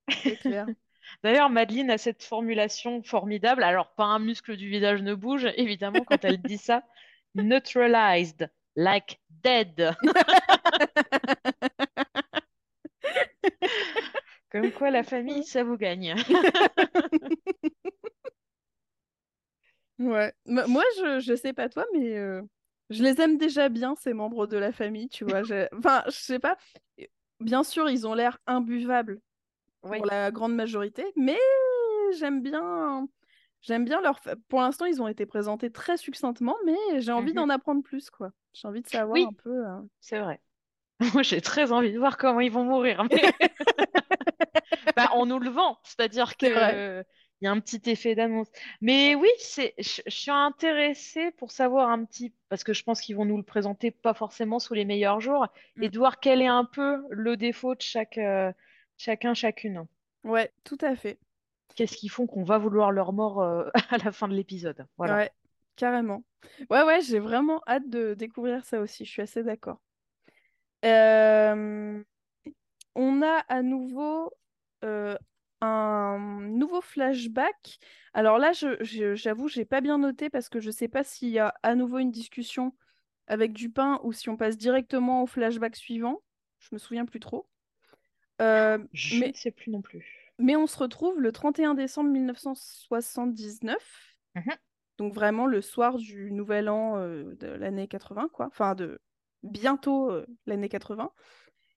D'ailleurs, 1.23 1.51
Madeleine 1.51 1.91
a 1.91 1.99
cette 1.99 2.23
formulation 2.23 3.03
formidable. 3.03 3.63
Alors, 3.63 3.95
pas 3.95 4.05
un 4.05 4.19
muscle 4.19 4.57
du 4.57 4.69
visage 4.69 5.03
ne 5.03 5.15
bouge, 5.15 5.47
évidemment, 5.57 6.05
quand 6.07 6.25
elle 6.25 6.41
dit 6.41 6.59
ça. 6.59 6.83
Neutralized 7.35 8.51
like 8.77 9.21
dead. 9.43 9.97
Comme 14.51 14.73
quoi 14.73 14.91
la 14.91 15.03
famille, 15.03 15.45
ça 15.45 15.65
vous 15.65 15.77
gagne. 15.77 16.15
ouais. 19.99 20.33
Moi, 20.47 20.85
je, 20.99 21.21
je 21.21 21.35
sais 21.35 21.53
pas 21.53 21.69
toi, 21.69 21.85
mais 21.93 22.17
euh, 22.17 22.41
je 22.91 23.03
les 23.03 23.21
aime 23.21 23.37
déjà 23.37 23.69
bien, 23.69 23.97
ces 23.97 24.13
membres 24.13 24.47
de 24.47 24.57
la 24.57 24.71
famille, 24.71 25.09
tu 25.09 25.25
vois. 25.25 25.43
Enfin, 25.77 26.05
je 26.07 26.13
sais 26.13 26.39
pas. 26.39 26.57
Bien 27.41 27.65
sûr, 27.65 27.91
ils 27.91 28.07
ont 28.07 28.15
l'air 28.15 28.39
imbuvables 28.47 29.21
pour 29.81 30.07
la 30.07 30.31
grande 30.31 30.55
majorité, 30.55 31.05
mais 31.17 31.37
j'aime 32.17 32.41
bien. 32.41 33.09
J'aime 33.61 33.85
bien 33.85 34.01
leur. 34.03 34.21
Pour 34.49 34.61
l'instant, 34.61 34.85
ils 34.85 35.03
ont 35.03 35.09
été 35.09 35.27
présentés 35.27 35.71
très 35.71 35.97
succinctement, 35.97 36.57
mais 36.65 37.01
j'ai 37.01 37.13
envie 37.13 37.33
mmh 37.33 37.37
d'en 37.37 37.49
apprendre 37.49 37.83
plus, 37.83 38.11
quoi. 38.11 38.31
J'ai 38.55 38.69
envie 38.69 38.83
de 38.83 38.89
savoir 38.89 39.19
un 39.19 39.33
peu. 39.33 39.67
Euh. 39.67 39.81
C'est 40.01 40.19
vrai. 40.19 40.41
Moi, 41.13 41.23
j'ai 41.23 41.41
très 41.41 41.73
envie 41.73 41.93
de 41.93 41.99
voir 41.99 42.17
comment 42.17 42.41
ils 42.41 42.53
vont 42.53 42.65
mourir. 42.65 43.05
bah, 44.97 45.11
on 45.17 45.27
nous 45.27 45.41
le 45.41 45.51
vend, 45.51 45.79
c'est-à-dire 45.83 46.37
qu'il 46.37 47.05
y 47.41 47.47
a 47.47 47.51
un 47.51 47.61
petit 47.61 47.91
effet 47.91 48.15
d'annonce. 48.15 48.49
Mais 48.81 49.17
oui, 49.17 49.29
c'est, 49.39 49.75
je, 49.79 50.03
suis 50.07 50.31
intéressée 50.31 51.33
pour 51.33 51.51
savoir 51.51 51.91
un 51.91 52.05
petit, 52.05 52.33
parce 52.49 52.63
que 52.63 52.73
je 52.73 52.85
pense 52.85 53.01
qu'ils 53.01 53.17
vont 53.17 53.25
nous 53.25 53.37
le 53.37 53.43
présenter 53.43 53.91
pas 53.91 54.15
forcément 54.15 54.61
sous 54.61 54.75
les 54.75 54.85
meilleurs 54.85 55.21
jours, 55.21 55.49
et 55.81 55.89
mm. 55.89 55.91
de 55.91 55.99
voir 55.99 56.21
quel 56.21 56.41
est 56.41 56.47
un 56.47 56.65
peu 56.65 57.03
le 57.11 57.37
défaut 57.37 57.75
de 57.75 57.83
chaque, 57.83 58.19
euh, 58.19 58.53
chacun, 58.97 59.35
chacune. 59.35 59.87
Ouais, 60.23 60.53
tout 60.63 60.79
à 60.81 60.95
fait. 60.95 61.19
Qu'est-ce 61.75 61.97
qu'ils 61.97 62.11
font 62.11 62.29
qu'on 62.29 62.45
va 62.45 62.59
vouloir 62.59 62.93
leur 62.93 63.13
mort 63.13 63.43
euh, 63.43 63.69
à 63.91 63.99
la 63.99 64.13
fin 64.13 64.29
de 64.29 64.35
l'épisode. 64.35 64.87
Voilà. 64.97 65.17
Ouais, 65.17 65.31
carrément. 65.77 66.25
Ouais, 66.71 66.83
ouais, 66.83 67.01
j'ai 67.01 67.19
vraiment 67.19 67.63
hâte 67.67 67.89
de 67.89 68.15
découvrir 68.15 68.65
ça 68.65 68.81
aussi. 68.81 69.05
Je 69.05 69.11
suis 69.11 69.23
assez 69.23 69.43
d'accord. 69.43 69.81
Euh, 70.85 72.03
on 72.95 73.23
a 73.23 73.45
à 73.49 73.63
nouveau 73.63 74.33
euh, 74.85 75.17
un 75.61 76.19
nouveau 76.43 76.81
flashback. 76.81 77.79
Alors 78.13 78.39
là, 78.39 78.53
je, 78.53 79.15
j'avoue, 79.15 79.49
j'ai 79.49 79.65
pas 79.65 79.81
bien 79.81 79.99
noté 79.99 80.29
parce 80.31 80.49
que 80.49 80.61
je 80.61 80.71
sais 80.71 80.89
pas 80.89 81.05
s'il 81.05 81.31
y 81.31 81.39
a 81.39 81.55
à 81.63 81.75
nouveau 81.75 81.99
une 81.99 82.11
discussion 82.11 82.75
avec 83.27 83.53
Dupin 83.53 84.01
ou 84.05 84.13
si 84.13 84.29
on 84.29 84.37
passe 84.37 84.59
directement 84.59 85.23
au 85.23 85.27
flashback 85.27 85.77
suivant. 85.77 86.23
Je 86.59 86.69
me 86.73 86.79
souviens 86.79 87.07
plus 87.07 87.21
trop. 87.21 87.49
Euh, 88.43 88.79
je 88.93 89.25
ne 89.25 89.33
sais 89.33 89.51
plus 89.51 89.71
non 89.71 89.81
plus. 89.81 90.05
Mais 90.39 90.57
on 90.57 90.67
se 90.67 90.77
retrouve 90.79 91.21
le 91.21 91.33
31 91.33 91.75
décembre 91.75 92.11
1979. 92.11 93.77
Donc 94.99 95.13
vraiment 95.13 95.47
le 95.47 95.61
soir 95.61 95.97
du 95.97 96.31
nouvel 96.31 96.69
an 96.69 96.97
euh, 96.97 97.35
de 97.41 97.49
l'année 97.49 97.89
80, 97.89 98.29
quoi. 98.33 98.47
Enfin, 98.47 98.75
de 98.75 99.01
bientôt 99.43 100.11
euh, 100.11 100.27
l'année 100.47 100.69
80. 100.69 101.11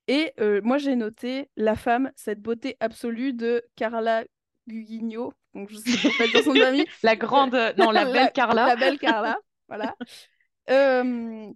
Et 0.07 0.33
euh, 0.39 0.61
moi, 0.63 0.77
j'ai 0.77 0.95
noté 0.95 1.49
la 1.57 1.75
femme, 1.75 2.11
cette 2.15 2.41
beauté 2.41 2.77
absolue 2.79 3.33
de 3.33 3.63
Carla 3.75 4.23
Gugino. 4.67 5.33
Donc, 5.53 5.69
je 5.69 5.77
sais 5.77 6.09
pas 6.17 6.43
son 6.43 6.51
amie. 6.61 6.85
la 7.03 7.15
grande, 7.15 7.57
non, 7.77 7.91
la 7.91 8.05
belle 8.05 8.31
Carla. 8.33 8.67
La 8.67 8.75
belle 8.75 8.99
Carla, 8.99 9.37
voilà. 9.67 9.95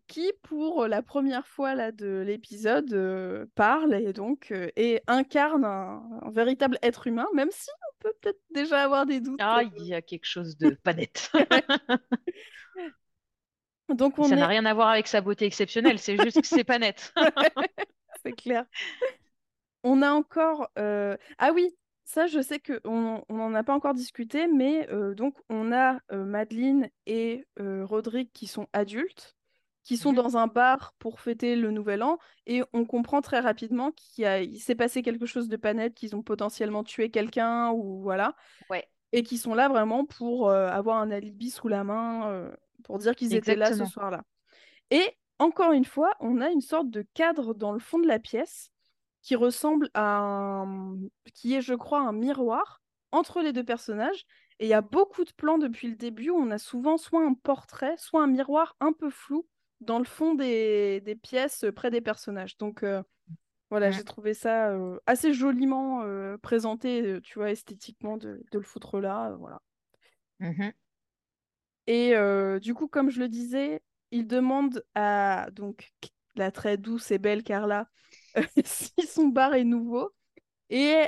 Qui, 0.07 0.31
pour 0.43 0.87
la 0.87 1.01
première 1.01 1.47
fois 1.47 1.75
là, 1.75 1.91
de 1.91 2.23
l'épisode, 2.25 3.49
parle 3.55 3.95
et 3.95 4.13
donc 4.13 4.53
et 4.75 5.01
incarne 5.07 5.65
un, 5.65 6.03
véritable 6.31 6.77
être 6.81 7.07
humain, 7.07 7.27
même 7.33 7.49
si 7.51 7.69
on 7.69 7.93
peut 7.99 8.13
peut-être 8.21 8.41
déjà 8.51 8.83
avoir 8.83 9.05
des 9.05 9.19
doutes. 9.19 9.39
Ah, 9.41 9.61
il 9.77 9.85
y 9.85 9.93
a 9.93 10.01
quelque 10.01 10.25
chose 10.25 10.57
de 10.57 10.71
pas 10.71 10.93
net. 10.93 11.31
donc 13.89 14.17
on 14.17 14.23
Ça 14.23 14.35
n'a 14.35 14.47
rien 14.47 14.65
à 14.65 14.73
voir 14.73 14.89
avec 14.89 15.07
sa 15.07 15.21
beauté 15.21 15.45
exceptionnelle, 15.45 15.99
c'est 15.99 16.21
juste 16.21 16.41
que 16.41 16.47
c'est 16.47 16.63
pas 16.63 16.79
net. 16.79 17.13
c'est 18.23 18.33
clair. 18.33 18.65
On 19.83 20.01
a 20.01 20.11
encore. 20.11 20.69
Ah 20.75 21.51
oui, 21.53 21.75
ça, 22.11 22.27
je 22.27 22.41
sais 22.41 22.59
qu'on 22.59 23.23
n'en 23.29 23.53
a 23.53 23.63
pas 23.63 23.73
encore 23.73 23.93
discuté, 23.93 24.47
mais 24.47 24.87
donc 25.15 25.37
on 25.49 25.71
a 25.71 25.99
Madeleine 26.11 26.89
et 27.05 27.45
Rodrigue 27.57 28.29
qui 28.33 28.47
sont 28.47 28.67
adultes, 28.73 29.37
qui 29.83 29.97
sont 29.97 30.11
mmh 30.11 30.15
dans 30.15 30.37
un 30.37 30.47
bar 30.47 30.93
pour 30.99 31.21
fêter 31.21 31.55
le 31.55 31.71
Nouvel 31.71 32.03
An, 32.03 32.19
et 32.45 32.63
on 32.73 32.85
comprend 32.85 33.21
très 33.21 33.39
rapidement 33.39 33.91
qu'il 33.91 34.59
s'est 34.59 34.75
passé 34.75 35.01
quelque 35.01 35.25
chose 35.25 35.47
de 35.47 35.55
pas 35.55 35.73
net, 35.73 35.93
qu'ils 35.95 36.15
ont 36.15 36.21
potentiellement 36.21 36.83
tué 36.83 37.09
quelqu'un, 37.09 37.71
ou 37.71 38.01
voilà. 38.01 38.35
Ouais. 38.69 38.87
Et 39.13 39.23
qui 39.23 39.37
sont 39.37 39.53
là 39.53 39.69
vraiment 39.69 40.05
pour 40.05 40.51
avoir 40.51 40.97
un 40.97 41.11
alibi 41.11 41.49
sous 41.49 41.67
la 41.67 41.83
main, 41.83 42.51
pour 42.83 42.97
dire 42.97 43.15
qu'ils 43.15 43.33
étaient 43.33 43.55
là 43.55 43.73
ce 43.73 43.85
soir-là. 43.85 44.23
Et 44.89 45.03
encore 45.39 45.71
une 45.71 45.85
fois, 45.85 46.15
on 46.19 46.41
a 46.41 46.49
une 46.49 46.61
sorte 46.61 46.89
de 46.89 47.05
cadre 47.13 47.53
dans 47.53 47.71
le 47.71 47.79
fond 47.79 47.99
de 47.99 48.07
la 48.07 48.19
pièce 48.19 48.70
qui 49.21 49.35
ressemble 49.35 49.89
à 49.93 50.17
un... 50.19 50.97
qui 51.33 51.55
est, 51.55 51.61
je 51.61 51.73
crois, 51.73 52.01
un 52.01 52.13
miroir 52.13 52.81
entre 53.11 53.41
les 53.41 53.53
deux 53.53 53.63
personnages. 53.63 54.25
Et 54.59 54.65
il 54.65 54.69
y 54.69 54.73
a 54.73 54.81
beaucoup 54.81 55.23
de 55.23 55.31
plans 55.31 55.57
depuis 55.57 55.89
le 55.89 55.95
début 55.95 56.29
où 56.29 56.37
on 56.37 56.51
a 56.51 56.57
souvent 56.57 56.97
soit 56.97 57.25
un 57.25 57.33
portrait, 57.33 57.95
soit 57.97 58.23
un 58.23 58.27
miroir 58.27 58.75
un 58.79 58.93
peu 58.93 59.09
flou 59.09 59.47
dans 59.79 59.97
le 59.97 60.05
fond 60.05 60.35
des, 60.35 61.01
des 61.01 61.15
pièces 61.15 61.65
près 61.75 61.89
des 61.89 62.01
personnages. 62.01 62.57
Donc 62.57 62.83
euh, 62.83 63.01
voilà, 63.69 63.89
j'ai 63.89 64.03
trouvé 64.03 64.33
ça 64.33 64.69
euh, 64.69 64.99
assez 65.07 65.33
joliment 65.33 66.03
euh, 66.03 66.37
présenté, 66.37 67.19
tu 67.23 67.39
vois, 67.39 67.51
esthétiquement, 67.51 68.17
de, 68.17 68.43
de 68.51 68.57
le 68.59 68.63
foutre 68.63 68.99
là. 68.99 69.35
voilà. 69.39 69.61
Mmh 70.39 70.69
et 71.87 72.13
du 72.61 72.73
coup, 72.73 72.87
comme 72.87 73.09
je 73.09 73.19
le 73.19 73.27
disais, 73.27 73.81
il 74.11 74.27
demande 74.27 74.83
à 74.95 75.49
donc 75.51 75.91
la 76.35 76.51
très 76.51 76.77
douce 76.77 77.11
et 77.11 77.17
belle 77.17 77.43
Carla 77.43 77.87
si 78.65 79.07
son 79.07 79.27
bar 79.27 79.53
est 79.53 79.63
nouveau. 79.63 80.11
Et 80.69 81.07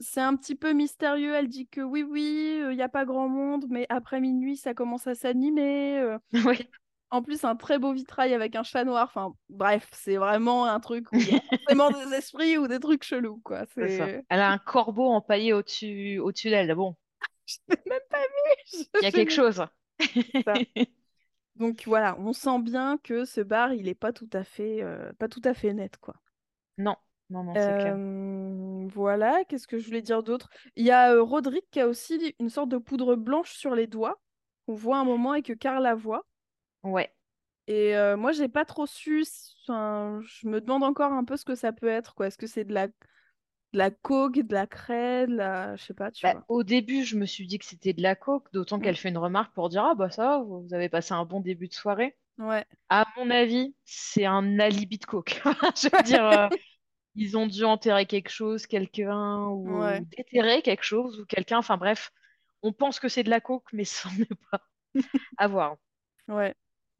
c'est 0.00 0.20
un 0.20 0.36
petit 0.36 0.54
peu 0.54 0.72
mystérieux. 0.72 1.34
Elle 1.34 1.48
dit 1.48 1.68
que 1.68 1.80
oui, 1.80 2.02
oui, 2.02 2.60
il 2.70 2.76
n'y 2.76 2.82
a 2.82 2.88
pas 2.88 3.04
grand 3.04 3.28
monde, 3.28 3.66
mais 3.68 3.86
après 3.88 4.20
minuit, 4.20 4.56
ça 4.56 4.74
commence 4.74 5.06
à 5.06 5.14
s'animer. 5.14 6.16
oui. 6.46 6.68
En 7.10 7.22
plus, 7.22 7.44
un 7.44 7.54
très 7.54 7.78
beau 7.78 7.92
vitrail 7.92 8.34
avec 8.34 8.56
un 8.56 8.64
chat 8.64 8.82
noir. 8.84 9.06
Enfin, 9.08 9.34
bref, 9.48 9.88
c'est 9.92 10.16
vraiment 10.16 10.66
un 10.66 10.80
truc 10.80 11.12
où 11.12 11.16
il 11.16 11.28
y 11.28 11.36
a 11.36 11.40
vraiment 11.66 11.90
des 12.08 12.12
esprits 12.14 12.58
ou 12.58 12.66
des 12.66 12.80
trucs 12.80 13.04
chelous, 13.04 13.40
quoi. 13.44 13.64
Elle 13.76 14.24
a 14.28 14.50
un 14.50 14.58
corbeau 14.58 15.10
empaillé 15.10 15.52
au-dessus 15.52 16.18
au 16.18 16.32
d'elle. 16.32 16.74
Bon. 16.74 16.96
Je 17.46 17.56
l'ai 17.68 17.76
même 17.86 18.00
pas 18.10 18.18
vu. 18.18 18.84
Il 19.00 19.04
y 19.04 19.06
a 19.06 19.12
quelque 19.12 19.32
chose. 19.32 19.64
Donc 21.56 21.84
voilà, 21.86 22.16
on 22.18 22.32
sent 22.32 22.58
bien 22.60 22.98
que 22.98 23.24
ce 23.24 23.40
bar, 23.40 23.72
il 23.74 23.86
est 23.86 23.94
pas 23.94 24.12
tout 24.12 24.30
à 24.32 24.42
fait, 24.42 24.82
pas 25.18 25.28
tout 25.28 25.42
à 25.44 25.54
fait 25.54 25.72
net, 25.72 25.96
quoi. 25.98 26.16
Non, 26.78 26.96
non, 27.30 27.44
non, 27.44 27.54
c'est 27.54 27.78
clair. 27.78 27.96
voilà, 28.94 29.44
qu'est-ce 29.44 29.66
que 29.66 29.78
je 29.78 29.86
voulais 29.86 30.02
dire 30.02 30.22
d'autre? 30.22 30.50
Il 30.76 30.84
y 30.84 30.90
a 30.90 31.20
Roderick 31.20 31.70
qui 31.70 31.80
a 31.80 31.88
aussi 31.88 32.34
une 32.38 32.50
sorte 32.50 32.68
de 32.68 32.78
poudre 32.78 33.16
blanche 33.16 33.52
sur 33.52 33.74
les 33.74 33.86
doigts, 33.86 34.20
qu'on 34.66 34.74
voit 34.74 34.98
un 34.98 35.04
moment 35.04 35.34
et 35.34 35.42
que 35.42 35.52
Carla 35.52 35.94
voit. 35.94 36.26
Ouais. 36.82 37.10
Et 37.66 37.94
moi, 38.16 38.32
j'ai 38.32 38.48
pas 38.48 38.64
trop 38.64 38.86
su. 38.86 39.24
je 39.68 40.48
me 40.48 40.60
demande 40.60 40.82
encore 40.82 41.12
un 41.12 41.24
peu 41.24 41.36
ce 41.36 41.44
que 41.44 41.54
ça 41.54 41.72
peut 41.72 41.88
être. 41.88 42.14
quoi. 42.14 42.26
Est-ce 42.26 42.38
que 42.38 42.46
c'est 42.46 42.64
de 42.64 42.74
la, 42.74 42.88
de 42.88 42.92
la 43.78 43.90
coke, 43.90 44.38
de 44.38 44.54
la 44.54 44.66
craie, 44.66 45.26
de 45.26 45.34
la. 45.34 45.76
Je 45.76 45.84
sais 45.84 45.94
pas, 45.94 46.10
tu 46.10 46.24
bah, 46.24 46.32
vois. 46.32 46.44
au 46.48 46.62
début, 46.62 47.04
je 47.04 47.16
me 47.16 47.26
suis 47.26 47.46
dit 47.46 47.58
que 47.58 47.64
c'était 47.64 47.92
de 47.92 48.02
la 48.02 48.14
coke, 48.14 48.52
d'autant 48.52 48.78
mmh. 48.78 48.82
qu'elle 48.82 48.96
fait 48.96 49.08
une 49.08 49.18
remarque 49.18 49.52
pour 49.54 49.68
dire 49.68 49.84
Ah, 49.84 49.94
bah 49.94 50.10
ça 50.10 50.38
vous 50.38 50.72
avez 50.72 50.88
passé 50.88 51.12
un 51.12 51.24
bon 51.24 51.40
début 51.40 51.68
de 51.68 51.74
soirée. 51.74 52.16
Ouais. 52.38 52.64
À 52.88 53.06
mon 53.16 53.30
avis, 53.30 53.74
c'est 53.84 54.24
un 54.24 54.58
alibi 54.58 54.98
de 54.98 55.04
coke. 55.04 55.40
je 55.76 55.96
veux 55.96 56.02
dire, 56.02 56.26
euh, 56.26 56.48
ils 57.14 57.36
ont 57.36 57.46
dû 57.46 57.64
enterrer 57.64 58.06
quelque 58.06 58.30
chose, 58.30 58.66
quelqu'un, 58.66 59.46
ou 59.46 59.80
déterrer 60.16 60.62
quelque 60.62 60.82
chose, 60.82 61.20
ou 61.20 61.26
quelqu'un. 61.26 61.58
Enfin 61.58 61.76
bref, 61.76 62.10
on 62.62 62.72
pense 62.72 62.98
que 62.98 63.08
c'est 63.08 63.22
de 63.22 63.30
la 63.30 63.40
coke, 63.40 63.72
mais 63.72 63.84
ça 63.84 64.08
n'est 64.18 64.26
pas. 64.50 64.60
à 65.38 65.48
voir. 65.48 65.76
Ouais. 66.28 66.54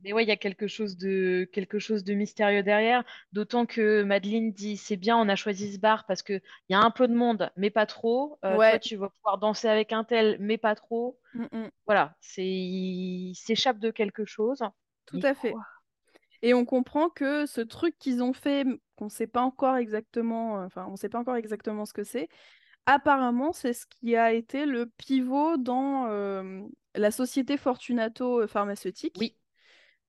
Mais 0.04 0.12
ouais, 0.12 0.24
il 0.24 0.28
y 0.28 0.32
a 0.32 0.36
quelque 0.36 0.66
chose 0.66 0.98
de 0.98 1.48
quelque 1.52 1.78
chose 1.78 2.04
de 2.04 2.12
mystérieux 2.12 2.62
derrière. 2.62 3.04
D'autant 3.32 3.64
que 3.64 4.02
Madeleine 4.02 4.52
dit 4.52 4.76
c'est 4.76 4.96
bien, 4.96 5.16
on 5.16 5.28
a 5.30 5.36
choisi 5.36 5.72
ce 5.72 5.78
bar 5.78 6.04
parce 6.06 6.22
que 6.22 6.34
il 6.68 6.72
y 6.72 6.74
a 6.74 6.80
un 6.80 6.90
peu 6.90 7.08
de 7.08 7.14
monde, 7.14 7.50
mais 7.56 7.70
pas 7.70 7.86
trop. 7.86 8.38
Euh, 8.44 8.54
toi, 8.56 8.78
tu 8.78 8.96
vas 8.96 9.08
pouvoir 9.08 9.38
danser 9.38 9.66
avec 9.66 9.92
un 9.92 10.04
tel, 10.04 10.36
mais 10.40 10.58
pas 10.58 10.74
trop. 10.74 11.18
Mm, 11.32 11.46
mm. 11.50 11.70
Voilà, 11.86 12.14
c'est 12.20 12.44
il 12.44 13.34
s'échappe 13.34 13.78
de 13.78 13.90
quelque 13.90 14.26
chose. 14.26 14.62
Tout 15.06 15.20
à 15.22 15.34
fait. 15.34 15.54
Et 16.42 16.52
on 16.52 16.64
comprend 16.64 17.08
que 17.08 17.46
ce 17.46 17.60
truc 17.60 17.98
qu'ils 17.98 18.22
ont 18.22 18.32
fait, 18.32 18.66
qu'on 18.96 19.06
ne 19.06 19.10
sait 19.10 19.26
pas 19.26 19.42
encore 19.42 19.76
exactement, 19.76 20.56
enfin, 20.64 20.86
on 20.90 20.96
sait 20.96 21.08
pas 21.08 21.18
encore 21.18 21.36
exactement 21.36 21.86
ce 21.86 21.92
que 21.92 22.04
c'est. 22.04 22.28
Apparemment, 22.86 23.52
c'est 23.52 23.72
ce 23.72 23.86
qui 23.86 24.14
a 24.14 24.32
été 24.32 24.66
le 24.66 24.86
pivot 24.86 25.56
dans 25.56 26.06
la 26.94 27.10
société 27.10 27.56
Fortunato 27.56 28.46
pharmaceutique. 28.46 29.16
Oui. 29.18 29.36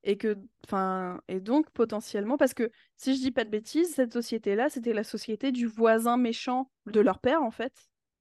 Et 0.07 0.17
que, 0.17 0.37
enfin, 0.67 1.19
et 1.27 1.39
donc 1.39 1.71
potentiellement, 1.71 2.37
parce 2.37 2.53
que 2.53 2.69
si 2.95 3.15
je 3.15 3.21
dis 3.21 3.31
pas 3.31 3.43
de 3.43 3.49
bêtises, 3.49 3.95
cette 3.95 4.13
société-là, 4.13 4.69
c'était 4.69 4.93
la 4.93 5.03
société 5.03 5.51
du 5.51 5.65
voisin 5.65 6.17
méchant 6.17 6.69
de 6.85 6.99
leur 6.99 7.17
père, 7.17 7.41
en 7.41 7.49
fait. 7.49 7.73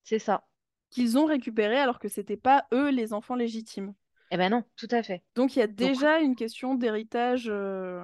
C'est 0.02 0.18
ça. 0.18 0.44
Qu'ils 0.88 1.18
ont 1.18 1.26
récupéré 1.26 1.76
alors 1.76 1.98
que 1.98 2.08
c'était 2.08 2.38
pas 2.38 2.66
eux 2.72 2.90
les 2.90 3.12
enfants 3.12 3.34
légitimes. 3.34 3.92
Eh 4.30 4.36
ben 4.36 4.50
non, 4.50 4.64
tout 4.76 4.88
à 4.90 5.02
fait. 5.02 5.22
Donc 5.34 5.56
il 5.56 5.60
y 5.60 5.62
a 5.62 5.66
déjà 5.66 6.20
une 6.20 6.36
question 6.36 6.74
d'héritage. 6.74 7.48
Euh, 7.48 8.02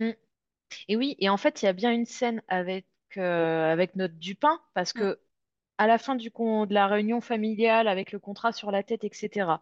mm. 0.00 0.12
Et 0.88 0.96
oui, 0.96 1.16
et 1.18 1.28
en 1.28 1.36
fait, 1.36 1.62
il 1.62 1.66
y 1.66 1.68
a 1.68 1.72
bien 1.72 1.92
une 1.92 2.06
scène 2.06 2.42
avec, 2.48 2.86
euh, 3.16 3.72
avec 3.72 3.96
notre 3.96 4.14
Dupin, 4.14 4.60
parce 4.74 4.92
que 4.92 5.12
mm. 5.12 5.16
à 5.78 5.86
la 5.86 5.98
fin 5.98 6.14
du 6.14 6.30
con 6.30 6.66
de 6.66 6.74
la 6.74 6.86
réunion 6.86 7.20
familiale, 7.20 7.88
avec 7.88 8.12
le 8.12 8.18
contrat 8.18 8.52
sur 8.52 8.70
la 8.70 8.82
tête, 8.82 9.04
etc., 9.04 9.56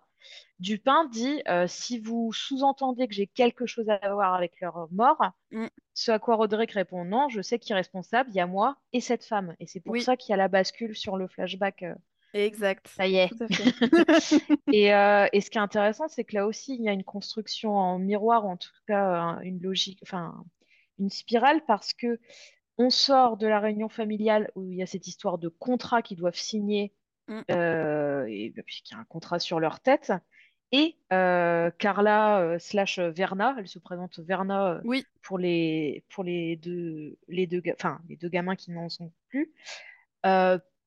Dupin 0.58 1.06
dit 1.06 1.42
euh, 1.48 1.66
si 1.68 2.00
vous 2.00 2.32
sous-entendez 2.32 3.06
que 3.06 3.14
j'ai 3.14 3.28
quelque 3.28 3.66
chose 3.66 3.88
à 3.88 4.12
voir 4.12 4.34
avec 4.34 4.60
leur 4.60 4.88
mort, 4.90 5.22
mm. 5.52 5.66
ce 5.94 6.10
à 6.10 6.18
quoi 6.18 6.36
Roderick 6.36 6.72
répond 6.72 7.04
non, 7.04 7.28
je 7.28 7.40
sais 7.40 7.58
qui 7.58 7.72
est 7.72 7.76
responsable, 7.76 8.30
il 8.30 8.36
y 8.36 8.40
a 8.40 8.46
moi 8.46 8.76
et 8.92 9.00
cette 9.00 9.24
femme. 9.24 9.54
Et 9.60 9.66
c'est 9.66 9.80
pour 9.80 9.96
ça 10.00 10.16
qu'il 10.16 10.30
y 10.30 10.34
a 10.34 10.36
la 10.36 10.48
bascule 10.48 10.96
sur 10.96 11.16
le 11.16 11.28
flashback 11.28 11.84
Exact. 12.34 12.88
Ça 12.88 13.06
y 13.06 13.16
est. 13.16 13.30
et, 14.72 14.94
euh, 14.94 15.26
et, 15.32 15.40
ce 15.40 15.50
qui 15.50 15.58
est 15.58 15.60
intéressant, 15.60 16.08
c'est 16.08 16.24
que 16.24 16.34
là 16.34 16.46
aussi, 16.46 16.74
il 16.74 16.82
y 16.82 16.88
a 16.88 16.92
une 16.92 17.04
construction 17.04 17.76
en 17.76 17.98
miroir, 17.98 18.44
en 18.46 18.56
tout 18.56 18.70
cas 18.86 19.38
une 19.42 19.60
logique, 19.60 20.00
enfin 20.02 20.44
une 20.98 21.10
spirale, 21.10 21.62
parce 21.66 21.92
que 21.92 22.18
on 22.76 22.90
sort 22.90 23.36
de 23.36 23.46
la 23.46 23.60
réunion 23.60 23.88
familiale 23.88 24.50
où 24.54 24.70
il 24.70 24.78
y 24.78 24.82
a 24.82 24.86
cette 24.86 25.06
histoire 25.06 25.38
de 25.38 25.48
contrat 25.48 26.02
qu'ils 26.02 26.18
doivent 26.18 26.36
signer, 26.36 26.92
mm. 27.28 27.40
euh, 27.50 28.26
et 28.28 28.52
puisqu'il 28.64 28.94
y 28.94 28.96
a 28.96 29.00
un 29.00 29.04
contrat 29.04 29.38
sur 29.38 29.58
leur 29.58 29.80
tête. 29.80 30.12
Et 30.70 30.98
euh, 31.14 31.70
Carla 31.78 32.58
slash 32.58 32.98
Verna, 32.98 33.56
elle 33.58 33.68
se 33.68 33.78
présente 33.78 34.18
Verna 34.18 34.82
oui. 34.84 35.02
pour 35.22 35.38
les 35.38 36.04
pour 36.10 36.24
les 36.24 36.56
deux 36.56 37.16
les 37.26 37.46
deux 37.46 37.62
enfin 37.72 38.00
les 38.06 38.16
deux 38.16 38.28
gamins 38.28 38.54
qui 38.54 38.70
n'en 38.70 38.90
sont 38.90 39.10
plus 39.30 39.50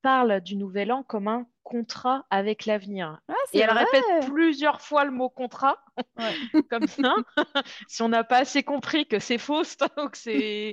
parle 0.02 0.40
du 0.40 0.56
nouvel 0.56 0.92
an 0.92 1.02
comme 1.02 1.28
un 1.28 1.46
contrat 1.62 2.26
avec 2.28 2.66
l'avenir. 2.66 3.20
Ah, 3.28 3.34
et 3.52 3.60
elle 3.60 3.70
répète 3.70 4.04
plusieurs 4.28 4.80
fois 4.80 5.04
le 5.04 5.10
mot 5.10 5.30
contrat, 5.30 5.82
comme 6.70 6.86
ça. 6.86 7.14
si 7.88 8.02
on 8.02 8.08
n'a 8.08 8.24
pas 8.24 8.38
assez 8.38 8.62
compris 8.62 9.06
que 9.06 9.18
c'est 9.18 9.38
faux, 9.38 9.62
que 9.62 10.16
c'est 10.18 10.72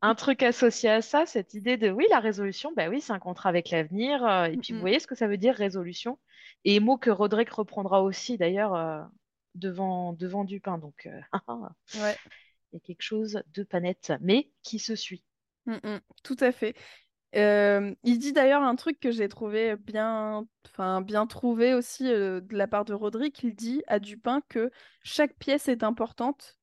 un 0.00 0.14
truc 0.14 0.42
associé 0.42 0.88
à 0.88 1.02
ça, 1.02 1.26
cette 1.26 1.54
idée 1.54 1.76
de 1.76 1.90
oui, 1.90 2.06
la 2.10 2.20
résolution, 2.20 2.72
ben 2.74 2.88
oui, 2.88 3.00
c'est 3.00 3.12
un 3.12 3.18
contrat 3.18 3.48
avec 3.48 3.70
l'avenir. 3.70 4.24
Euh, 4.24 4.44
et 4.44 4.56
puis 4.56 4.72
vous 4.72 4.80
voyez 4.80 5.00
ce 5.00 5.06
que 5.06 5.14
ça 5.14 5.28
veut 5.28 5.38
dire 5.38 5.54
résolution. 5.54 6.18
Et 6.64 6.80
mot 6.80 6.96
que 6.96 7.10
Roderick 7.10 7.50
reprendra 7.50 8.02
aussi 8.02 8.38
d'ailleurs 8.38 8.74
euh, 8.74 9.02
devant, 9.54 10.12
devant 10.12 10.44
Dupin. 10.44 10.78
Donc 10.78 11.06
euh, 11.06 11.20
il 11.94 12.00
y 12.72 12.76
a 12.76 12.80
quelque 12.80 13.02
chose 13.02 13.42
de 13.52 13.62
panette, 13.64 14.12
mais 14.20 14.50
qui 14.62 14.78
se 14.78 14.94
suit. 14.94 15.24
tout 16.22 16.36
à 16.40 16.52
fait 16.52 16.74
il 17.36 18.18
dit 18.18 18.32
d'ailleurs 18.32 18.62
un 18.62 18.76
truc 18.76 18.98
que 19.00 19.10
j'ai 19.10 19.28
trouvé 19.28 19.76
bien, 19.76 20.46
enfin 20.66 21.00
bien 21.00 21.26
trouvé 21.26 21.74
aussi 21.74 22.04
de 22.04 22.42
la 22.50 22.66
part 22.66 22.84
de 22.84 22.94
Roderick. 22.94 23.42
Il 23.42 23.54
dit 23.54 23.82
à 23.86 23.98
Dupin 23.98 24.40
que 24.48 24.70
chaque 25.02 25.34
pièce 25.34 25.68
est 25.68 25.82
importante 25.82 26.58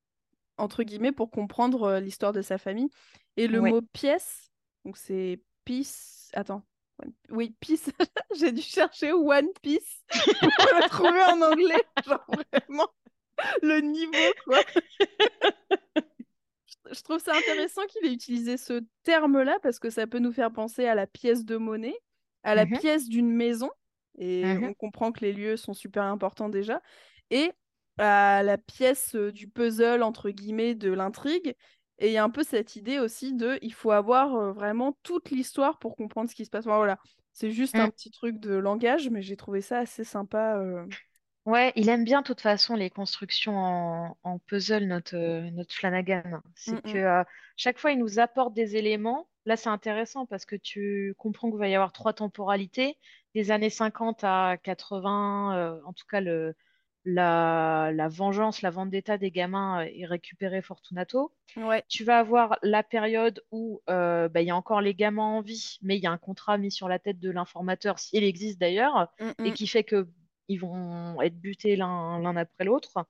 entre 0.56 0.82
guillemets 0.82 1.12
pour 1.12 1.30
comprendre 1.30 1.98
l'histoire 1.98 2.32
de 2.32 2.42
sa 2.42 2.58
famille. 2.58 2.90
Et 3.36 3.46
le 3.48 3.60
mot 3.60 3.82
pièce, 3.82 4.50
donc 4.84 4.96
c'est 4.96 5.40
peace. 5.64 6.30
Attends, 6.34 6.62
oui 7.30 7.54
peace. 7.60 7.90
j'ai 8.36 8.52
dû 8.52 8.62
chercher 8.62 9.12
One 9.12 9.48
Piece 9.62 10.04
pour 10.10 10.68
le 10.76 10.88
trouver 10.88 11.22
en 11.24 11.40
anglais, 11.42 11.84
genre 12.06 12.24
vraiment. 12.28 12.88
le 13.62 13.80
niveau, 13.80 14.32
quoi. 14.44 14.60
je 16.94 17.02
trouve 17.02 17.18
ça 17.20 17.36
intéressant 17.36 17.82
qu'il 17.86 18.06
ait 18.06 18.12
utilisé 18.12 18.56
ce 18.56 18.80
terme-là 19.02 19.58
parce 19.62 19.78
que 19.78 19.90
ça 19.90 20.06
peut 20.06 20.18
nous 20.18 20.32
faire 20.32 20.52
penser 20.52 20.86
à 20.86 20.94
la 20.94 21.06
pièce 21.06 21.44
de 21.44 21.56
monnaie, 21.56 21.96
à 22.42 22.54
la 22.54 22.66
Mhm. 22.66 22.80
pièce 22.80 23.08
d'une 23.08 23.30
maison, 23.30 23.70
et 24.18 24.58
Mhm. 24.58 24.62
on 24.62 24.74
comprend 24.74 25.12
que 25.12 25.20
les 25.20 25.32
lieux 25.32 25.56
sont 25.56 25.74
super 25.74 26.04
importants 26.04 26.48
déjà, 26.48 26.82
et 27.30 27.52
à 27.98 28.42
la 28.42 28.58
pièce 28.58 29.14
euh, 29.14 29.32
du 29.32 29.48
puzzle, 29.48 30.02
entre 30.02 30.30
guillemets, 30.30 30.74
de 30.74 30.90
l'intrigue. 30.92 31.54
Et 31.98 32.08
il 32.08 32.12
y 32.12 32.16
a 32.16 32.24
un 32.24 32.30
peu 32.30 32.42
cette 32.42 32.76
idée 32.76 32.98
aussi 32.98 33.34
de 33.34 33.58
il 33.62 33.72
faut 33.72 33.92
avoir 33.92 34.34
euh, 34.34 34.52
vraiment 34.52 34.96
toute 35.04 35.30
l'histoire 35.30 35.78
pour 35.78 35.96
comprendre 35.96 36.28
ce 36.30 36.34
qui 36.34 36.44
se 36.44 36.50
passe. 36.50 36.66
Enfin, 36.66 36.76
voilà, 36.76 36.98
c'est 37.32 37.50
juste 37.52 37.78
un 37.78 37.88
Mm. 37.88 37.90
petit 37.90 38.10
truc 38.10 38.38
de 38.40 38.54
langage, 38.54 39.08
mais 39.10 39.22
j'ai 39.22 39.36
trouvé 39.36 39.60
ça 39.60 39.78
assez 39.78 40.04
sympa. 40.04 40.56
euh. 40.58 40.86
Ouais, 41.46 41.72
il 41.76 41.90
aime 41.90 42.04
bien 42.04 42.22
de 42.22 42.26
toute 42.26 42.40
façon 42.40 42.74
les 42.74 42.88
constructions 42.88 43.56
en, 43.58 44.16
en 44.22 44.38
puzzle, 44.38 44.84
notre, 44.86 45.14
euh, 45.16 45.50
notre 45.50 45.74
Flanagan. 45.74 46.22
C'est 46.54 46.76
Mm, 46.76 46.80
que 46.86 46.96
mm. 46.96 46.98
euh, 46.98 47.24
chaque 47.56 47.78
fois, 47.78 47.92
il 47.92 47.98
nous 47.98 48.18
apporte 48.18 48.54
des 48.54 48.76
éléments. 48.76 49.28
Là, 49.44 49.56
c'est 49.58 49.68
intéressant 49.68 50.24
parce 50.24 50.46
que 50.46 50.56
tu 50.56 51.14
comprends 51.18 51.50
qu'il 51.50 51.58
va 51.58 51.68
y 51.68 51.74
avoir 51.74 51.92
trois 51.92 52.14
temporalités, 52.14 52.98
des 53.34 53.50
années 53.50 53.68
50 53.68 54.24
à 54.24 54.56
80, 54.62 55.54
euh, 55.58 55.80
en 55.84 55.92
tout 55.92 56.06
cas 56.08 56.20
le, 56.22 56.54
la, 57.04 57.90
la 57.92 58.08
vengeance, 58.08 58.62
la 58.62 58.70
vendetta 58.70 59.18
des 59.18 59.30
gamins 59.30 59.82
euh, 59.84 59.90
et 59.92 60.06
récupérer 60.06 60.62
Fortunato. 60.62 61.34
Ouais. 61.56 61.84
Tu 61.88 62.04
vas 62.04 62.18
avoir 62.20 62.58
la 62.62 62.82
période 62.82 63.44
où 63.50 63.82
euh, 63.90 64.28
bah, 64.30 64.40
il 64.40 64.46
y 64.48 64.50
a 64.50 64.56
encore 64.56 64.80
les 64.80 64.94
gamins 64.94 65.22
en 65.24 65.42
vie, 65.42 65.76
mais 65.82 65.96
il 65.98 66.02
y 66.02 66.06
a 66.06 66.10
un 66.12 66.18
contrat 66.18 66.56
mis 66.56 66.70
sur 66.70 66.88
la 66.88 66.98
tête 66.98 67.20
de 67.20 67.30
l'informateur, 67.30 67.98
s'il 67.98 68.24
existe 68.24 68.58
d'ailleurs, 68.58 69.08
Mm, 69.18 69.32
et 69.42 69.50
mm. 69.50 69.52
qui 69.52 69.66
fait 69.66 69.84
que 69.84 70.08
ils 70.48 70.58
vont 70.58 71.20
être 71.22 71.38
butés 71.38 71.76
l'un 71.76 72.36
après 72.36 72.64
l'autre. 72.64 73.06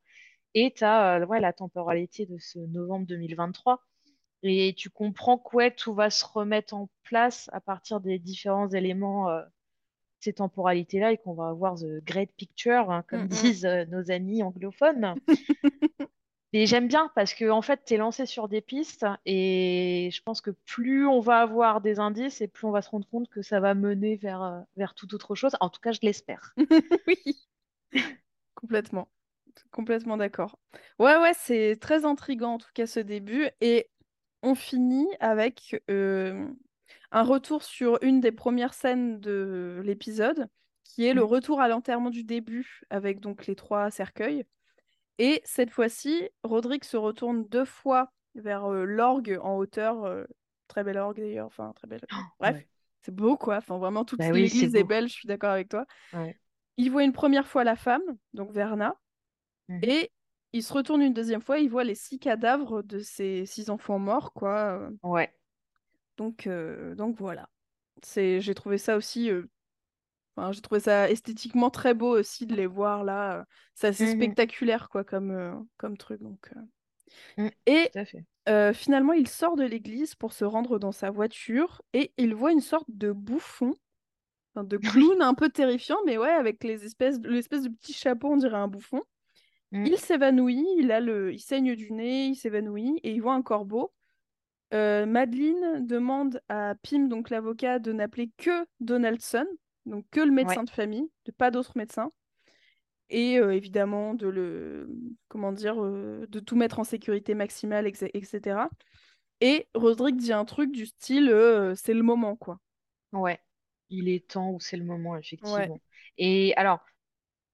Et 0.54 0.72
tu 0.72 0.84
as 0.84 1.20
ouais, 1.26 1.40
la 1.40 1.52
temporalité 1.52 2.26
de 2.26 2.38
ce 2.38 2.58
novembre 2.58 3.06
2023. 3.06 3.82
Et 4.46 4.74
tu 4.76 4.90
comprends 4.90 5.38
que 5.38 5.56
ouais, 5.56 5.70
tout 5.70 5.94
va 5.94 6.10
se 6.10 6.24
remettre 6.24 6.74
en 6.74 6.88
place 7.02 7.48
à 7.52 7.60
partir 7.60 8.00
des 8.00 8.18
différents 8.18 8.68
éléments 8.68 9.30
euh, 9.30 9.40
de 9.40 9.48
ces 10.20 10.34
temporalités-là 10.34 11.12
et 11.12 11.16
qu'on 11.16 11.32
va 11.32 11.48
avoir 11.48 11.76
the 11.76 12.04
great 12.04 12.30
picture, 12.36 12.90
hein, 12.90 13.04
comme 13.08 13.22
Mm, 13.22 13.24
mm. 13.24 13.28
disent 13.28 13.64
euh, 13.66 13.84
nos 13.86 14.10
amis 14.10 14.42
anglophones. 14.42 15.14
Et 16.54 16.66
j'aime 16.66 16.88
bien 16.88 17.10
parce 17.16 17.34
que 17.34 17.50
en 17.50 17.60
fait, 17.62 17.82
tu 17.84 17.94
es 17.94 17.96
lancé 17.98 18.24
sur 18.26 18.48
des 18.48 18.60
pistes 18.62 19.04
et 19.26 20.08
je 20.12 20.22
pense 20.22 20.40
que 20.40 20.52
plus 20.52 21.06
on 21.06 21.20
va 21.20 21.40
avoir 21.40 21.80
des 21.82 21.98
indices 21.98 22.40
et 22.40 22.48
plus 22.48 22.66
on 22.66 22.70
va 22.70 22.80
se 22.80 22.88
rendre 22.90 23.06
compte 23.08 23.28
que 23.28 23.42
ça 23.42 23.60
va 23.60 23.74
mener 23.74 24.16
vers, 24.16 24.42
euh, 24.42 24.60
vers 24.76 24.94
toute 24.94 25.12
autre 25.14 25.34
chose. 25.34 25.56
En 25.60 25.68
tout 25.68 25.80
cas, 25.80 25.92
je 25.92 26.00
l'espère. 26.02 26.56
Oui, 27.06 27.48
complètement. 28.54 29.08
Complètement 29.70 30.16
d'accord. 30.16 30.58
Ouais, 30.98 31.16
ouais, 31.18 31.32
c'est 31.34 31.78
très 31.80 32.04
intriguant 32.04 32.54
en 32.54 32.58
tout 32.58 32.70
cas 32.74 32.86
ce 32.86 33.00
début. 33.00 33.48
Et 33.60 33.90
on 34.42 34.54
finit 34.54 35.08
avec 35.20 35.82
euh, 35.90 36.48
un 37.12 37.22
retour 37.22 37.62
sur 37.62 37.98
une 38.02 38.20
des 38.20 38.32
premières 38.32 38.74
scènes 38.74 39.20
de 39.20 39.82
l'épisode, 39.84 40.48
qui 40.84 41.06
est 41.06 41.14
le 41.14 41.22
Mm. 41.22 41.24
retour 41.24 41.60
à 41.60 41.68
l'enterrement 41.68 42.10
du 42.10 42.24
début 42.24 42.82
avec 42.90 43.20
donc 43.20 43.46
les 43.46 43.56
trois 43.56 43.90
cercueils. 43.90 44.44
Et 45.18 45.40
cette 45.44 45.70
fois-ci, 45.70 46.28
Roderick 46.42 46.84
se 46.84 46.96
retourne 46.96 47.44
deux 47.48 47.64
fois 47.64 48.12
vers 48.34 48.64
euh, 48.66 48.84
l'orgue 48.84 49.38
en 49.42 49.56
hauteur. 49.56 50.04
euh, 50.04 50.24
très 50.66 50.82
belle 50.82 50.98
orgue 50.98 51.18
d'ailleurs, 51.20 51.46
enfin 51.46 51.72
très 51.76 51.86
belle. 51.86 52.00
Bref, 52.40 52.56
Ouais. 52.56 52.68
c'est 53.02 53.14
beau 53.14 53.36
quoi. 53.36 53.58
Enfin 53.58 53.78
vraiment 53.78 54.04
toute 54.04 54.20
Bah 54.20 54.30
oui, 54.32 54.42
l'église 54.42 54.74
est 54.74 54.82
beau. 54.82 54.88
belle, 54.88 55.08
je 55.08 55.12
suis 55.14 55.28
d'accord 55.28 55.50
avec 55.50 55.68
toi. 55.68 55.86
Ouais. 56.12 56.36
Il 56.76 56.90
voit 56.90 57.04
une 57.04 57.12
première 57.12 57.46
fois 57.46 57.64
la 57.64 57.76
femme, 57.76 58.02
donc 58.32 58.50
Verna, 58.50 58.96
Mhm. 59.68 59.80
et 59.82 60.10
il 60.52 60.62
se 60.62 60.72
retourne 60.72 61.02
une 61.02 61.14
deuxième 61.14 61.42
fois, 61.42 61.58
il 61.58 61.70
voit 61.70 61.84
les 61.84 61.94
six 61.94 62.18
cadavres 62.18 62.82
de 62.82 62.98
ses 62.98 63.46
six 63.46 63.70
enfants 63.70 63.98
morts, 63.98 64.32
quoi. 64.32 64.78
euh, 64.80 64.90
Ouais. 65.02 65.32
Donc, 66.16 66.46
euh, 66.46 66.94
donc 66.94 67.16
voilà. 67.16 67.48
C'est, 68.02 68.40
j'ai 68.40 68.54
trouvé 68.54 68.78
ça 68.78 68.96
aussi, 68.96 69.30
enfin, 70.36 70.52
j'ai 70.52 70.60
trouvé 70.60 70.80
ça 70.80 71.10
esthétiquement 71.10 71.70
très 71.70 71.94
beau 71.94 72.18
aussi 72.18 72.46
de 72.46 72.54
les 72.54 72.66
voir 72.66 73.04
là. 73.04 73.44
C'est 73.74 73.88
assez 73.88 74.04
Mhm. 74.04 74.12
spectaculaire, 74.12 74.88
quoi, 74.88 75.04
comme, 75.04 75.30
euh, 75.30 75.54
comme 75.76 75.96
truc. 75.96 76.20
Donc, 76.22 76.50
euh. 76.56 76.60
Mm, 77.44 77.48
Et 77.66 77.90
euh, 78.48 78.72
finalement, 78.72 79.12
il 79.12 79.28
sort 79.28 79.56
de 79.56 79.64
l'église 79.64 80.14
pour 80.14 80.32
se 80.32 80.44
rendre 80.44 80.78
dans 80.78 80.92
sa 80.92 81.10
voiture 81.10 81.82
et 81.92 82.12
il 82.18 82.34
voit 82.34 82.52
une 82.52 82.60
sorte 82.60 82.86
de 82.88 83.12
bouffon, 83.12 83.74
enfin, 84.54 84.64
de 84.64 84.76
clown 85.12 85.22
un 85.22 85.34
peu 85.34 85.48
terrifiant, 85.50 85.98
mais 86.06 86.18
ouais, 86.18 86.30
avec 86.30 86.62
les 86.64 86.84
espèces, 86.84 87.18
l'espèce 87.24 87.62
de 87.62 87.68
petit 87.70 87.92
chapeau, 87.92 88.32
on 88.32 88.36
dirait 88.36 88.56
un 88.56 88.68
bouffon. 88.68 89.00
Mm. 89.72 89.86
Il 89.86 89.98
s'évanouit, 89.98 90.66
il 90.78 90.92
a 90.92 91.00
le, 91.00 91.32
il 91.32 91.40
saigne 91.40 91.74
du 91.74 91.92
nez, 91.92 92.26
il 92.28 92.36
s'évanouit 92.36 93.00
et 93.02 93.12
il 93.12 93.22
voit 93.22 93.34
un 93.34 93.42
corbeau. 93.42 93.92
Madeleine 94.72 95.86
demande 95.86 96.40
à 96.48 96.74
Pym, 96.82 97.08
donc 97.08 97.30
l'avocat, 97.30 97.78
de 97.78 97.92
n'appeler 97.92 98.30
que 98.36 98.66
Donaldson, 98.80 99.46
donc 99.86 100.06
que 100.10 100.20
le 100.20 100.32
médecin 100.32 100.62
Ouais. 100.62 100.64
de 100.64 100.70
famille, 100.70 101.10
de 101.26 101.32
pas 101.32 101.50
d'autres 101.50 101.76
médecins, 101.76 102.10
et 103.10 103.38
euh, 103.38 103.54
évidemment 103.54 104.14
de 104.14 104.28
le, 104.28 104.88
comment 105.28 105.52
dire, 105.52 105.82
euh, 105.82 106.26
de 106.28 106.40
tout 106.40 106.56
mettre 106.56 106.78
en 106.80 106.84
sécurité 106.84 107.34
maximale, 107.34 107.86
etc. 107.86 108.70
Et 109.40 109.68
Roderick 109.74 110.16
dit 110.16 110.32
un 110.32 110.44
truc 110.44 110.72
du 110.72 110.86
style, 110.86 111.30
euh, 111.30 111.74
c'est 111.76 111.94
le 111.94 112.02
moment, 112.02 112.36
quoi. 112.36 112.60
Ouais. 113.12 113.40
Il 113.90 114.08
est 114.08 114.28
temps 114.28 114.50
où 114.50 114.60
c'est 114.60 114.76
le 114.76 114.84
moment, 114.84 115.16
Ouais. 115.42 115.70
effectivement. 115.70 115.80
Et 116.18 116.54
alors, 116.56 116.84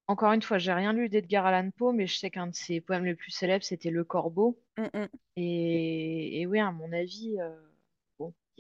encore 0.09 0.33
une 0.33 0.43
fois, 0.43 0.59
j'ai 0.59 0.73
rien 0.73 0.93
lu 0.95 1.09
d'Edgar 1.11 1.47
Allan 1.47 1.71
Poe, 1.73 1.93
mais 1.93 2.07
je 2.07 2.19
sais 2.19 2.31
qu'un 2.31 2.49
de 2.49 2.55
ses 2.55 2.81
poèmes 2.83 3.05
les 3.07 3.15
plus 3.17 3.31
célèbres, 3.33 3.65
c'était 3.65 3.91
Le 3.91 4.05
Corbeau. 4.05 4.61
Mm, 4.77 4.89
mm. 4.95 5.09
Et, 5.37 6.41
et 6.43 6.47
oui, 6.47 6.61
à 6.61 6.73
mon 6.73 6.93
avis, 6.93 7.37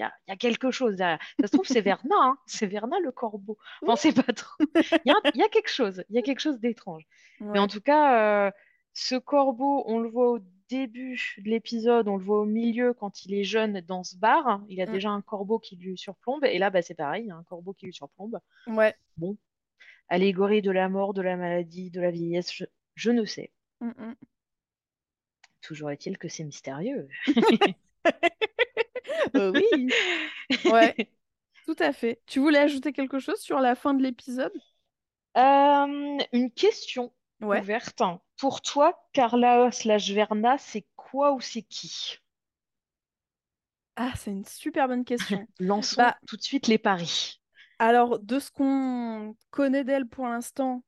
il 0.00 0.02
y 0.02 0.06
a, 0.06 0.12
il 0.26 0.30
y 0.30 0.32
a 0.32 0.36
quelque 0.36 0.70
chose 0.70 0.96
derrière. 0.96 1.18
Ça 1.40 1.46
se 1.46 1.52
trouve, 1.52 1.66
c'est 1.66 1.82
Verna, 1.82 2.14
hein. 2.18 2.38
C'est 2.46 2.66
Verna 2.66 2.98
le 3.00 3.12
corbeau. 3.12 3.58
Enfin, 3.82 3.96
c'est 3.96 4.14
pas 4.14 4.32
trop. 4.32 4.56
Il 4.74 5.00
y 5.04 5.10
a, 5.10 5.16
il 5.34 5.40
y 5.40 5.42
a 5.42 5.48
quelque 5.48 5.68
chose, 5.70 6.04
il 6.08 6.16
y 6.16 6.18
a 6.18 6.22
quelque 6.22 6.40
chose 6.40 6.58
d'étrange. 6.58 7.04
Mais 7.40 7.58
en 7.58 7.68
tout 7.68 7.80
cas, 7.82 8.46
euh, 8.46 8.50
ce 8.94 9.16
corbeau, 9.16 9.82
on 9.86 9.98
le 9.98 10.08
voit 10.08 10.30
au 10.30 10.38
début 10.70 11.34
de 11.38 11.50
l'épisode, 11.50 12.08
on 12.08 12.16
le 12.16 12.24
voit 12.24 12.40
au 12.40 12.44
milieu 12.46 12.94
quand 12.94 13.24
il 13.26 13.34
est 13.34 13.44
jeune 13.44 13.80
dans 13.82 14.02
ce 14.04 14.16
bar. 14.16 14.62
Il 14.68 14.80
a 14.80 14.86
Mm. 14.86 14.92
déjà 14.92 15.10
un 15.10 15.20
corbeau 15.20 15.58
qui 15.58 15.76
lui 15.76 15.98
surplombe. 15.98 16.44
Et 16.44 16.58
là, 16.58 16.70
bah, 16.70 16.80
c'est 16.80 16.94
pareil, 16.94 17.24
il 17.24 17.28
y 17.28 17.30
a 17.32 17.36
un 17.36 17.42
corbeau 17.44 17.74
qui 17.74 17.86
lui 17.86 17.92
surplombe. 17.92 18.38
Ouais. 18.68 18.94
Bon, 19.18 19.36
allégorie 20.08 20.62
de 20.62 20.70
la 20.70 20.88
mort, 20.88 21.12
de 21.12 21.22
la 21.22 21.36
maladie, 21.36 21.90
de 21.90 22.00
la 22.00 22.10
vieillesse, 22.10 22.52
je, 22.54 22.64
je 22.94 23.10
ne 23.10 23.24
sais. 23.26 23.50
Mm, 23.80 23.88
mm. 23.88 24.14
Toujours 25.62 25.90
est-il 25.90 26.16
que 26.18 26.28
c'est 26.28 26.44
mystérieux. 26.44 27.08
Euh, 29.36 29.52
oui. 29.52 29.96
Ouais, 30.64 30.96
tout 31.66 31.76
à 31.80 31.92
fait. 31.92 32.22
Tu 32.26 32.40
voulais 32.40 32.58
ajouter 32.60 32.92
quelque 32.92 33.18
chose 33.20 33.40
sur 33.40 33.60
la 33.60 33.74
fin 33.76 33.94
de 33.94 34.02
l'épisode? 34.02 34.52
Euh, 35.36 36.18
une 36.32 36.52
question 36.52 37.12
Ouais. 37.40 37.64
ouverte. 37.64 38.00
Pour 38.38 38.62
toi, 38.62 39.08
Carla 39.12 39.72
slash 39.72 40.10
Verna, 40.12 40.56
c'est 40.58 40.86
quoi 40.96 41.32
ou 41.32 41.40
c'est 41.40 41.62
qui? 41.62 42.18
Ah, 43.96 44.12
c'est 44.16 44.30
une 44.32 44.44
super 44.44 44.88
bonne 44.88 45.04
question. 45.04 45.48
Lançons 45.60 46.02
Bah, 46.02 46.18
tout 46.26 46.36
de 46.36 46.42
suite 46.42 46.66
les 46.66 46.78
paris. 46.78 47.40
alors, 47.78 48.18
de 48.20 48.38
ce 48.38 48.50
qu'on 48.50 49.36
connaît 49.50 49.84
d'elle 49.84 50.06
pour 50.08 50.26
l'instant, 50.28 50.84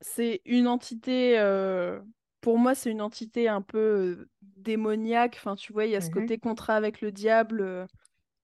c'est 0.00 0.42
une 0.44 0.68
entité, 0.68 1.38
euh, 1.38 2.00
pour 2.46 2.58
moi, 2.60 2.76
c'est 2.76 2.92
une 2.92 3.02
entité 3.02 3.48
un 3.48 3.60
peu 3.60 4.28
démoniaque. 4.40 5.34
Enfin, 5.36 5.56
tu 5.56 5.72
vois, 5.72 5.84
il 5.84 5.90
y 5.90 5.96
a 5.96 6.00
ce 6.00 6.10
Mhm. 6.10 6.10
côté 6.10 6.38
contrat 6.38 6.76
avec 6.76 7.00
le 7.00 7.10
diable, 7.10 7.60
euh, 7.60 7.86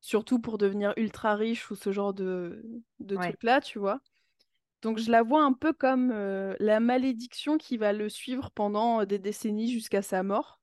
surtout 0.00 0.40
pour 0.40 0.58
devenir 0.58 0.92
ultra 0.96 1.36
riche 1.36 1.70
ou 1.70 1.76
ce 1.76 1.92
genre 1.92 2.12
de, 2.12 2.64
de 2.98 3.16
Ouais. 3.16 3.36
trucs-là, 3.36 3.60
tu 3.60 3.78
vois. 3.78 4.00
Donc, 4.82 4.98
je 4.98 5.10
la 5.10 5.22
vois 5.22 5.44
un 5.44 5.52
peu 5.52 5.72
comme 5.72 6.10
euh, 6.12 6.56
la 6.60 6.80
malédiction 6.80 7.58
qui 7.58 7.76
va 7.76 7.92
le 7.92 8.08
suivre 8.08 8.50
pendant 8.50 9.04
des 9.04 9.20
décennies 9.20 9.70
jusqu'à 9.72 10.02
sa 10.02 10.24
mort. 10.24 10.60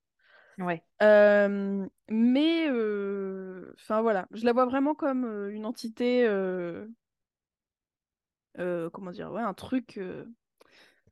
Ouais. 0.58 0.84
Euh, 1.02 1.86
mais, 2.10 2.68
enfin 3.74 4.02
voilà, 4.02 4.28
je 4.32 4.44
la 4.44 4.52
vois 4.52 4.66
vraiment 4.66 4.94
comme 4.94 5.24
une 5.50 5.64
entité, 5.64 6.26
comment 8.56 9.10
dire, 9.10 9.32
ouais, 9.32 9.42
un 9.42 9.54
truc. 9.54 9.98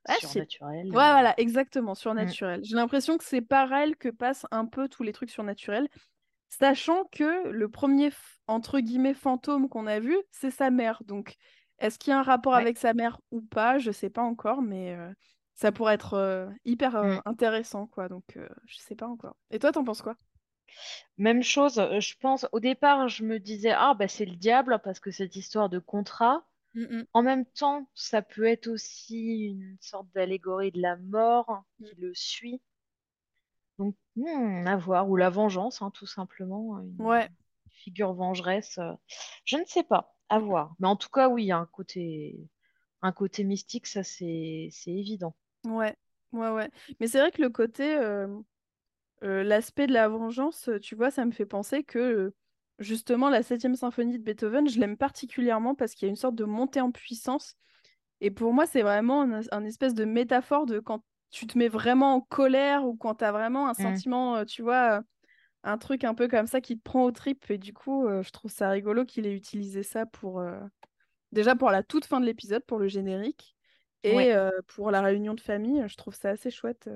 Ah, 0.09 0.15
Surnaturel. 0.21 0.87
Ouais, 0.87 0.93
euh, 0.93 0.93
voilà, 0.93 1.35
exactement, 1.39 1.93
mm. 1.93 1.97
surnaturel. 1.97 2.61
J'ai 2.65 2.77
l'impression 2.77 3.19
que 3.19 3.25
c'est 3.25 3.43
par 3.43 3.73
elle 3.73 3.97
que 3.97 4.09
passent 4.09 4.47
un 4.51 4.67
peu 4.67 4.89
tous 4.89 5.03
les 5.03 5.13
trucs 5.13 5.31
surnaturels, 5.31 5.89
sachant 6.49 7.05
que 7.13 7.49
le 7.49 7.69
premier, 7.69 8.11
entre 8.47 8.81
guillemets, 8.81 9.15
fantôme 9.15 9.69
qu'on 9.69 9.87
a 9.87 10.01
vu, 10.01 10.17
c'est 10.31 10.51
sa 10.51 10.71
mère. 10.71 11.03
Donc, 11.05 11.37
est-ce 11.79 11.99
qu'il 11.99 12.11
y 12.11 12.15
a 12.15 12.19
un 12.19 12.23
rapport 12.23 12.55
Ouais. 12.55 12.61
avec 12.61 12.79
sa 12.79 12.95
mère 12.95 13.21
ou 13.31 13.43
pas? 13.43 13.79
Je 13.79 13.91
sais 13.91 14.11
pas 14.11 14.23
encore, 14.23 14.63
mais 14.63 14.95
euh, 14.97 15.13
ça 15.55 15.73
pourrait 15.73 15.95
être 15.95 16.15
euh, 16.15 16.49
hyper 16.65 16.97
euh, 16.97 17.17
Mm. 17.17 17.23
intéressant, 17.27 17.87
quoi. 17.87 18.09
Donc, 18.09 18.39
je 18.67 18.77
sais 18.79 18.97
pas 18.97 19.07
encore. 19.07 19.37
Et 19.51 19.59
toi, 19.59 19.73
t'en 19.73 19.85
penses 19.85 20.03
quoi? 20.03 20.17
Même 21.19 21.43
chose, 21.43 21.75
je 21.99 22.15
pense, 22.21 22.47
au 22.53 22.61
départ, 22.61 23.09
je 23.09 23.25
me 23.25 23.39
disais, 23.39 23.73
ah, 23.77 23.95
bah, 23.95 24.09
c'est 24.09 24.25
le 24.25 24.37
diable, 24.37 24.81
parce 24.83 25.01
que 25.01 25.11
cette 25.11 25.37
histoire 25.37 25.69
de 25.69 25.79
contrat. 25.79 26.45
Mm, 26.81 26.99
mm. 27.01 27.07
en 27.15 27.23
même 27.23 27.45
temps, 27.47 27.91
ça 27.95 28.23
peut 28.23 28.45
être 28.45 28.69
aussi 28.69 29.47
une 29.49 29.77
sorte 29.81 30.09
d'allégorie 30.15 30.73
de 30.73 30.81
la 30.81 30.97
mort 30.97 31.65
qui 31.85 31.95
le 31.97 32.15
suit. 32.15 32.63
Donc, 33.79 33.97
hmm, 34.17 34.67
à 34.67 34.77
voir. 34.77 35.09
Ou 35.09 35.17
la 35.17 35.31
vengeance, 35.31 35.83
hein, 35.83 35.91
tout 35.93 36.07
simplement. 36.07 36.79
Une 36.81 36.99
Ouais, 36.99 37.31
figure 37.71 38.13
vengeresse. 38.15 38.79
euh, 38.79 38.93
Je 39.45 39.57
ne 39.57 39.65
sais 39.65 39.85
pas. 39.85 40.17
À 40.31 40.39
voir. 40.39 40.75
Mais 40.79 40.89
en 40.89 40.97
tout 40.97 41.09
cas, 41.11 41.29
oui, 41.29 41.45
il 41.45 41.47
y 41.49 41.53
a 41.53 41.59
un 41.59 41.67
côté, 41.67 42.37
un 43.03 43.13
côté 43.13 43.45
mystique, 43.45 43.87
ça 43.87 44.05
c'est 44.05 44.69
c'est 44.73 44.93
évident. 44.93 45.37
ouais, 45.65 45.97
ouais, 46.33 46.49
ouais. 46.51 46.71
Mais 47.01 47.07
c'est 47.09 47.21
vrai 47.21 47.31
que 47.33 47.43
le 47.43 47.51
côté, 47.51 47.97
euh, 47.99 48.27
euh, 49.25 49.45
l'aspect 49.45 49.87
de 49.87 49.93
la 49.93 50.09
vengeance, 50.09 50.69
euh, 50.71 50.81
tu 50.81 50.95
vois, 50.97 51.11
ça 51.11 51.25
me 51.25 51.33
fait 51.33 51.47
penser 51.47 51.85
que 51.85 52.35
justement 52.79 53.29
la 53.31 53.43
septième 53.43 53.77
symphonie 53.77 54.19
de 54.19 54.23
Beethoven, 54.25 54.69
je 54.69 54.79
l'aime 54.81 54.97
particulièrement 54.97 55.75
parce 55.75 55.95
qu'il 55.95 56.07
y 56.07 56.09
a 56.09 56.11
une 56.11 56.17
sorte 56.17 56.35
de 56.35 56.45
montée 56.45 56.81
en 56.81 56.91
puissance. 56.93 57.57
Et 58.21 58.31
pour 58.31 58.53
moi, 58.53 58.67
c'est 58.67 58.83
vraiment 58.83 59.23
un, 59.23 59.41
un 59.53 59.65
espèce 59.65 59.95
de 59.95 60.05
métaphore 60.05 60.67
de 60.67 60.81
quand 60.81 61.03
tu 61.31 61.47
te 61.47 61.59
mets 61.59 61.69
vraiment 61.69 62.15
en 62.15 62.21
colère 62.21 62.85
ou 62.87 62.97
quand 62.97 63.17
tu 63.17 63.25
as 63.25 63.33
vraiment 63.33 63.69
un 63.69 63.75
Mm. 63.79 63.83
sentiment, 63.83 64.37
euh, 64.37 64.45
tu 64.45 64.63
vois, 64.63 64.99
euh, 64.99 65.03
un 65.65 65.79
truc 65.79 66.05
un 66.05 66.15
peu 66.15 66.29
comme 66.29 66.47
ça 66.47 66.61
qui 66.61 66.77
te 66.79 66.83
prend 66.83 67.05
aux 67.05 67.13
tripes. 67.13 67.51
Et 67.51 67.59
du 67.59 67.73
coup, 67.75 68.07
euh, 68.07 68.23
je 68.23 68.31
trouve 68.31 68.51
ça 68.51 68.71
rigolo 68.71 69.05
qu'il 69.05 69.27
ait 69.27 69.35
utilisé 69.35 69.83
ça 69.83 70.07
pour, 70.07 70.41
euh, 70.41 70.59
déjà 71.33 71.57
pour 71.57 71.71
la 71.71 71.83
toute 71.83 72.07
fin 72.07 72.21
de 72.21 72.27
l'épisode, 72.27 72.65
pour 72.67 72.79
le 72.79 72.89
générique. 72.89 73.57
Ouais. 74.05 74.31
Et 74.31 74.35
euh, 74.35 74.51
pour 74.69 74.91
la 74.91 75.03
réunion 75.03 75.35
de 75.35 75.41
famille, 75.41 75.85
je 75.89 75.97
trouve 75.97 76.15
ça 76.15 76.31
assez 76.31 76.51
chouette. 76.51 76.89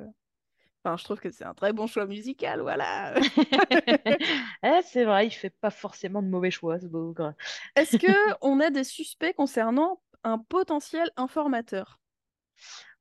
Enfin, 0.84 0.96
je 0.96 1.04
trouve 1.04 1.20
que 1.20 1.30
c'est 1.30 1.44
un 1.44 1.54
très 1.54 1.72
bon 1.72 1.86
choix 1.86 2.06
musical, 2.06 2.60
voilà. 2.60 3.14
Eh, 3.20 3.20
c'est 4.84 5.04
vrai, 5.04 5.26
il 5.28 5.30
fait 5.30 5.50
pas 5.50 5.70
forcément 5.70 6.22
de 6.22 6.28
mauvais 6.28 6.50
choix, 6.50 6.80
ce 6.80 6.86
bougre. 6.86 7.34
Est-ce 7.76 7.96
que 7.96 8.06
on 8.40 8.58
a 8.58 8.70
des 8.70 8.84
suspects 8.84 9.34
concernant 9.34 10.00
un 10.24 10.38
potentiel 10.38 11.08
informateur? 11.16 12.00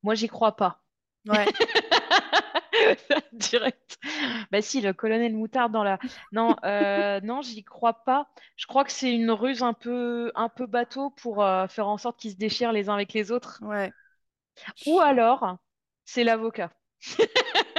Moi, 0.03 0.15
j'y 0.15 0.27
crois 0.27 0.55
pas. 0.55 0.83
Ouais. 1.27 1.45
Direct. 3.33 3.97
Bah 4.51 4.61
si, 4.61 4.81
le 4.81 4.93
colonel 4.93 5.33
Moutarde 5.33 5.71
dans 5.71 5.83
la. 5.83 5.99
Non, 6.31 6.55
euh, 6.63 7.19
non, 7.21 7.41
j'y 7.41 7.63
crois 7.63 8.03
pas. 8.03 8.27
Je 8.55 8.65
crois 8.65 8.83
que 8.83 8.91
c'est 8.91 9.13
une 9.13 9.31
ruse 9.31 9.61
un 9.63 9.73
peu, 9.73 10.31
un 10.35 10.49
peu 10.49 10.65
bateau 10.65 11.11
pour 11.11 11.43
euh, 11.43 11.67
faire 11.67 11.87
en 11.87 11.97
sorte 11.97 12.19
qu'ils 12.19 12.31
se 12.31 12.37
déchirent 12.37 12.71
les 12.71 12.89
uns 12.89 12.93
avec 12.93 13.13
les 13.13 13.31
autres. 13.31 13.59
Ouais. 13.61 13.91
Ou 14.87 14.99
alors, 14.99 15.57
c'est 16.05 16.23
l'avocat. 16.23 16.71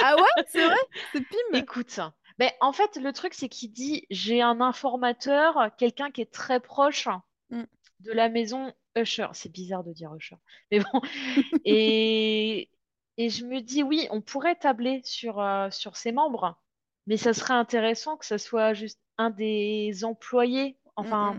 Ah 0.03 0.17
ouais, 0.17 0.45
c'est 0.49 0.65
vrai? 0.65 0.77
C'est 1.13 1.21
Pim? 1.21 1.59
Écoute, 1.59 2.01
ben, 2.39 2.51
en 2.61 2.73
fait, 2.73 2.97
le 2.97 3.13
truc, 3.13 3.35
c'est 3.35 3.49
qu'il 3.49 3.71
dit, 3.73 4.07
j'ai 4.11 4.43
un 4.43 4.61
informateur, 4.61 5.71
quelqu'un 5.79 6.11
qui 6.11 6.21
est 6.23 6.33
très 6.33 6.61
proche 6.61 7.09
Mm. 7.51 7.65
de 8.01 8.13
la 8.13 8.29
maison 8.31 8.73
Usher. 8.97 9.27
C'est 9.35 9.53
bizarre 9.53 9.85
de 9.85 9.93
dire 9.93 10.15
Usher. 10.15 10.37
Mais 10.71 10.81
bon. 10.81 11.01
Et, 11.67 12.71
et 13.19 13.29
je 13.29 13.45
me 13.45 13.61
dis, 13.61 13.83
oui, 13.83 14.09
on 14.11 14.23
pourrait 14.23 14.57
tabler 14.57 15.03
sur, 15.05 15.39
euh, 15.41 15.69
sur 15.71 15.97
ses 15.97 16.13
membres, 16.13 16.59
mais 17.07 17.19
ça 17.19 17.35
serait 17.35 17.53
intéressant 17.55 18.17
que 18.17 18.25
ce 18.25 18.39
soit 18.39 18.73
juste 18.73 19.01
un 19.19 19.29
des 19.31 20.05
employés, 20.05 20.79
enfin, 20.97 21.35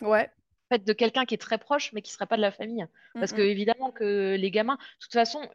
Mm, 0.00 0.06
mm. 0.06 0.08
Ouais. 0.08 0.30
en 0.70 0.74
fait, 0.76 0.84
de 0.84 0.92
quelqu'un 0.94 1.26
qui 1.26 1.34
est 1.34 1.38
très 1.38 1.58
proche, 1.58 1.92
mais 1.92 2.00
qui 2.02 2.10
serait 2.12 2.26
pas 2.26 2.36
de 2.36 2.42
la 2.42 2.50
famille. 2.52 2.84
Mm, 3.14 3.20
Parce 3.20 3.32
que, 3.32 3.42
mm. 3.42 3.50
évidemment, 3.50 3.90
que 3.92 4.34
les 4.38 4.50
gamins, 4.50 4.76
de 4.76 4.82
toute 5.00 5.12
façon, 5.12 5.46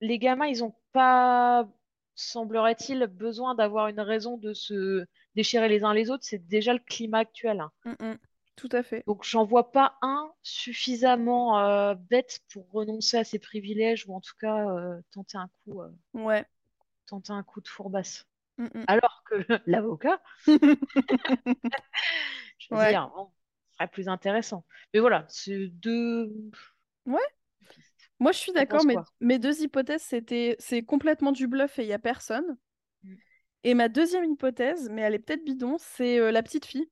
les 0.00 0.18
gamins, 0.18 0.46
ils 0.46 0.64
ont 0.64 0.74
pas, 0.92 1.68
semblerait-il, 2.14 3.06
besoin 3.06 3.54
d'avoir 3.54 3.88
une 3.88 4.00
raison 4.00 4.36
de 4.36 4.52
se 4.54 5.04
déchirer 5.34 5.68
les 5.68 5.84
uns 5.84 5.94
les 5.94 6.10
autres. 6.10 6.24
C'est 6.24 6.46
déjà 6.46 6.72
le 6.72 6.78
climat 6.80 7.18
actuel. 7.18 7.60
hein. 7.60 7.70
Mm, 7.84 8.04
mm. 8.12 8.18
Tout 8.56 8.68
à 8.72 8.82
fait. 8.82 9.02
Donc, 9.06 9.24
j'en 9.24 9.44
vois 9.44 9.72
pas 9.72 9.96
un 10.02 10.30
suffisamment 10.42 11.58
euh, 11.58 11.94
bête 11.94 12.40
pour 12.52 12.70
renoncer 12.70 13.16
à 13.16 13.24
ses 13.24 13.38
privilèges 13.38 14.06
ou 14.06 14.14
en 14.14 14.20
tout 14.20 14.34
cas 14.38 14.68
euh, 14.68 15.00
tenter 15.10 15.38
un 15.38 15.48
coup, 15.64 15.80
euh, 15.80 15.88
Ouais. 16.14 16.44
tenter 17.06 17.32
un 17.32 17.42
coup 17.42 17.60
de 17.60 17.68
fourbasse. 17.68 18.26
Mm, 18.58 18.64
mm. 18.74 18.84
Alors 18.86 19.24
que 19.24 19.36
l'avocat, 19.66 20.20
je 20.46 20.56
veux 22.70 22.76
Ouais. 22.76 22.90
dire, 22.90 23.10
bon, 23.14 23.30
ce 23.70 23.74
serait 23.76 23.88
plus 23.88 24.08
intéressant. 24.08 24.64
Mais 24.92 25.00
voilà, 25.00 25.24
c'est 25.28 25.68
deux 25.68 26.30
Ouais. 27.06 27.20
Moi, 28.22 28.30
je 28.30 28.38
suis 28.38 28.52
d'accord, 28.52 28.84
mais 28.84 28.94
mes 29.20 29.40
deux 29.40 29.62
hypothèses, 29.62 30.02
c'était 30.02 30.54
c'est 30.60 30.84
complètement 30.84 31.32
du 31.32 31.48
bluff 31.48 31.80
et 31.80 31.82
il 31.82 31.88
n'y 31.88 31.92
a 31.92 31.98
personne. 31.98 32.56
Mm. 33.02 33.14
Et 33.64 33.74
ma 33.74 33.88
deuxième 33.88 34.24
hypothèse, 34.24 34.88
mais 34.90 35.02
elle 35.02 35.14
est 35.14 35.18
peut-être 35.18 35.44
bidon, 35.44 35.76
c'est 35.80 36.20
euh, 36.20 36.30
la 36.30 36.40
petite 36.44 36.64
fille. 36.64 36.88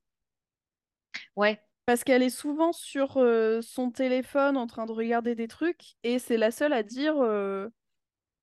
Ouais, 1.37 1.61
Parce 1.85 2.03
qu'elle 2.03 2.21
est 2.21 2.29
souvent 2.29 2.73
sur 2.73 3.15
euh, 3.15 3.61
son 3.61 3.91
téléphone 3.91 4.57
en 4.57 4.67
train 4.67 4.85
de 4.85 4.91
regarder 4.91 5.33
des 5.33 5.47
trucs 5.47 5.95
et 6.03 6.19
c'est 6.19 6.35
la 6.35 6.51
seule 6.51 6.73
à 6.73 6.83
dire, 6.83 7.15
euh, 7.21 7.69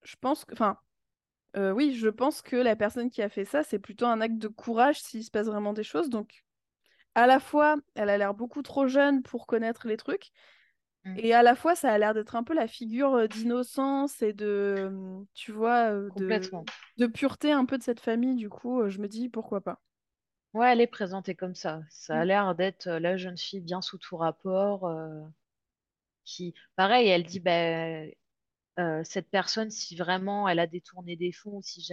je 0.02 0.16
pense 0.18 0.46
que, 0.46 0.54
enfin, 0.54 0.78
oui, 1.56 1.94
je 1.94 2.08
pense 2.08 2.40
que 2.40 2.56
la 2.56 2.74
personne 2.74 3.10
qui 3.10 3.20
a 3.20 3.28
fait 3.28 3.44
ça, 3.44 3.64
c'est 3.64 3.80
plutôt 3.80 4.06
un 4.06 4.22
acte 4.22 4.38
de 4.38 4.48
courage 4.48 5.02
s'il 5.02 5.24
se 5.24 5.30
passe 5.30 5.48
vraiment 5.48 5.74
des 5.74 5.82
choses. 5.82 6.08
Donc, 6.08 6.44
à 7.14 7.26
la 7.26 7.38
fois, 7.38 7.76
elle 7.96 8.08
a 8.08 8.16
l'air 8.16 8.32
beaucoup 8.32 8.62
trop 8.62 8.86
jeune 8.86 9.22
pour 9.22 9.46
connaître 9.46 9.88
les 9.88 9.96
trucs. 9.98 10.30
Et 11.16 11.34
à 11.34 11.42
la 11.42 11.54
fois, 11.54 11.74
ça 11.74 11.92
a 11.92 11.98
l'air 11.98 12.14
d'être 12.14 12.36
un 12.36 12.44
peu 12.44 12.54
la 12.54 12.68
figure 12.68 13.28
d'innocence 13.28 14.22
et 14.22 14.32
de, 14.32 14.90
euh, 14.90 15.24
tu 15.34 15.52
vois, 15.52 15.92
de, 16.16 17.06
pureté 17.06 17.52
un 17.52 17.64
peu 17.64 17.78
de 17.78 17.82
cette 17.82 18.00
famille. 18.00 18.34
Du 18.34 18.48
coup, 18.48 18.88
je 18.88 18.98
me 18.98 19.08
dis 19.08 19.28
pourquoi 19.28 19.60
pas. 19.60 19.80
Ouais, 20.54 20.72
elle 20.72 20.80
est 20.80 20.86
présentée 20.86 21.34
comme 21.34 21.54
ça. 21.54 21.80
Ça 21.90 22.20
a 22.20 22.24
Mm. 22.24 22.28
l'air 22.28 22.54
d'être 22.54 22.88
la 22.88 23.16
jeune 23.16 23.36
fille 23.36 23.60
bien 23.60 23.80
sous 23.82 23.98
tout 23.98 24.16
rapport, 24.16 24.86
euh, 24.86 25.22
qui, 26.24 26.54
pareil, 26.76 27.08
elle 27.08 27.24
dit, 27.24 27.40
ben, 27.40 28.10
euh, 28.78 29.02
cette 29.04 29.28
personne, 29.30 29.70
si 29.70 29.96
vraiment 29.96 30.48
elle 30.48 30.58
a 30.58 30.66
détourné 30.66 31.16
des 31.16 31.32
fonds, 31.32 31.56
ou 31.56 31.62
si, 31.62 31.92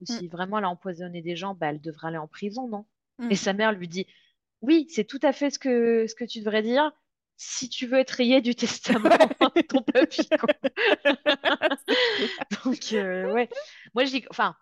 ou 0.00 0.04
Mm. 0.04 0.06
si 0.06 0.28
vraiment 0.28 0.58
elle 0.58 0.64
a 0.64 0.70
empoisonné 0.70 1.22
des 1.22 1.36
gens, 1.36 1.54
ben, 1.54 1.68
elle 1.70 1.80
devrait 1.80 2.08
aller 2.08 2.18
en 2.18 2.28
prison, 2.28 2.68
non? 2.68 2.86
Mm. 3.18 3.30
Et 3.30 3.36
sa 3.36 3.52
mère 3.52 3.72
lui 3.72 3.88
dit, 3.88 4.06
oui, 4.62 4.86
c'est 4.90 5.04
tout 5.04 5.20
à 5.22 5.32
fait 5.32 5.50
ce 5.50 5.58
que, 5.58 6.06
ce 6.06 6.14
que 6.14 6.24
tu 6.24 6.40
devrais 6.40 6.62
dire 6.62 6.92
si 7.42 7.70
tu 7.70 7.86
veux 7.86 7.98
être 7.98 8.10
rayé 8.10 8.42
du 8.42 8.54
testament 8.54 9.08
de 9.08 9.62
ton 9.68 9.80
papy. 9.80 10.28
Donc, 12.64 12.92
euh, 12.92 13.32
ouais. 13.32 13.48
Moi, 13.94 14.04
je 14.04 14.10
dis, 14.10 14.24
enfin, 14.28 14.54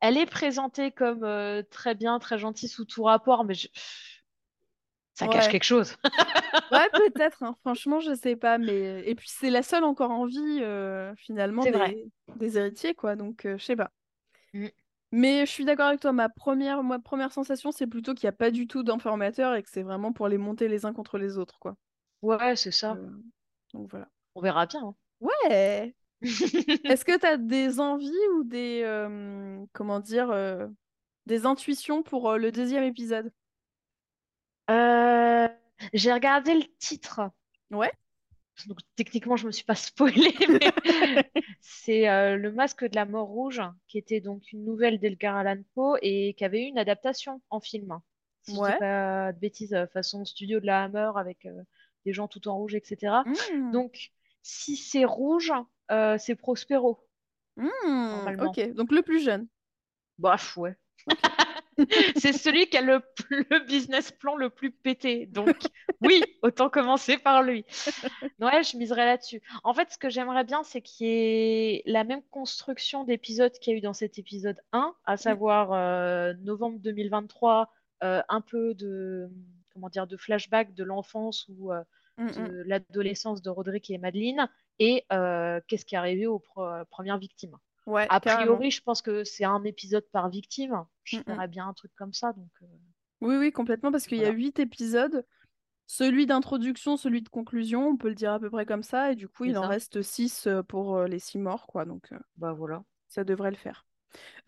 elle 0.00 0.16
est 0.16 0.26
présentée 0.26 0.92
comme 0.92 1.24
euh, 1.24 1.64
très 1.72 1.96
bien, 1.96 2.20
très 2.20 2.38
gentille 2.38 2.68
sous 2.68 2.84
tout 2.84 3.02
rapport, 3.02 3.44
mais 3.44 3.54
je- 3.54 3.66
ça 5.14 5.26
cache 5.26 5.48
quelque 5.48 5.64
chose. 5.64 5.96
Ouais, 6.70 6.88
peut-être, 6.92 7.42
hein. 7.42 7.56
Franchement, 7.62 7.98
je 7.98 8.14
sais 8.14 8.36
pas, 8.36 8.58
mais 8.58 9.02
et 9.06 9.14
puis 9.16 9.28
c'est 9.28 9.50
la 9.50 9.62
seule 9.62 9.84
encore 9.84 10.12
en 10.12 10.24
vie 10.24 10.60
euh, 10.62 11.12
finalement 11.16 11.62
vrai. 11.62 11.96
des... 12.36 12.58
héritiers, 12.58 12.94
quoi. 12.94 13.16
Donc, 13.16 13.42
je 13.44 13.58
sais 13.58 13.76
pas. 13.76 13.90
Mm. 14.52 14.68
Mais 15.10 15.46
je 15.46 15.50
suis 15.50 15.64
d'accord 15.64 15.88
avec 15.88 16.00
toi. 16.00 16.12
Ma 16.12 16.28
première, 16.28 16.82
ma 16.84 17.00
première 17.00 17.32
sensation, 17.32 17.72
c'est 17.72 17.86
plutôt 17.86 18.14
qu'il 18.14 18.26
n'y 18.26 18.34
a 18.34 18.36
pas 18.36 18.50
du 18.50 18.66
tout 18.66 18.82
d'informateurs 18.82 19.54
et 19.54 19.62
que 19.62 19.70
c'est 19.70 19.82
vraiment 19.82 20.12
pour 20.12 20.28
les 20.28 20.38
monter 20.38 20.68
les 20.68 20.86
uns 20.86 20.92
contre 20.92 21.18
les 21.18 21.38
autres, 21.38 21.58
quoi. 21.58 21.76
Ouais, 22.24 22.56
c'est 22.56 22.70
ça. 22.72 22.92
Euh, 22.94 23.10
Donc 23.74 23.90
voilà. 23.90 24.08
On 24.34 24.40
verra 24.40 24.66
bien. 24.66 24.80
hein. 24.84 24.94
Ouais. 25.20 25.94
Est-ce 26.88 27.04
que 27.04 27.18
tu 27.18 27.26
as 27.26 27.36
des 27.36 27.80
envies 27.80 28.10
ou 28.36 28.44
des 28.44 28.82
euh, 28.84 29.64
comment 29.72 30.00
dire 30.00 30.30
euh, 30.30 30.66
des 31.26 31.46
intuitions 31.46 32.02
pour 32.02 32.30
euh, 32.30 32.38
le 32.38 32.52
deuxième 32.52 32.84
épisode? 32.84 33.32
Euh, 34.70 35.48
j'ai 35.92 36.12
regardé 36.12 36.54
le 36.54 36.64
titre. 36.78 37.20
Ouais. 37.70 37.92
Donc, 38.66 38.78
techniquement, 38.96 39.36
je 39.36 39.46
me 39.46 39.52
suis 39.52 39.64
pas 39.64 39.74
spoilée, 39.74 40.34
mais 40.48 40.72
c'est 41.60 42.08
euh, 42.08 42.36
Le 42.36 42.52
Masque 42.52 42.84
de 42.84 42.94
la 42.94 43.04
Mort 43.04 43.28
Rouge, 43.28 43.60
qui 43.88 43.98
était 43.98 44.20
donc 44.20 44.52
une 44.52 44.64
nouvelle 44.64 44.98
d'Edgar 45.00 45.36
Allan 45.36 45.60
Poe 45.74 45.98
et 46.02 46.34
qui 46.34 46.44
avait 46.44 46.62
eu 46.62 46.68
une 46.68 46.78
adaptation 46.78 47.42
en 47.50 47.60
film. 47.60 47.98
Si 48.42 48.56
je 48.56 48.62
dis 48.62 48.62
Ouais. 48.62 48.78
pas 48.78 49.32
de 49.32 49.38
bêtises, 49.38 49.76
façon 49.92 50.24
studio 50.24 50.60
de 50.60 50.66
la 50.66 50.84
Hammer 50.84 51.10
avec 51.16 51.46
euh, 51.46 51.62
des 52.04 52.12
gens 52.12 52.28
tout 52.28 52.48
en 52.48 52.56
rouge, 52.56 52.74
etc. 52.74 53.22
Hmm. 53.52 53.70
Donc, 53.70 54.10
si 54.42 54.76
c'est 54.76 55.04
rouge, 55.04 55.52
euh, 55.90 56.16
c'est 56.18 56.34
Prospero, 56.34 57.06
normalement. 57.56 58.50
Ok. 58.50 58.72
Donc 58.74 58.92
le 58.92 59.02
plus 59.02 59.20
jeune. 59.22 59.46
Bof, 60.18 60.56
ouais. 60.56 60.76
C'est 62.16 62.32
celui 62.32 62.68
qui 62.68 62.76
a 62.76 62.82
le, 62.82 63.00
le 63.30 63.66
business 63.66 64.12
plan 64.12 64.36
le 64.36 64.50
plus 64.50 64.70
pété. 64.70 65.26
Donc, 65.26 65.56
oui, 66.02 66.22
autant 66.42 66.70
commencer 66.70 67.18
par 67.18 67.42
lui. 67.42 67.64
Ouais, 68.40 68.62
je 68.62 68.76
miserais 68.76 69.04
là-dessus. 69.04 69.42
En 69.64 69.74
fait, 69.74 69.90
ce 69.90 69.98
que 69.98 70.08
j'aimerais 70.08 70.44
bien, 70.44 70.62
c'est 70.62 70.80
qu'il 70.80 71.06
y 71.06 71.10
ait 71.10 71.82
la 71.86 72.04
même 72.04 72.22
construction 72.30 73.04
d'épisodes 73.04 73.52
qu'il 73.52 73.72
y 73.72 73.74
a 73.74 73.78
eu 73.78 73.82
dans 73.82 73.92
cet 73.92 74.18
épisode 74.18 74.60
1, 74.72 74.94
à 75.04 75.16
savoir 75.16 75.72
euh, 75.72 76.32
novembre 76.42 76.78
2023, 76.78 77.72
euh, 78.02 78.22
un 78.28 78.40
peu 78.40 78.74
de, 78.74 79.30
comment 79.74 79.88
dire, 79.90 80.06
de 80.06 80.16
flashback 80.16 80.74
de 80.74 80.84
l'enfance 80.84 81.46
ou 81.48 81.72
euh, 81.72 81.82
Hmm, 82.16 82.28
de 82.28 82.42
hmm. 82.42 82.62
l'adolescence 82.66 83.42
de 83.42 83.50
Roderick 83.50 83.90
et 83.90 83.98
Madeleine, 83.98 84.48
et 84.78 85.04
euh, 85.12 85.60
qu'est-ce 85.68 85.84
qui 85.84 85.94
est 85.94 85.98
arrivé 85.98 86.26
aux 86.26 86.38
pro- 86.38 86.84
premières 86.90 87.18
victimes. 87.18 87.56
Ouais, 87.86 88.06
A 88.08 88.20
carrément. 88.20 88.52
priori, 88.52 88.70
je 88.70 88.82
pense 88.82 89.02
que 89.02 89.24
c'est 89.24 89.44
un 89.44 89.62
épisode 89.64 90.06
par 90.12 90.28
victime. 90.30 90.84
Je 91.04 91.16
Mm, 91.16 91.20
mm. 91.20 91.24
ferais 91.34 91.48
bien 91.48 91.68
un 91.68 91.74
truc 91.74 91.92
comme 91.96 92.12
ça. 92.14 92.32
Donc, 92.32 92.50
euh, 92.62 92.66
Oui, 93.20 93.36
oui, 93.36 93.52
complètement, 93.52 93.90
parce 93.90 94.06
qu'il 94.06 94.18
y 94.18 94.24
a 94.24 94.30
huit 94.30 94.58
épisodes. 94.58 95.26
celui 95.86 96.26
d'introduction, 96.26 96.96
celui 96.96 97.22
de 97.22 97.28
conclusion, 97.28 97.88
on 97.88 97.96
peut 97.96 98.08
le 98.08 98.14
dire 98.14 98.32
à 98.32 98.40
peu 98.40 98.50
près 98.50 98.66
comme 98.66 98.82
ça. 98.82 99.12
Et 99.12 99.16
du 99.16 99.28
coup, 99.28 99.44
il 99.44 99.58
en 99.58 99.68
reste 99.68 100.02
6 100.02 100.48
pour 100.68 101.02
les 101.04 101.18
6 101.18 101.38
morts, 101.38 101.66
quoi. 101.66 101.84
Donc, 101.84 102.10
bah 102.36 102.52
voilà. 102.52 102.84
Ça 103.08 103.24
devrait 103.24 103.50
le 103.50 103.56
faire. 103.56 103.86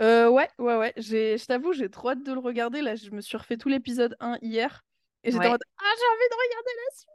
ouais, 0.01 0.49
ouais, 0.59 0.77
ouais. 0.77 0.93
Je 0.97 1.45
t'avoue, 1.47 1.73
j'ai 1.73 1.91
trop 1.91 2.11
hâte 2.11 2.23
de 2.23 2.33
le 2.33 2.39
regarder. 2.41 2.83
Là, 2.83 2.95
je 2.97 3.11
me 3.11 3.21
suis 3.21 3.37
refait 3.37 3.57
tout 3.57 3.69
l'épisode 3.69 4.17
1 4.21 4.39
hier. 4.43 4.85
Et 5.27 5.33
j'étais 5.33 5.47
en 5.47 5.51
mode 5.51 5.61
Ah, 5.79 5.93
j'ai 5.99 6.07
envie 6.07 6.29
de 6.31 6.35
regarder 6.35 6.71
la 6.77 6.97
suite 6.97 7.11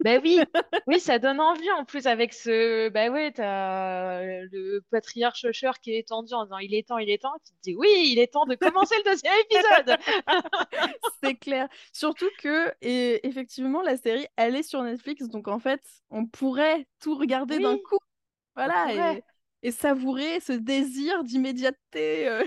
ben 0.00 0.20
oui, 0.22 0.40
oui, 0.86 1.00
ça 1.00 1.18
donne 1.18 1.40
envie 1.40 1.70
en 1.70 1.84
plus 1.84 2.06
avec 2.06 2.34
ce. 2.34 2.88
Ben 2.90 3.12
ouais, 3.12 3.32
t'as 3.32 4.22
le 4.22 4.84
patriarche 4.90 5.44
Usher 5.44 5.70
qui 5.82 5.96
est 5.96 6.08
tendu 6.08 6.34
en 6.34 6.44
disant 6.44 6.58
il 6.58 6.74
est 6.74 6.88
temps, 6.88 6.98
il 6.98 7.08
est 7.10 7.22
temps. 7.22 7.32
Tu 7.46 7.52
te 7.52 7.60
dis 7.62 7.74
oui, 7.74 7.88
il 8.12 8.18
est 8.18 8.32
temps 8.32 8.44
de 8.44 8.54
commencer 8.54 8.96
le 9.04 9.10
deuxième 9.10 9.32
épisode. 9.48 9.96
c'est 11.22 11.36
clair. 11.36 11.68
Surtout 11.92 12.28
que, 12.38 12.72
et 12.82 13.26
effectivement, 13.26 13.82
la 13.82 13.96
série, 13.96 14.26
elle 14.36 14.56
est 14.56 14.62
sur 14.62 14.82
Netflix, 14.82 15.28
donc 15.28 15.48
en 15.48 15.58
fait, 15.58 15.80
on 16.10 16.26
pourrait 16.26 16.86
tout 17.00 17.16
regarder 17.16 17.58
d'un 17.58 17.78
coup. 17.78 17.98
Voilà, 18.56 19.14
et, 19.14 19.22
et 19.64 19.70
savourer 19.70 20.40
ce 20.40 20.52
désir 20.52 21.24
d'immédiateté. 21.24 22.28
Euh. 22.28 22.44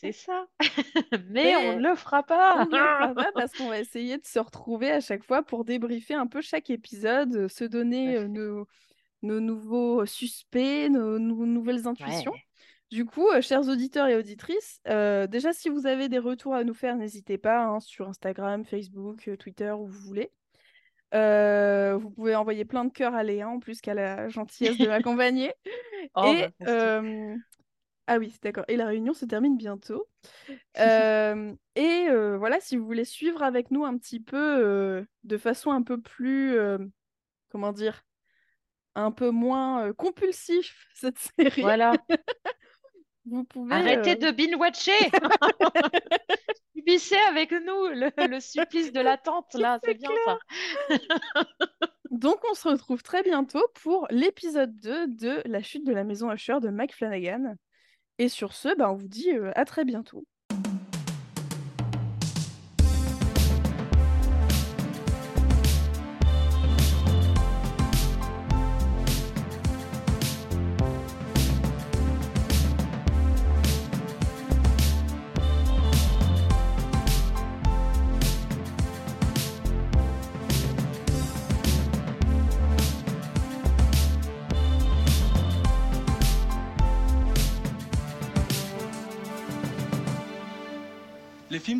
C'est 0.00 0.12
ça. 0.12 0.46
Mais, 1.30 1.54
on 1.54 1.78
ne 1.78 1.88
le 1.88 1.94
fera 1.94 2.24
pas. 2.24 2.56
On 2.56 2.66
ne 2.66 2.70
le 2.72 2.76
fera 2.76 3.14
pas 3.14 3.32
parce 3.32 3.52
qu'on 3.52 3.68
va 3.68 3.78
essayer 3.78 4.18
de 4.18 4.26
se 4.26 4.40
retrouver 4.40 4.90
à 4.90 5.00
chaque 5.00 5.22
fois 5.22 5.44
pour 5.44 5.64
débriefer 5.64 6.14
un 6.14 6.26
peu 6.26 6.40
chaque 6.40 6.68
épisode, 6.68 7.34
euh, 7.36 7.48
se 7.48 7.62
donner 7.62 8.16
euh, 8.16 8.26
nos, 8.26 8.66
nos, 9.22 9.38
nouveaux 9.38 10.04
suspects, 10.04 10.90
nos, 10.90 11.18
nouvelles 11.18 11.86
intuitions. 11.86 12.34
Du 12.90 13.04
coup, 13.04 13.28
chers 13.40 13.68
auditeurs 13.68 14.08
et 14.08 14.16
auditrices, 14.16 14.80
déjà 14.84 15.52
si 15.52 15.68
vous 15.68 15.86
avez 15.86 16.08
des 16.08 16.18
retours 16.18 16.54
à 16.54 16.64
nous 16.64 16.74
faire, 16.74 16.96
n'hésitez 16.96 17.36
pas 17.36 17.66
hein, 17.66 17.80
sur 17.80 18.08
Instagram, 18.08 18.64
Facebook, 18.64 19.30
Twitter, 19.38 19.70
où 19.72 19.86
vous 19.86 20.00
voulez. 20.00 20.32
Euh, 21.14 21.96
vous 21.96 22.10
pouvez 22.10 22.34
envoyer 22.34 22.64
plein 22.64 22.84
de 22.84 22.92
cœurs 22.92 23.14
à 23.14 23.22
Léa 23.22 23.48
en 23.48 23.58
plus 23.58 23.80
qu'à 23.80 23.94
la 23.94 24.28
gentillesse 24.28 24.78
de 24.78 24.86
m'accompagner. 24.88 25.52
oh, 26.14 26.24
et 26.26 26.48
bah, 26.60 26.66
euh, 26.68 27.34
ah 28.06 28.18
oui, 28.18 28.34
d'accord. 28.42 28.64
Et 28.68 28.76
la 28.76 28.86
réunion 28.86 29.14
se 29.14 29.24
termine 29.24 29.56
bientôt. 29.56 30.06
Euh, 30.78 31.52
et 31.74 32.06
voilà, 32.36 32.60
si 32.60 32.76
vous 32.76 32.86
voulez 32.86 33.04
suivre 33.04 33.42
avec 33.42 33.72
nous 33.72 33.84
un 33.84 33.98
petit 33.98 34.20
peu 34.20 35.04
de 35.24 35.36
façon 35.36 35.72
un 35.72 35.82
peu 35.82 36.00
plus, 36.00 36.56
comment 37.48 37.72
dire, 37.72 38.04
un 38.94 39.10
peu 39.10 39.30
moins 39.30 39.92
compulsif 39.94 40.86
cette 40.94 41.18
série. 41.18 41.62
Voilà. 41.62 41.94
vous 43.28 43.44
pouvez. 43.44 43.74
Arrêtez 43.74 44.16
de 44.16 44.30
binge-watcher 44.30 44.92
subissez 46.88 47.16
avec 47.28 47.52
nous 47.52 47.88
le, 47.88 48.40
supplice 48.40 48.92
de 48.92 49.00
l'attente, 49.00 49.54
là, 49.54 49.78
c'est 49.84 49.94
bien 49.94 50.10
ça. 50.24 50.38
Donc, 52.10 52.38
on 52.50 52.54
se 52.54 52.68
retrouve 52.68 53.02
très 53.02 53.22
bientôt 53.22 53.64
pour 53.82 54.06
l'épisode 54.10 54.74
2 54.80 55.06
de 55.08 55.42
La 55.44 55.62
chute 55.62 55.86
de 55.86 55.92
la 55.92 56.04
maison 56.04 56.32
Usher 56.32 56.58
de 56.60 56.70
Mike 56.70 56.94
Flanagan. 56.94 57.54
Et 58.18 58.28
sur 58.28 58.52
ce, 58.52 58.74
bah, 58.76 58.90
on 58.90 58.96
vous 58.96 59.08
dit 59.08 59.30
euh, 59.30 59.52
à 59.54 59.64
très 59.64 59.84
bientôt. 59.84 60.26